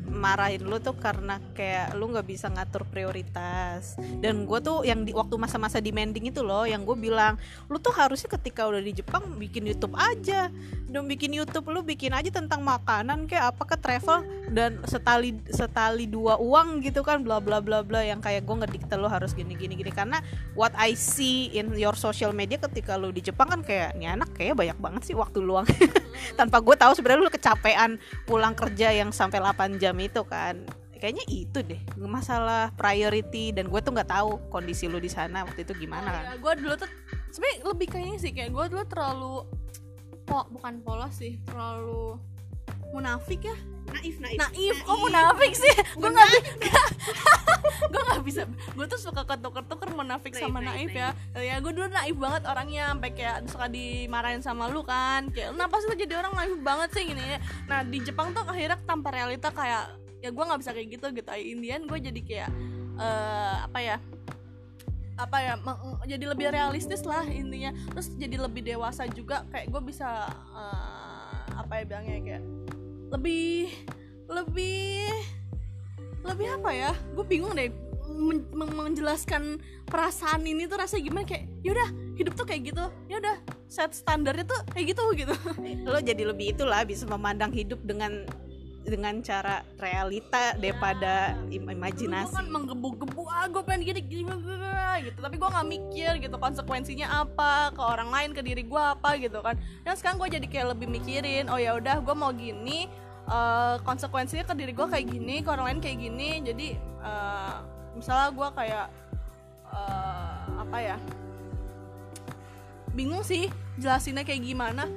marahin 0.08 0.64
lu 0.64 0.80
tuh 0.80 0.96
karena 0.96 1.38
kayak 1.52 1.94
lu 1.94 2.08
nggak 2.10 2.26
bisa 2.26 2.48
ngatur 2.48 2.88
prioritas. 2.88 3.94
Dan 4.18 4.48
gue 4.48 4.58
tuh 4.64 4.82
yang 4.82 5.04
di 5.04 5.12
waktu 5.12 5.36
masa-masa 5.36 5.78
demanding 5.78 6.32
itu 6.32 6.40
loh 6.40 6.64
yang 6.64 6.82
gue 6.88 6.96
bilang 6.96 7.36
lu 7.68 7.76
tuh 7.76 7.92
harusnya 7.92 8.32
ketika 8.40 8.64
udah 8.64 8.80
di 8.80 8.96
Jepang 8.96 9.36
bikin 9.36 9.68
YouTube 9.68 9.94
aja. 9.94 10.48
Dong 10.88 11.04
bikin 11.04 11.36
YouTube 11.36 11.68
lu 11.68 11.84
bikin 11.84 12.16
aja 12.16 12.32
tentang 12.32 12.64
makanan 12.64 13.28
kayak 13.28 13.52
apa 13.52 13.62
ke 13.68 13.76
travel 13.76 14.24
dan 14.48 14.80
setali 14.88 15.36
setali 15.52 16.08
dua 16.08 16.40
uang 16.40 16.80
gitu 16.80 17.04
kan 17.04 17.20
bla 17.20 17.38
bla 17.38 17.60
bla 17.60 17.84
bla. 17.84 18.00
Yang 18.00 18.24
kayak 18.24 18.42
gue 18.48 18.56
ngedikte 18.64 18.94
lu 18.96 19.06
harus 19.06 19.36
gini 19.36 19.52
gini 19.52 19.76
gini. 19.76 19.92
Karena 19.92 20.24
what 20.56 20.72
I 20.80 20.96
see 20.96 21.52
in 21.52 21.76
your 21.76 21.94
social 21.94 22.32
media 22.32 22.56
ketika 22.56 22.96
lu 22.96 23.12
di 23.12 23.20
Jepang 23.20 23.52
kan 23.52 23.60
kayak 23.60 24.00
ini 24.00 24.08
anak 24.08 24.32
kayak 24.32 24.56
banyak 24.56 24.78
banget 24.80 25.02
sih 25.12 25.14
waktu 25.14 25.44
luang. 25.44 25.68
Tanpa 26.40 26.64
gue 26.64 26.74
tahu 26.74 26.96
sebenarnya 26.96 27.20
lu 27.20 27.32
kecapean 27.32 27.90
pulang 28.24 28.56
kerja 28.56 28.88
yang 28.90 29.12
sampai 29.12 29.44
8 29.44 29.76
jam 29.76 29.97
itu 30.00 30.22
kan. 30.24 30.62
Kayaknya 30.98 31.24
itu 31.30 31.58
deh 31.62 31.78
masalah 31.94 32.74
priority 32.74 33.54
dan 33.54 33.70
gue 33.70 33.78
tuh 33.78 33.94
nggak 33.94 34.10
tahu 34.10 34.42
kondisi 34.50 34.90
lu 34.90 34.98
di 34.98 35.06
sana 35.06 35.46
waktu 35.46 35.62
itu 35.62 35.70
gimana 35.78 36.10
kan. 36.10 36.22
ya, 36.26 36.34
gue 36.42 36.52
dulu 36.58 36.74
tuh 36.74 36.90
sebenarnya 37.30 37.58
lebih 37.70 37.86
kayaknya 37.86 38.18
sih 38.18 38.32
kayak 38.34 38.50
gue 38.50 38.64
dulu 38.74 38.82
terlalu 38.90 39.34
po 40.26 40.44
bukan 40.50 40.82
polos 40.82 41.14
sih 41.22 41.38
terlalu 41.46 42.18
munafik 42.92 43.40
ya? 43.44 43.56
Naif 43.88 44.16
naif. 44.20 44.38
Naif. 44.38 44.76
Kok 44.84 44.98
munafik 45.00 45.52
sih? 45.56 45.74
Gue 45.96 46.10
nggak 46.12 46.28
gue 47.92 48.02
nggak 48.04 48.22
bisa 48.26 48.42
gue 48.48 48.86
tuh 48.86 49.00
suka 49.00 49.24
ketuker-tuker 49.24 49.90
munafik 49.96 50.36
naif, 50.36 50.42
sama 50.44 50.60
naif, 50.60 50.92
naif, 50.92 50.92
ya. 50.92 51.08
ya 51.40 51.54
gue 51.58 51.72
dulu 51.72 51.88
naif 51.88 52.16
banget 52.16 52.42
orangnya. 52.44 52.92
Sampai 52.92 53.10
kayak 53.16 53.36
suka 53.48 53.66
dimarahin 53.72 54.42
sama 54.44 54.68
lu 54.68 54.84
kan. 54.84 55.32
Kayak 55.32 55.56
kenapa 55.56 55.74
sih 55.80 55.88
lu 55.88 55.96
jadi 55.96 56.14
orang 56.20 56.32
naif 56.36 56.54
banget 56.60 56.88
sih 56.92 57.02
gini 57.08 57.22
ya. 57.22 57.38
Nah 57.66 57.80
di 57.84 57.98
Jepang 58.04 58.36
tuh 58.36 58.44
akhirnya 58.44 58.78
tanpa 58.84 59.08
realita 59.12 59.48
kayak 59.48 59.96
ya 60.18 60.30
gue 60.34 60.44
nggak 60.44 60.60
bisa 60.60 60.70
kayak 60.76 60.88
gitu 60.92 61.06
gitu. 61.16 61.30
Indian 61.32 61.82
gue 61.88 61.98
jadi 61.98 62.20
kayak 62.20 62.50
uh, 63.00 63.56
apa 63.64 63.78
ya? 63.80 63.96
Apa 65.18 65.36
ya? 65.42 65.54
Jadi 66.06 66.24
lebih 66.28 66.52
realistis 66.52 67.02
lah 67.08 67.24
intinya. 67.24 67.72
Terus 67.96 68.12
jadi 68.20 68.36
lebih 68.36 68.62
dewasa 68.62 69.08
juga. 69.08 69.48
Kayak 69.48 69.72
gue 69.72 69.82
bisa 69.88 70.28
uh, 70.52 71.42
apa 71.58 71.82
ya 71.82 71.84
bilangnya 71.88 72.16
kayak 72.22 72.44
lebih 73.08 73.72
lebih 74.28 75.08
lebih 76.24 76.46
apa 76.60 76.70
ya? 76.72 76.92
Gue 77.16 77.24
bingung 77.24 77.56
deh 77.56 77.72
men 78.08 78.44
menjelaskan 78.56 79.60
perasaan 79.86 80.42
ini 80.48 80.64
tuh 80.64 80.80
rasanya 80.80 81.02
gimana 81.04 81.24
kayak 81.28 81.44
yaudah 81.60 81.88
hidup 82.16 82.34
tuh 82.34 82.46
kayak 82.48 82.74
gitu. 82.74 82.84
Yaudah 83.08 83.36
set 83.68 83.92
standarnya 83.94 84.44
tuh 84.44 84.60
kayak 84.72 84.96
gitu 84.96 85.04
gitu. 85.16 85.34
Lo 85.88 86.00
jadi 86.00 86.22
lebih 86.28 86.56
itulah 86.56 86.84
bisa 86.84 87.04
memandang 87.08 87.52
hidup 87.52 87.80
dengan 87.84 88.24
dengan 88.88 89.20
cara 89.20 89.62
realita 89.76 90.56
daripada 90.56 91.36
im 91.52 91.68
imajinasi. 91.68 92.32
Gue 92.32 92.38
kan 92.40 92.48
menggebu-gebu, 92.48 93.22
ah 93.28 93.46
gue 93.46 93.62
pengen 93.62 93.92
gini, 93.92 94.00
gini, 94.02 94.32
gitu. 95.04 95.18
Tapi 95.20 95.36
gue 95.36 95.48
nggak 95.48 95.68
mikir 95.68 96.12
gitu 96.24 96.36
konsekuensinya 96.40 97.06
apa 97.24 97.70
ke 97.76 97.82
orang 97.84 98.08
lain, 98.10 98.30
ke 98.32 98.40
diri 98.40 98.64
gue 98.64 98.82
apa 98.82 99.20
gitu 99.20 99.38
kan. 99.44 99.54
Dan 99.84 99.94
sekarang 99.94 100.16
gue 100.18 100.28
jadi 100.40 100.46
kayak 100.48 100.66
lebih 100.74 100.88
mikirin, 100.88 101.46
oh 101.52 101.60
ya 101.60 101.76
udah 101.76 102.00
gue 102.00 102.14
mau 102.16 102.32
gini, 102.32 102.88
uh, 103.28 103.76
konsekuensinya 103.84 104.48
ke 104.48 104.54
diri 104.56 104.72
gue 104.72 104.86
kayak 104.88 105.06
gini, 105.06 105.44
ke 105.44 105.48
orang 105.52 105.76
lain 105.76 105.80
kayak 105.84 105.98
gini. 106.00 106.30
Jadi 106.42 106.68
uh, 107.04 107.62
misalnya 107.94 108.28
gue 108.32 108.48
kayak 108.56 108.86
uh, 109.70 110.64
apa 110.64 110.78
ya? 110.80 110.96
Bingung 112.96 113.22
sih 113.22 113.46
jelasinnya 113.78 114.26
kayak 114.26 114.42
gimana. 114.42 114.90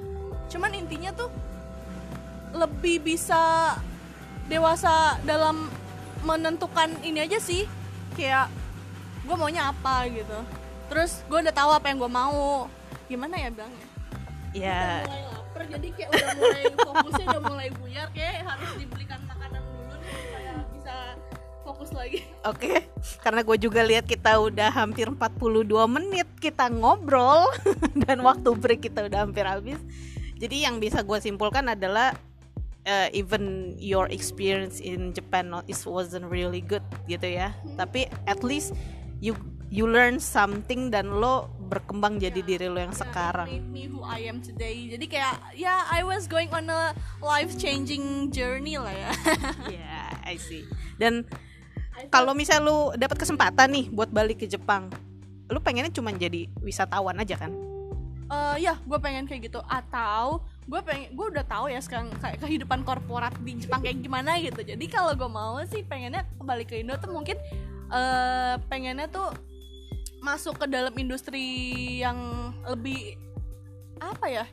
Cuman 0.50 0.74
intinya 0.74 1.14
tuh 1.14 1.30
lebih 2.52 3.02
bisa 3.02 3.74
dewasa 4.46 5.18
dalam 5.24 5.68
menentukan 6.22 6.92
ini 7.02 7.24
aja 7.24 7.40
sih. 7.42 7.64
Kayak 8.14 8.52
gue 9.24 9.36
maunya 9.36 9.72
apa 9.72 10.08
gitu. 10.08 10.38
Terus 10.92 11.24
gue 11.26 11.38
udah 11.42 11.54
tahu 11.54 11.70
apa 11.72 11.88
yang 11.88 11.98
gue 11.98 12.12
mau. 12.12 12.68
Gimana 13.08 13.36
ya 13.36 13.52
bang 13.52 13.92
ya 14.52 15.00
udah 15.00 15.08
mulai 15.08 15.24
lapar 15.32 15.62
jadi 15.64 15.88
kayak 15.96 16.08
udah 16.12 16.30
mulai 16.36 16.64
fokusnya 16.86 17.24
udah 17.32 17.42
mulai 17.48 17.68
buyar 17.80 18.06
kayak 18.12 18.44
harus 18.44 18.70
dibelikan 18.76 19.20
makanan 19.24 19.62
dulu 19.64 19.94
nih 19.96 20.12
supaya 20.12 20.52
bisa 20.76 20.94
fokus 21.64 21.90
lagi. 21.96 22.20
Oke 22.44 22.56
okay. 22.60 22.78
karena 23.24 23.40
gue 23.40 23.56
juga 23.56 23.80
lihat 23.80 24.04
kita 24.04 24.32
udah 24.36 24.70
hampir 24.72 25.08
42 25.08 25.72
menit 25.88 26.28
kita 26.36 26.68
ngobrol 26.68 27.48
dan 28.04 28.20
waktu 28.20 28.48
break 28.52 28.92
kita 28.92 29.08
udah 29.08 29.24
hampir 29.24 29.48
habis. 29.48 29.80
Jadi 30.36 30.66
yang 30.68 30.82
bisa 30.82 31.00
gue 31.00 31.18
simpulkan 31.22 31.70
adalah 31.70 32.12
uh, 32.86 33.08
even 33.12 33.74
your 33.78 34.06
experience 34.10 34.78
in 34.78 35.14
Japan 35.14 35.50
not 35.50 35.66
it 35.70 35.78
wasn't 35.86 36.26
really 36.26 36.62
good 36.62 36.84
gitu 37.06 37.26
ya 37.26 37.52
hmm. 37.52 37.78
tapi 37.78 38.08
at 38.26 38.40
least 38.42 38.74
you 39.22 39.34
you 39.72 39.88
learn 39.88 40.20
something 40.20 40.92
dan 40.92 41.08
lo 41.08 41.48
berkembang 41.72 42.20
jadi 42.20 42.44
yeah, 42.44 42.48
diri 42.52 42.66
lo 42.68 42.76
yang 42.76 42.92
yeah, 42.92 43.02
sekarang. 43.08 43.48
Made 43.48 43.70
me 43.72 43.82
who 43.88 44.04
I 44.04 44.28
am 44.28 44.44
today. 44.44 44.92
Jadi 44.92 45.08
kayak 45.08 45.56
ya 45.56 45.72
yeah, 45.72 45.80
I 45.88 46.04
was 46.04 46.28
going 46.28 46.52
on 46.52 46.68
a 46.68 46.92
life 47.24 47.56
changing 47.56 48.28
journey 48.28 48.76
lah 48.76 48.92
ya. 48.92 49.10
yeah, 49.80 50.12
I 50.28 50.36
see. 50.36 50.68
Dan 51.00 51.24
kalau 52.12 52.36
misal 52.36 52.60
lo 52.60 52.92
dapat 52.92 53.16
kesempatan 53.24 53.72
nih 53.72 53.88
buat 53.88 54.12
balik 54.12 54.44
ke 54.44 54.46
Jepang, 54.52 54.92
lo 55.48 55.56
pengennya 55.64 55.88
cuma 55.88 56.12
jadi 56.12 56.52
wisatawan 56.60 57.16
aja 57.16 57.40
kan? 57.40 57.56
Uh, 58.28 58.56
ya, 58.60 58.76
gue 58.76 58.98
pengen 59.00 59.24
kayak 59.24 59.48
gitu. 59.48 59.64
Atau 59.64 60.44
gue 60.62 60.80
pengen 60.86 61.10
gue 61.10 61.26
udah 61.34 61.44
tahu 61.44 61.66
ya 61.66 61.82
sekarang 61.82 62.14
kayak 62.22 62.38
kehidupan 62.38 62.86
korporat 62.86 63.34
di 63.42 63.58
Jepang 63.58 63.82
kayak 63.82 63.98
gimana 63.98 64.38
gitu. 64.38 64.62
Jadi 64.62 64.84
kalau 64.86 65.12
gue 65.18 65.26
mau 65.26 65.58
sih 65.66 65.82
pengennya 65.82 66.22
kembali 66.38 66.64
ke 66.64 66.80
Indo 66.80 66.94
tuh 67.02 67.10
mungkin 67.10 67.34
uh, 67.90 68.56
pengennya 68.70 69.10
tuh 69.10 69.34
masuk 70.22 70.62
ke 70.62 70.66
dalam 70.70 70.94
industri 70.94 71.98
yang 71.98 72.16
lebih 72.70 73.18
apa 73.98 74.26
ya? 74.30 74.44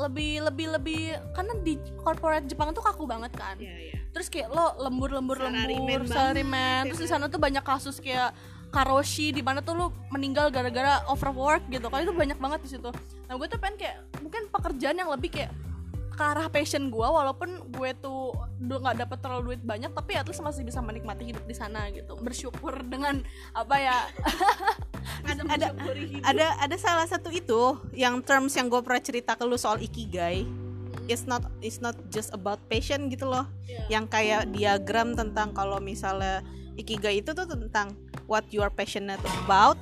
Lebih 0.00 0.48
lebih 0.50 0.66
lebih 0.80 1.00
karena 1.36 1.52
di 1.60 1.76
korporat 2.00 2.48
Jepang 2.48 2.72
tuh 2.72 2.82
kaku 2.82 3.04
banget 3.04 3.30
kan. 3.36 3.60
Yeah, 3.60 3.92
yeah. 3.92 4.00
terus 4.14 4.30
kayak 4.30 4.46
lo 4.54 4.78
lembur 4.78 5.10
lembur 5.10 5.42
lembur 5.42 6.06
salaryman 6.06 6.86
terus 6.86 7.02
di 7.02 7.10
sana 7.10 7.26
tuh 7.26 7.42
banyak 7.42 7.66
kasus 7.66 7.98
kayak 7.98 8.30
karoshi 8.74 9.30
di 9.30 9.38
mana 9.38 9.62
tuh 9.62 9.78
lu 9.78 9.86
meninggal 10.10 10.50
gara-gara 10.50 11.06
overwork 11.06 11.62
gitu. 11.70 11.86
Kalau 11.86 12.02
itu 12.02 12.10
banyak 12.10 12.38
banget 12.42 12.60
di 12.66 12.70
situ. 12.74 12.90
Nah 13.30 13.34
gue 13.38 13.46
tuh 13.46 13.62
pengen 13.62 13.78
kayak 13.78 13.96
mungkin 14.18 14.50
pekerjaan 14.50 14.98
yang 14.98 15.10
lebih 15.14 15.30
kayak 15.30 15.54
ke 16.14 16.22
arah 16.22 16.46
passion 16.46 16.94
gue 16.94 17.02
walaupun 17.02 17.74
gue 17.74 17.90
tuh 17.98 18.38
udah 18.62 18.78
nggak 18.86 18.96
dapet 19.02 19.18
terlalu 19.18 19.42
duit 19.50 19.62
banyak 19.66 19.90
tapi 19.90 20.14
at 20.14 20.22
least 20.30 20.46
masih 20.46 20.62
bisa 20.62 20.78
menikmati 20.78 21.30
hidup 21.30 21.46
di 21.46 21.54
sana 21.54 21.90
gitu. 21.94 22.18
Bersyukur 22.18 22.82
dengan 22.86 23.22
apa 23.54 23.76
ya 23.78 23.96
ada 25.30 25.42
ada 25.50 25.66
ada 26.22 26.46
ada 26.58 26.76
salah 26.78 27.06
satu 27.06 27.30
itu 27.30 27.78
yang 27.94 28.22
terms 28.22 28.54
yang 28.58 28.66
gue 28.66 28.82
pernah 28.82 29.02
cerita 29.02 29.38
ke 29.38 29.42
lu 29.46 29.54
soal 29.54 29.78
ikigai. 29.78 30.46
It's 31.06 31.26
not 31.28 31.46
it's 31.60 31.82
not 31.82 31.98
just 32.08 32.32
about 32.32 32.62
passion 32.70 33.10
gitu 33.10 33.30
loh. 33.30 33.46
Yeah. 33.66 33.98
yang 33.98 34.06
kayak 34.06 34.54
diagram 34.54 35.18
tentang 35.18 35.50
kalau 35.52 35.82
misalnya 35.82 36.46
ikigai 36.76 37.22
itu 37.22 37.30
tuh 37.32 37.46
tentang 37.46 37.94
what 38.26 38.44
you 38.50 38.60
are 38.64 38.72
passionate 38.72 39.20
about 39.44 39.78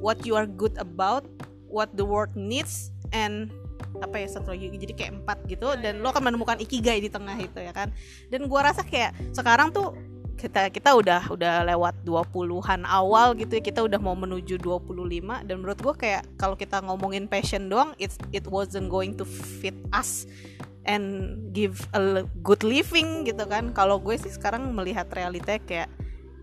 what 0.00 0.24
you 0.24 0.34
are 0.34 0.48
good 0.48 0.72
about 0.80 1.26
what 1.68 1.92
the 1.94 2.04
world 2.04 2.32
needs 2.34 2.90
and 3.12 3.52
apa 4.00 4.22
ya 4.22 4.28
satu 4.30 4.54
lagi 4.54 4.72
jadi 4.76 4.94
kayak 4.96 5.12
empat 5.22 5.38
gitu 5.50 5.76
dan 5.80 6.00
lo 6.00 6.14
akan 6.14 6.32
menemukan 6.32 6.56
ikigai 6.62 7.02
di 7.02 7.10
tengah 7.10 7.36
itu 7.36 7.58
ya 7.58 7.72
kan? 7.74 7.90
Dan 8.32 8.46
gua 8.46 8.70
rasa 8.70 8.86
kayak 8.86 9.12
sekarang 9.34 9.74
tuh 9.74 9.92
kita 10.40 10.72
kita 10.72 10.96
udah 10.96 11.28
udah 11.28 11.68
lewat 11.68 12.00
20-an 12.08 12.88
awal 12.88 13.36
gitu 13.36 13.60
ya 13.60 13.62
kita 13.62 13.84
udah 13.84 14.00
mau 14.00 14.16
menuju 14.16 14.56
25 14.56 15.44
dan 15.44 15.54
menurut 15.60 15.78
gua 15.84 15.92
kayak 15.92 16.24
kalau 16.40 16.56
kita 16.56 16.80
ngomongin 16.80 17.28
passion 17.28 17.68
doang 17.68 17.92
it 18.00 18.14
it 18.32 18.48
wasn't 18.48 18.88
going 18.88 19.12
to 19.12 19.26
fit 19.28 19.76
us 19.92 20.24
and 20.88 21.36
give 21.52 21.84
a 21.92 22.24
good 22.40 22.64
living 22.64 23.28
gitu 23.28 23.44
kan? 23.44 23.72
Kalau 23.76 24.00
gue 24.00 24.16
sih 24.16 24.32
sekarang 24.32 24.72
melihat 24.72 25.06
realita 25.12 25.60
kayak 25.60 25.92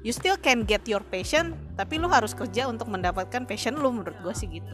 you 0.08 0.16
still 0.16 0.40
can 0.40 0.64
get 0.64 0.88
your 0.88 1.04
passion 1.04 1.52
tapi 1.76 2.00
lu 2.00 2.08
harus 2.08 2.32
kerja 2.32 2.72
untuk 2.72 2.88
mendapatkan 2.88 3.44
passion 3.44 3.76
lu 3.76 3.92
menurut 3.92 4.16
gue 4.24 4.32
sih 4.32 4.48
gitu. 4.48 4.72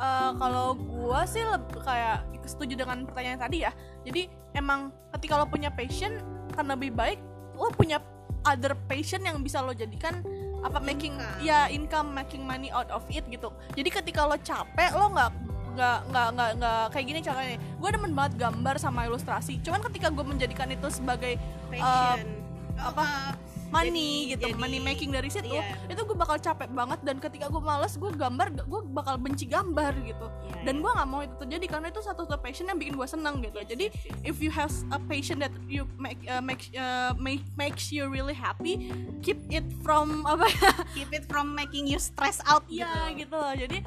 Uh, 0.00 0.32
kalau 0.40 0.72
gue 0.80 1.20
sih 1.28 1.44
lebih 1.44 1.84
kayak 1.84 2.24
setuju 2.48 2.72
dengan 2.72 3.04
pertanyaan 3.04 3.36
tadi 3.36 3.68
ya. 3.68 3.72
Jadi 4.00 4.32
emang 4.56 4.96
ketika 5.12 5.36
lo 5.36 5.44
punya 5.44 5.68
passion 5.68 6.16
kan 6.56 6.64
lebih 6.72 6.96
baik 6.96 7.20
lo 7.52 7.68
punya 7.76 8.00
other 8.48 8.72
passion 8.88 9.20
yang 9.20 9.44
bisa 9.44 9.60
lo 9.60 9.76
jadikan 9.76 10.24
apa 10.64 10.80
making 10.80 11.20
Income. 11.20 11.44
ya 11.44 11.68
income 11.68 12.08
making 12.16 12.40
money 12.48 12.72
out 12.72 12.88
of 12.88 13.04
it 13.12 13.28
gitu. 13.28 13.52
Jadi 13.76 13.92
ketika 13.92 14.24
lo 14.24 14.40
capek 14.40 14.96
lo 14.96 15.12
nggak 15.12 15.30
nggak 15.76 15.98
nggak 16.08 16.28
nggak 16.32 16.50
nggak 16.58 16.82
kayak 16.96 17.04
gini 17.04 17.20
contohnya 17.20 17.56
gue 17.60 17.90
demen 17.92 18.12
banget 18.16 18.32
gambar 18.40 18.74
sama 18.80 19.04
ilustrasi. 19.04 19.60
Cuman 19.60 19.84
ketika 19.92 20.08
gue 20.08 20.24
menjadikan 20.24 20.72
itu 20.72 20.88
sebagai 20.88 21.36
passion. 21.68 22.40
apa 22.80 23.36
money 23.70 24.10
Jadi- 24.10 24.30
gitu 24.34 24.42
jadi- 24.50 24.58
money 24.58 24.80
making 24.82 25.10
dari 25.14 25.30
situ 25.30 25.46
iya. 25.50 25.74
itu 25.86 26.02
gue 26.02 26.16
bakal 26.18 26.36
capek 26.36 26.70
banget 26.70 27.00
dan 27.06 27.16
ketika 27.22 27.46
gue 27.46 27.62
males 27.62 27.94
gue 27.96 28.10
gambar 28.10 28.46
gue 28.66 28.80
bakal 28.90 29.14
benci 29.16 29.46
gambar 29.46 29.94
gitu. 30.02 30.26
Iya, 30.50 30.62
dan 30.66 30.74
iya. 30.78 30.82
gue 30.82 30.90
nggak 30.90 31.08
mau 31.08 31.20
itu 31.22 31.34
terjadi 31.38 31.66
karena 31.70 31.86
itu 31.88 32.00
satu 32.02 32.26
satu 32.26 32.36
passion 32.42 32.66
yang 32.68 32.78
bikin 32.78 32.94
gue 32.98 33.08
seneng 33.08 33.40
gitu. 33.40 33.58
Jadi 33.62 33.86
if 34.26 34.42
you 34.42 34.50
have 34.50 34.70
a 34.90 34.98
passion 35.06 35.38
that 35.40 35.54
you 35.70 35.86
make 35.96 36.20
uh, 36.26 36.42
make, 36.42 36.68
uh, 36.74 37.14
make 37.16 37.42
makes 37.54 37.88
you 37.94 38.10
really 38.10 38.34
happy 38.34 38.90
keep 39.24 39.38
it 39.48 39.64
from 39.80 40.26
apa? 40.26 40.46
Ya 40.50 40.72
keep 40.92 41.10
it 41.14 41.24
from 41.30 41.54
making 41.54 41.86
you 41.88 41.96
stress 41.96 42.42
out 42.44 42.66
Iya 42.68 43.14
gitu. 43.14 43.30
gitu 43.30 43.36
loh. 43.38 43.54
Jadi 43.56 43.78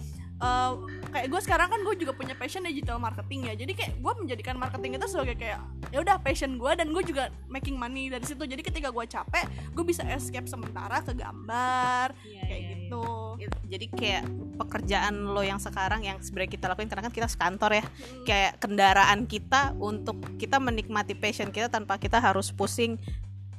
uh, 0.41 0.73
kayak 1.13 1.27
gue 1.29 1.41
sekarang 1.43 1.67
kan 1.69 1.79
gue 1.85 1.95
juga 1.99 2.13
punya 2.15 2.33
passion 2.33 2.65
digital 2.65 2.97
marketing 2.97 3.51
ya. 3.51 3.53
Jadi 3.53 3.73
kayak 3.77 3.91
gue 4.01 4.13
menjadikan 4.17 4.55
marketing 4.57 4.97
itu 4.97 5.07
sebagai 5.11 5.35
kayak 5.37 5.59
ya 5.93 6.01
udah 6.01 6.17
passion 6.23 6.57
gue 6.57 6.71
dan 6.73 6.89
gue 6.89 7.03
juga 7.05 7.29
making 7.51 7.77
money 7.77 8.09
dari 8.09 8.25
situ. 8.25 8.41
Jadi 8.41 8.61
ketika 8.65 8.89
gue 8.89 9.05
capek 9.05 9.45
gue 9.75 9.85
bisa 9.85 10.01
escape 10.09 10.49
sementara 10.49 11.03
ke 11.05 11.13
gambar 11.13 12.15
Iya, 12.25 12.41
kayak 12.47 12.61
iya, 12.61 12.69
gitu. 12.73 13.05
It- 13.37 13.61
jadi 13.69 13.85
kayak 13.89 14.23
pekerjaan 14.53 15.33
lo 15.33 15.41
yang 15.41 15.57
sekarang 15.57 16.05
yang 16.05 16.21
sebenarnya 16.21 16.51
kita 16.53 16.65
lakuin 16.69 16.89
karena 16.89 17.03
kan 17.09 17.13
kita 17.13 17.27
sekantor 17.29 17.71
ya. 17.73 17.85
Kayak 18.25 18.51
kendaraan 18.61 19.25
kita 19.25 19.73
untuk 19.77 20.17
kita 20.37 20.57
menikmati 20.61 21.17
passion 21.17 21.49
kita 21.49 21.69
tanpa 21.69 21.97
kita 21.97 22.21
harus 22.21 22.53
pusing 22.53 22.97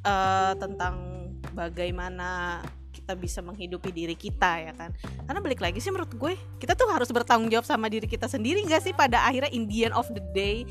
eh, 0.07 0.53
tentang 0.59 1.15
bagaimana 1.55 2.63
kita 3.05 3.21
bisa 3.21 3.45
menghidupi 3.45 3.93
diri 3.93 4.17
kita 4.17 4.65
ya 4.65 4.73
kan? 4.73 4.89
Karena 5.29 5.45
balik 5.45 5.61
lagi 5.61 5.77
sih 5.77 5.93
menurut 5.93 6.17
gue 6.17 6.41
kita 6.57 6.73
tuh 6.73 6.89
harus 6.89 7.13
bertanggung 7.13 7.53
jawab 7.53 7.69
sama 7.69 7.93
diri 7.93 8.09
kita 8.09 8.25
sendiri 8.25 8.65
nggak 8.65 8.81
sih 8.81 8.97
pada 8.97 9.29
akhirnya 9.29 9.53
in 9.53 9.69
the 9.69 9.85
end 9.85 9.93
of 9.93 10.09
the 10.17 10.25
day 10.33 10.65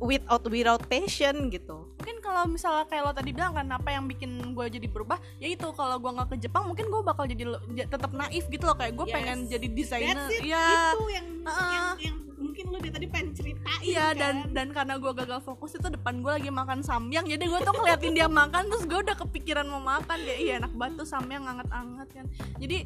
without 0.00 0.40
without 0.48 0.80
passion 0.88 1.52
gitu 1.52 1.84
mungkin 2.00 2.16
kalau 2.18 2.48
misalnya 2.48 2.88
kayak 2.88 3.02
lo 3.04 3.12
tadi 3.12 3.30
bilang 3.30 3.52
kan 3.52 3.68
apa 3.68 3.92
yang 3.92 4.08
bikin 4.08 4.30
gue 4.50 4.66
jadi 4.70 4.88
berubah? 4.88 5.20
Ya 5.36 5.46
itu 5.46 5.68
kalau 5.70 6.00
gue 6.00 6.08
nggak 6.10 6.28
ke 6.30 6.36
Jepang 6.40 6.64
mungkin 6.64 6.88
gue 6.88 7.00
bakal 7.04 7.28
jadi 7.28 7.44
tetap 7.84 8.10
naif 8.10 8.48
gitu 8.48 8.64
loh. 8.64 8.72
Kayak 8.72 8.96
gue 8.96 9.04
Yes. 9.04 9.14
pengen 9.14 9.38
jadi 9.46 9.66
desainer. 9.68 10.16
ya 10.40 10.64
itu 10.90 11.04
yang, 11.10 11.26
Heeh. 11.44 11.70
yang 11.70 11.86
yang 12.00 12.16
mungkin 12.40 12.64
lo 12.66 12.78
dari 12.78 12.88
tadi 12.90 13.04
pengen 13.04 13.28
ceritain 13.30 13.80
Iya 13.82 14.06
kan? 14.06 14.16
dan 14.16 14.34
dan 14.56 14.68
karena 14.72 14.94
gue 14.96 15.12
gagal 15.14 15.40
fokus 15.42 15.76
itu 15.76 15.86
depan 15.86 16.24
gue 16.24 16.32
lagi 16.32 16.48
makan 16.48 16.80
samyang. 16.80 17.28
Jadi 17.28 17.44
gue 17.44 17.60
tuh 17.60 17.74
ngeliatin 17.74 18.12
dia 18.14 18.26
makan 18.26 18.62
terus 18.66 18.88
gue 18.88 18.96
udah 18.98 19.16
kepikiran 19.18 19.68
mau 19.68 19.78
makan. 19.78 20.16
Kayak 20.16 20.40
iya 20.40 20.52
enak 20.56 20.72
banget 20.72 20.94
tuh 20.96 21.08
samyang 21.10 21.44
anget-anget 21.44 22.08
kan. 22.10 22.26
Jadi 22.56 22.78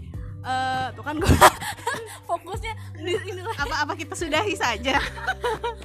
eh 0.44 0.86
tuh 0.92 1.00
kan 1.00 1.14
gue 1.16 1.30
fokusnya 2.28 2.72
di 2.98 3.14
ini 3.24 3.40
lah. 3.40 3.54
Apa 3.56 3.74
apa 3.86 3.92
kita 3.94 4.12
sudahi 4.12 4.52
saja. 4.54 4.98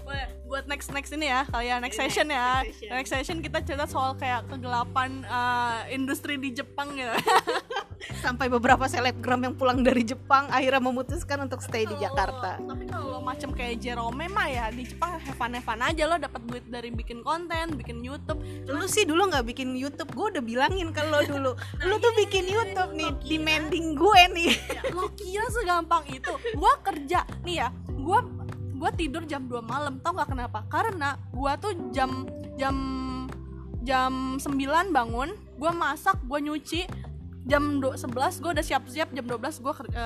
Boleh, 0.01 0.27
buat 0.49 0.65
next 0.65 0.89
next 0.89 1.13
ini 1.13 1.29
ya 1.29 1.45
kalian 1.45 1.77
next 1.79 1.93
Next- 1.93 2.09
session 2.09 2.27
ya. 2.27 2.65
next 2.65 2.73
session. 2.75 2.89
next 2.91 3.11
session 3.13 3.37
kita 3.39 3.61
cerita 3.61 3.85
soal 3.85 4.17
kayak 4.17 4.49
kegelapan 4.49 5.21
eh, 5.21 5.93
industri 5.93 6.35
di 6.35 6.49
Jepang 6.51 6.89
gitu. 6.91 7.13
Sampai 8.23 8.49
beberapa 8.49 8.87
selebgram 8.87 9.43
yang 9.43 9.53
pulang 9.53 9.79
dari 9.79 10.01
Jepang 10.01 10.49
akhirnya 10.49 10.81
memutuskan 10.81 11.45
untuk 11.45 11.61
stay 11.61 11.83
di 11.83 11.93
Jakarta. 11.95 12.57
tapi 12.57 12.87
kalau 12.87 13.21
macam 13.21 13.51
kayak 13.51 13.77
Jerome 13.77 14.25
mah 14.25 14.47
ya 14.47 14.65
di 14.69 14.83
Jepang 14.83 15.19
hevan 15.19 15.53
hevan 15.53 15.79
aja 15.83 16.03
lo 16.05 16.17
dapat 16.17 16.41
duit 16.43 16.65
dari 16.65 16.89
bikin 16.89 17.21
konten 17.21 17.77
bikin 17.77 18.01
YouTube. 18.01 18.41
Lu 18.65 18.89
sih 18.89 19.05
dulu 19.05 19.29
nggak 19.29 19.45
bikin 19.45 19.75
YouTube 19.75 20.09
gue 20.09 20.25
udah 20.33 20.43
bilangin 20.43 20.89
ke 20.89 21.01
lo 21.05 21.21
dulu. 21.21 21.51
Lu 21.85 21.95
tuh 21.99 22.13
bikin 22.17 22.47
YouTube 22.47 22.97
nih 22.97 23.11
demanding 23.21 23.93
gue 23.93 24.21
nih. 24.33 24.51
Ya, 24.71 24.81
lo 24.89 25.11
kira 25.13 25.45
segampang 25.51 26.07
itu. 26.09 26.33
Gue 26.55 26.73
kerja. 26.81 27.21
Nih 27.43 27.61
ya 27.61 27.69
gue 27.99 28.19
gue 28.79 28.89
tidur 28.95 29.27
jam 29.27 29.43
2 29.45 29.59
malam 29.59 29.99
tau 29.99 30.15
nggak 30.15 30.29
kenapa? 30.31 30.59
Karena 30.71 31.19
gue 31.35 31.51
tuh 31.59 31.73
jam 31.91 32.23
jam 32.55 32.75
jam 33.83 34.39
9 34.39 34.47
bangun 34.95 35.29
gue 35.59 35.71
masak 35.75 36.15
gue 36.23 36.39
nyuci 36.39 36.81
jam 37.43 37.83
du- 37.83 37.95
11 37.95 38.39
gue 38.39 38.51
udah 38.55 38.65
siap-siap 38.65 39.11
jam 39.11 39.25
12 39.27 39.35
gue 39.59 39.73
kerja 39.75 39.99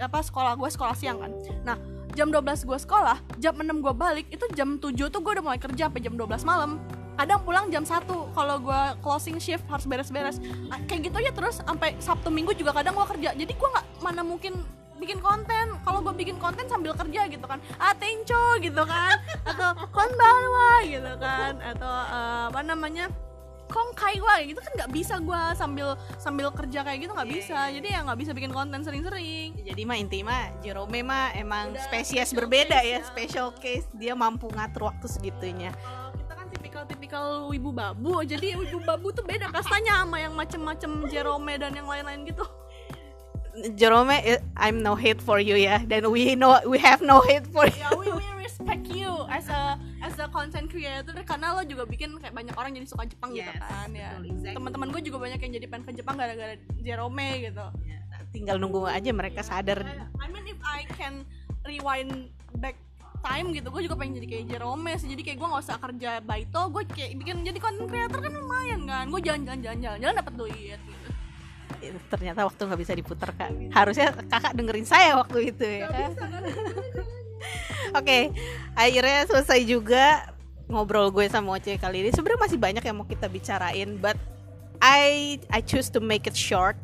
apa 0.00 0.18
sekolah 0.24 0.56
gue 0.56 0.68
sekolah 0.68 0.96
siang 0.96 1.20
kan. 1.20 1.32
Nah 1.64 1.76
jam 2.16 2.32
12 2.32 2.64
gue 2.64 2.78
sekolah 2.80 3.20
jam 3.36 3.54
6 3.54 3.68
gue 3.84 3.94
balik 3.94 4.26
itu 4.32 4.44
jam 4.56 4.80
7 4.80 4.96
tuh 5.12 5.20
gue 5.20 5.32
udah 5.36 5.44
mulai 5.44 5.60
kerja 5.60 5.92
sampai 5.92 6.00
jam 6.00 6.16
12 6.16 6.40
malam. 6.48 6.80
Kadang 7.20 7.44
pulang 7.44 7.68
jam 7.68 7.84
1 7.84 8.08
kalau 8.08 8.56
gue 8.60 8.82
closing 9.04 9.36
shift 9.36 9.64
harus 9.68 9.84
beres-beres. 9.84 10.40
Ah, 10.72 10.80
kayak 10.88 11.12
gitu 11.12 11.18
ya 11.20 11.32
terus 11.36 11.60
sampai 11.60 11.92
Sabtu 12.00 12.32
Minggu 12.32 12.56
juga 12.56 12.72
kadang 12.72 12.96
gue 12.96 13.06
kerja. 13.16 13.36
Jadi 13.36 13.52
gue 13.52 13.68
nggak 13.68 13.86
mana 14.00 14.24
mungkin 14.24 14.56
bikin 15.00 15.18
konten. 15.18 15.66
Kalau 15.80 15.98
gue 16.00 16.14
bikin 16.14 16.36
konten 16.36 16.68
sambil 16.68 16.92
kerja 16.92 17.26
gitu 17.26 17.42
kan. 17.42 17.58
Ah 17.80 17.96
tenco 17.96 18.60
gitu 18.60 18.82
kan. 18.84 19.16
Atau 19.48 19.70
konbanwa 19.90 20.84
gitu 20.84 21.12
kan. 21.16 21.56
Atau 21.58 21.88
eh, 21.90 22.44
apa 22.52 22.60
namanya 22.60 23.08
kongkai 23.70 24.18
wa 24.18 24.34
gitu 24.42 24.58
kan 24.58 24.72
nggak 24.82 24.90
bisa 24.90 25.22
gue 25.22 25.42
sambil 25.54 25.94
sambil 26.18 26.50
kerja 26.50 26.82
kayak 26.82 27.06
gitu 27.06 27.14
nggak 27.14 27.30
Iya, 27.30 27.36
bisa. 27.38 27.58
jadi 27.70 27.86
ya 27.86 27.98
nggak 28.02 28.18
bisa 28.18 28.30
bikin 28.34 28.50
konten 28.50 28.82
sering-sering. 28.82 29.54
Jadi 29.62 29.82
mah 29.86 29.94
inti 29.94 30.26
mah 30.26 30.50
Jerome 30.58 31.06
mah 31.06 31.30
emang 31.38 31.70
Udah 31.70 31.86
spesies 31.86 32.34
berbeda 32.34 32.82
case 32.82 32.90
ya 32.90 32.98
special 33.06 33.48
case. 33.56 33.86
Dia 33.94 34.18
mampu 34.18 34.50
ngatur 34.50 34.90
waktu 34.90 35.06
segitunya. 35.06 35.70
Kalau 35.70 36.10
kita 36.18 36.32
kan 36.34 36.46
tipikal-tipikal 36.50 37.24
wibu 37.46 37.70
babu. 37.70 38.26
Jadi 38.26 38.58
wibu 38.58 38.82
babu 38.82 39.14
tuh 39.14 39.22
beda 39.22 39.46
kastanya 39.54 40.02
sama 40.02 40.18
yang 40.18 40.34
macem-macem 40.34 40.90
Jerome 41.06 41.54
dan 41.54 41.70
yang 41.70 41.86
lain-lain 41.86 42.26
gitu 42.26 42.42
Jerome 43.74 44.14
eh, 44.22 44.38
I'm 44.54 44.78
no 44.80 44.94
hate 44.94 45.18
for 45.18 45.42
you 45.42 45.58
ya 45.58 45.82
dan 45.82 46.06
we 46.08 46.38
know 46.38 46.54
we 46.70 46.78
have 46.78 47.02
no 47.02 47.18
hate 47.26 47.46
for 47.50 47.66
you. 47.66 47.82
ya 47.82 47.90
we, 47.98 48.06
we 48.06 48.26
respect 48.38 48.86
you 48.86 49.10
as 49.26 49.50
a 49.50 49.74
as 50.00 50.14
a 50.22 50.30
content 50.30 50.70
creator 50.70 51.12
karena 51.26 51.58
lo 51.58 51.66
juga 51.66 51.82
bikin 51.82 52.14
kayak 52.22 52.30
banyak 52.30 52.54
orang 52.54 52.70
jadi 52.78 52.86
suka 52.86 53.10
Jepang 53.10 53.34
gitu 53.34 53.50
Yes, 53.50 53.58
kan 53.58 53.90
ya. 53.90 54.14
exactly. 54.22 54.54
teman-teman 54.54 54.88
gue 54.94 55.02
juga 55.02 55.18
banyak 55.18 55.40
yang 55.42 55.52
jadi 55.58 55.66
pengen 55.66 55.84
ke 55.84 55.92
Jepang 55.98 56.16
gara-gara 56.16 56.54
Jerome 56.78 57.26
gitu. 57.42 57.66
Tinggal 58.30 58.56
nunggu 58.62 58.86
aja 58.86 59.10
mereka 59.10 59.42
sadar. 59.42 59.82
I 60.22 60.26
mean 60.30 60.46
if 60.46 60.60
I 60.62 60.86
can 60.94 61.26
rewind 61.66 62.30
back 62.62 62.78
time 63.20 63.52
gitu 63.52 63.68
gue 63.68 63.82
juga 63.84 63.98
pengen 63.98 64.22
jadi 64.22 64.26
kayak 64.30 64.44
Jerome 64.46 64.94
sih. 64.94 65.10
Jadi 65.10 65.22
kayak 65.26 65.38
gue 65.42 65.48
nggak 65.50 65.62
usah 65.66 65.76
kerja 65.82 66.10
baito 66.22 66.62
gue 66.70 66.82
kayak 66.86 67.18
bikin 67.18 67.42
jadi 67.42 67.58
content 67.58 67.88
creator 67.90 68.18
kan 68.22 68.32
lumayan 68.32 68.80
kan. 68.86 69.04
Gue 69.10 69.20
jalan-jalan 69.20 69.58
jalan-jalan 69.58 69.98
jalan 69.98 70.14
dapat 70.16 70.34
duit 70.38 70.78
gitu 70.78 70.99
ternyata 72.10 72.46
waktu 72.46 72.60
nggak 72.66 72.80
bisa 72.80 72.92
diputar 72.94 73.30
kak. 73.34 73.50
Harusnya 73.72 74.12
kakak 74.28 74.52
dengerin 74.54 74.86
saya 74.86 75.18
waktu 75.18 75.54
itu 75.54 75.64
ya. 75.64 75.88
Kan 75.88 76.12
Oke, 77.90 78.30
akhirnya 78.78 79.26
selesai 79.26 79.66
juga 79.66 80.30
ngobrol 80.70 81.10
gue 81.10 81.26
sama 81.26 81.58
Oce 81.58 81.74
kali 81.74 82.06
ini. 82.06 82.10
Sebenarnya 82.14 82.40
masih 82.46 82.58
banyak 82.62 82.84
yang 82.86 82.96
mau 82.96 83.08
kita 83.08 83.26
bicarain, 83.26 83.98
but 83.98 84.14
I 84.78 85.36
I 85.50 85.60
choose 85.60 85.90
to 85.92 86.00
make 86.00 86.30
it 86.30 86.38
short, 86.38 86.78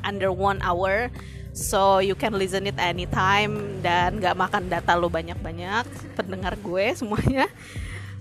under 0.00 0.32
one 0.32 0.58
hour, 0.64 1.12
so 1.52 2.00
you 2.00 2.16
can 2.16 2.32
listen 2.40 2.64
it 2.64 2.80
anytime 2.80 3.84
dan 3.84 4.18
nggak 4.18 4.34
makan 4.34 4.72
data 4.72 4.96
lo 4.96 5.12
banyak-banyak 5.12 5.84
pendengar 6.16 6.56
gue 6.64 6.86
semuanya. 6.96 7.52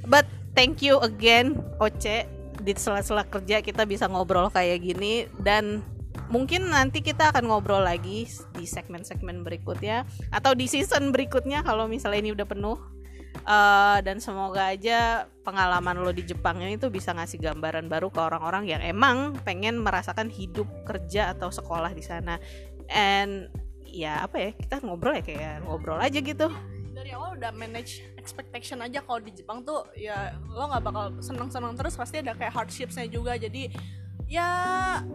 But 0.03 0.27
thank 0.53 0.83
you 0.83 0.99
again 0.99 1.63
Oce. 1.79 2.27
Di 2.65 2.73
sela-sela 2.75 3.23
kerja 3.23 3.61
kita 3.61 3.85
bisa 3.85 4.09
ngobrol 4.11 4.49
kayak 4.49 4.83
gini 4.83 5.29
dan 5.39 5.85
mungkin 6.27 6.73
nanti 6.73 7.05
kita 7.05 7.29
akan 7.29 7.49
ngobrol 7.49 7.85
lagi 7.85 8.25
di 8.57 8.65
segmen-segmen 8.65 9.45
berikutnya 9.45 10.03
atau 10.33 10.57
di 10.57 10.65
season 10.65 11.13
berikutnya 11.13 11.61
kalau 11.61 11.85
misalnya 11.85 12.19
ini 12.25 12.31
udah 12.33 12.47
penuh. 12.47 12.77
Eh, 13.45 13.99
dan 14.01 14.17
semoga 14.17 14.73
aja 14.73 15.29
pengalaman 15.45 16.01
lo 16.01 16.09
di 16.09 16.25
Jepang 16.25 16.57
ini 16.63 16.81
tuh 16.81 16.89
bisa 16.89 17.13
ngasih 17.13 17.37
gambaran 17.37 17.85
baru 17.85 18.09
ke 18.09 18.17
orang-orang 18.17 18.65
yang 18.65 18.81
emang 18.81 19.37
pengen 19.45 19.77
merasakan 19.83 20.33
hidup 20.33 20.65
kerja 20.87 21.35
atau 21.35 21.53
sekolah 21.53 21.93
di 21.93 22.01
sana. 22.01 22.41
And 22.89 23.51
ya 23.85 24.25
apa 24.25 24.39
ya 24.39 24.49
kita 24.57 24.81
ngobrol 24.81 25.21
ya 25.21 25.23
kayak 25.23 25.55
ngobrol 25.61 26.01
aja 26.01 26.17
gitu. 26.17 26.49
Dari 26.95 27.11
awal 27.13 27.37
udah 27.37 27.53
manage 27.53 28.01
expectation 28.17 28.81
aja 28.81 29.03
kalau 29.05 29.21
di 29.21 29.29
Jepang 29.35 29.61
tuh 29.61 29.83
ya 29.93 30.33
lo 30.49 30.65
nggak 30.65 30.81
bakal 30.81 31.05
seneng-seneng 31.21 31.77
terus 31.77 31.93
pasti 31.99 32.25
ada 32.25 32.33
kayak 32.33 32.55
hardshipsnya 32.55 33.05
juga. 33.13 33.37
Jadi 33.37 33.69
ya 34.25 34.49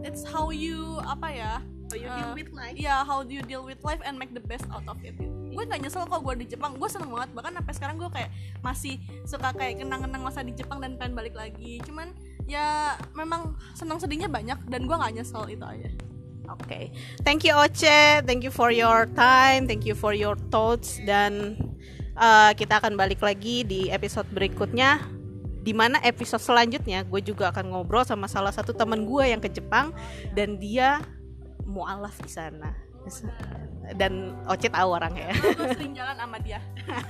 it's 0.07 0.23
how 0.23 0.51
you 0.55 0.99
apa 1.03 1.29
ya 1.31 1.55
How 1.91 1.99
you 1.99 2.07
uh, 2.07 2.15
deal 2.15 2.35
with 2.39 2.51
life. 2.55 2.75
ya 2.79 3.03
how 3.03 3.27
do 3.27 3.35
you 3.35 3.43
deal 3.43 3.67
with 3.67 3.83
life 3.83 3.99
and 4.07 4.15
make 4.15 4.31
the 4.31 4.43
best 4.43 4.63
out 4.71 4.87
of 4.87 4.99
it. 5.03 5.19
Gue 5.51 5.67
nggak 5.67 5.83
nyesel 5.83 6.07
kok 6.07 6.23
gue 6.23 6.35
di 6.39 6.47
Jepang 6.47 6.79
gue 6.79 6.87
seneng 6.87 7.11
banget. 7.11 7.35
Bahkan 7.35 7.53
sampai 7.59 7.75
sekarang 7.75 7.97
gue 7.99 8.11
kayak 8.15 8.31
masih 8.63 9.03
suka 9.27 9.51
kayak 9.51 9.83
kenang-kenang 9.83 10.23
masa 10.23 10.47
di 10.47 10.55
Jepang 10.55 10.79
dan 10.79 10.95
pengen 10.95 11.19
balik 11.19 11.35
lagi. 11.35 11.83
Cuman 11.83 12.15
ya 12.47 12.95
memang 13.19 13.59
senang 13.75 13.99
sedihnya 13.99 14.31
banyak 14.31 14.59
dan 14.71 14.87
gue 14.87 14.97
nggak 14.97 15.19
nyesel 15.19 15.51
itu 15.51 15.67
aja. 15.67 15.91
Oke, 16.51 16.91
thank 17.23 17.47
you 17.47 17.55
Oce, 17.55 18.23
thank 18.27 18.43
you 18.43 18.51
for 18.51 18.75
your 18.75 19.07
time, 19.15 19.71
thank 19.71 19.87
you 19.87 19.95
for 19.95 20.11
your 20.15 20.35
thoughts. 20.51 20.99
Dan 21.03 21.55
uh, 22.19 22.51
kita 22.55 22.83
akan 22.83 22.99
balik 22.99 23.23
lagi 23.23 23.63
di 23.63 23.87
episode 23.91 24.27
berikutnya. 24.31 25.20
Di 25.61 25.73
mana 25.77 26.01
episode 26.03 26.41
selanjutnya 26.41 27.05
gue 27.05 27.21
juga 27.21 27.53
akan 27.53 27.73
ngobrol 27.73 28.05
sama 28.05 28.27
salah 28.27 28.53
satu 28.53 28.73
teman 28.73 29.05
gue 29.05 29.25
yang 29.29 29.41
ke 29.41 29.53
Jepang 29.53 29.93
dan 30.33 30.57
dia 30.57 31.05
mualaf 31.69 32.17
di 32.21 32.31
sana. 32.31 32.73
Dan 33.97 34.37
Oce 34.47 34.69
tahu 34.69 34.89
orangnya. 34.93 35.33
gue 35.33 35.69
sering 35.73 35.97
jalan 35.97 36.15
sama 36.15 36.37
dia 36.39 36.61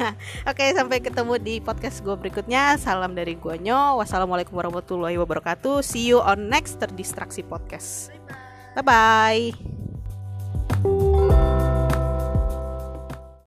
Oke, 0.51 0.71
sampai 0.73 1.03
ketemu 1.03 1.35
di 1.37 1.55
podcast 1.61 2.01
gue 2.01 2.15
berikutnya. 2.17 2.79
Salam 2.79 3.13
dari 3.13 3.37
gue 3.37 3.55
Nyo. 3.61 3.99
Wassalamualaikum 4.01 4.55
warahmatullahi 4.57 5.19
wabarakatuh. 5.21 5.83
See 5.85 6.09
you 6.09 6.23
on 6.23 6.49
next 6.49 6.79
terdistraksi 6.81 7.43
podcast. 7.45 8.15
Bye 8.79 9.53
bye. 10.81 11.60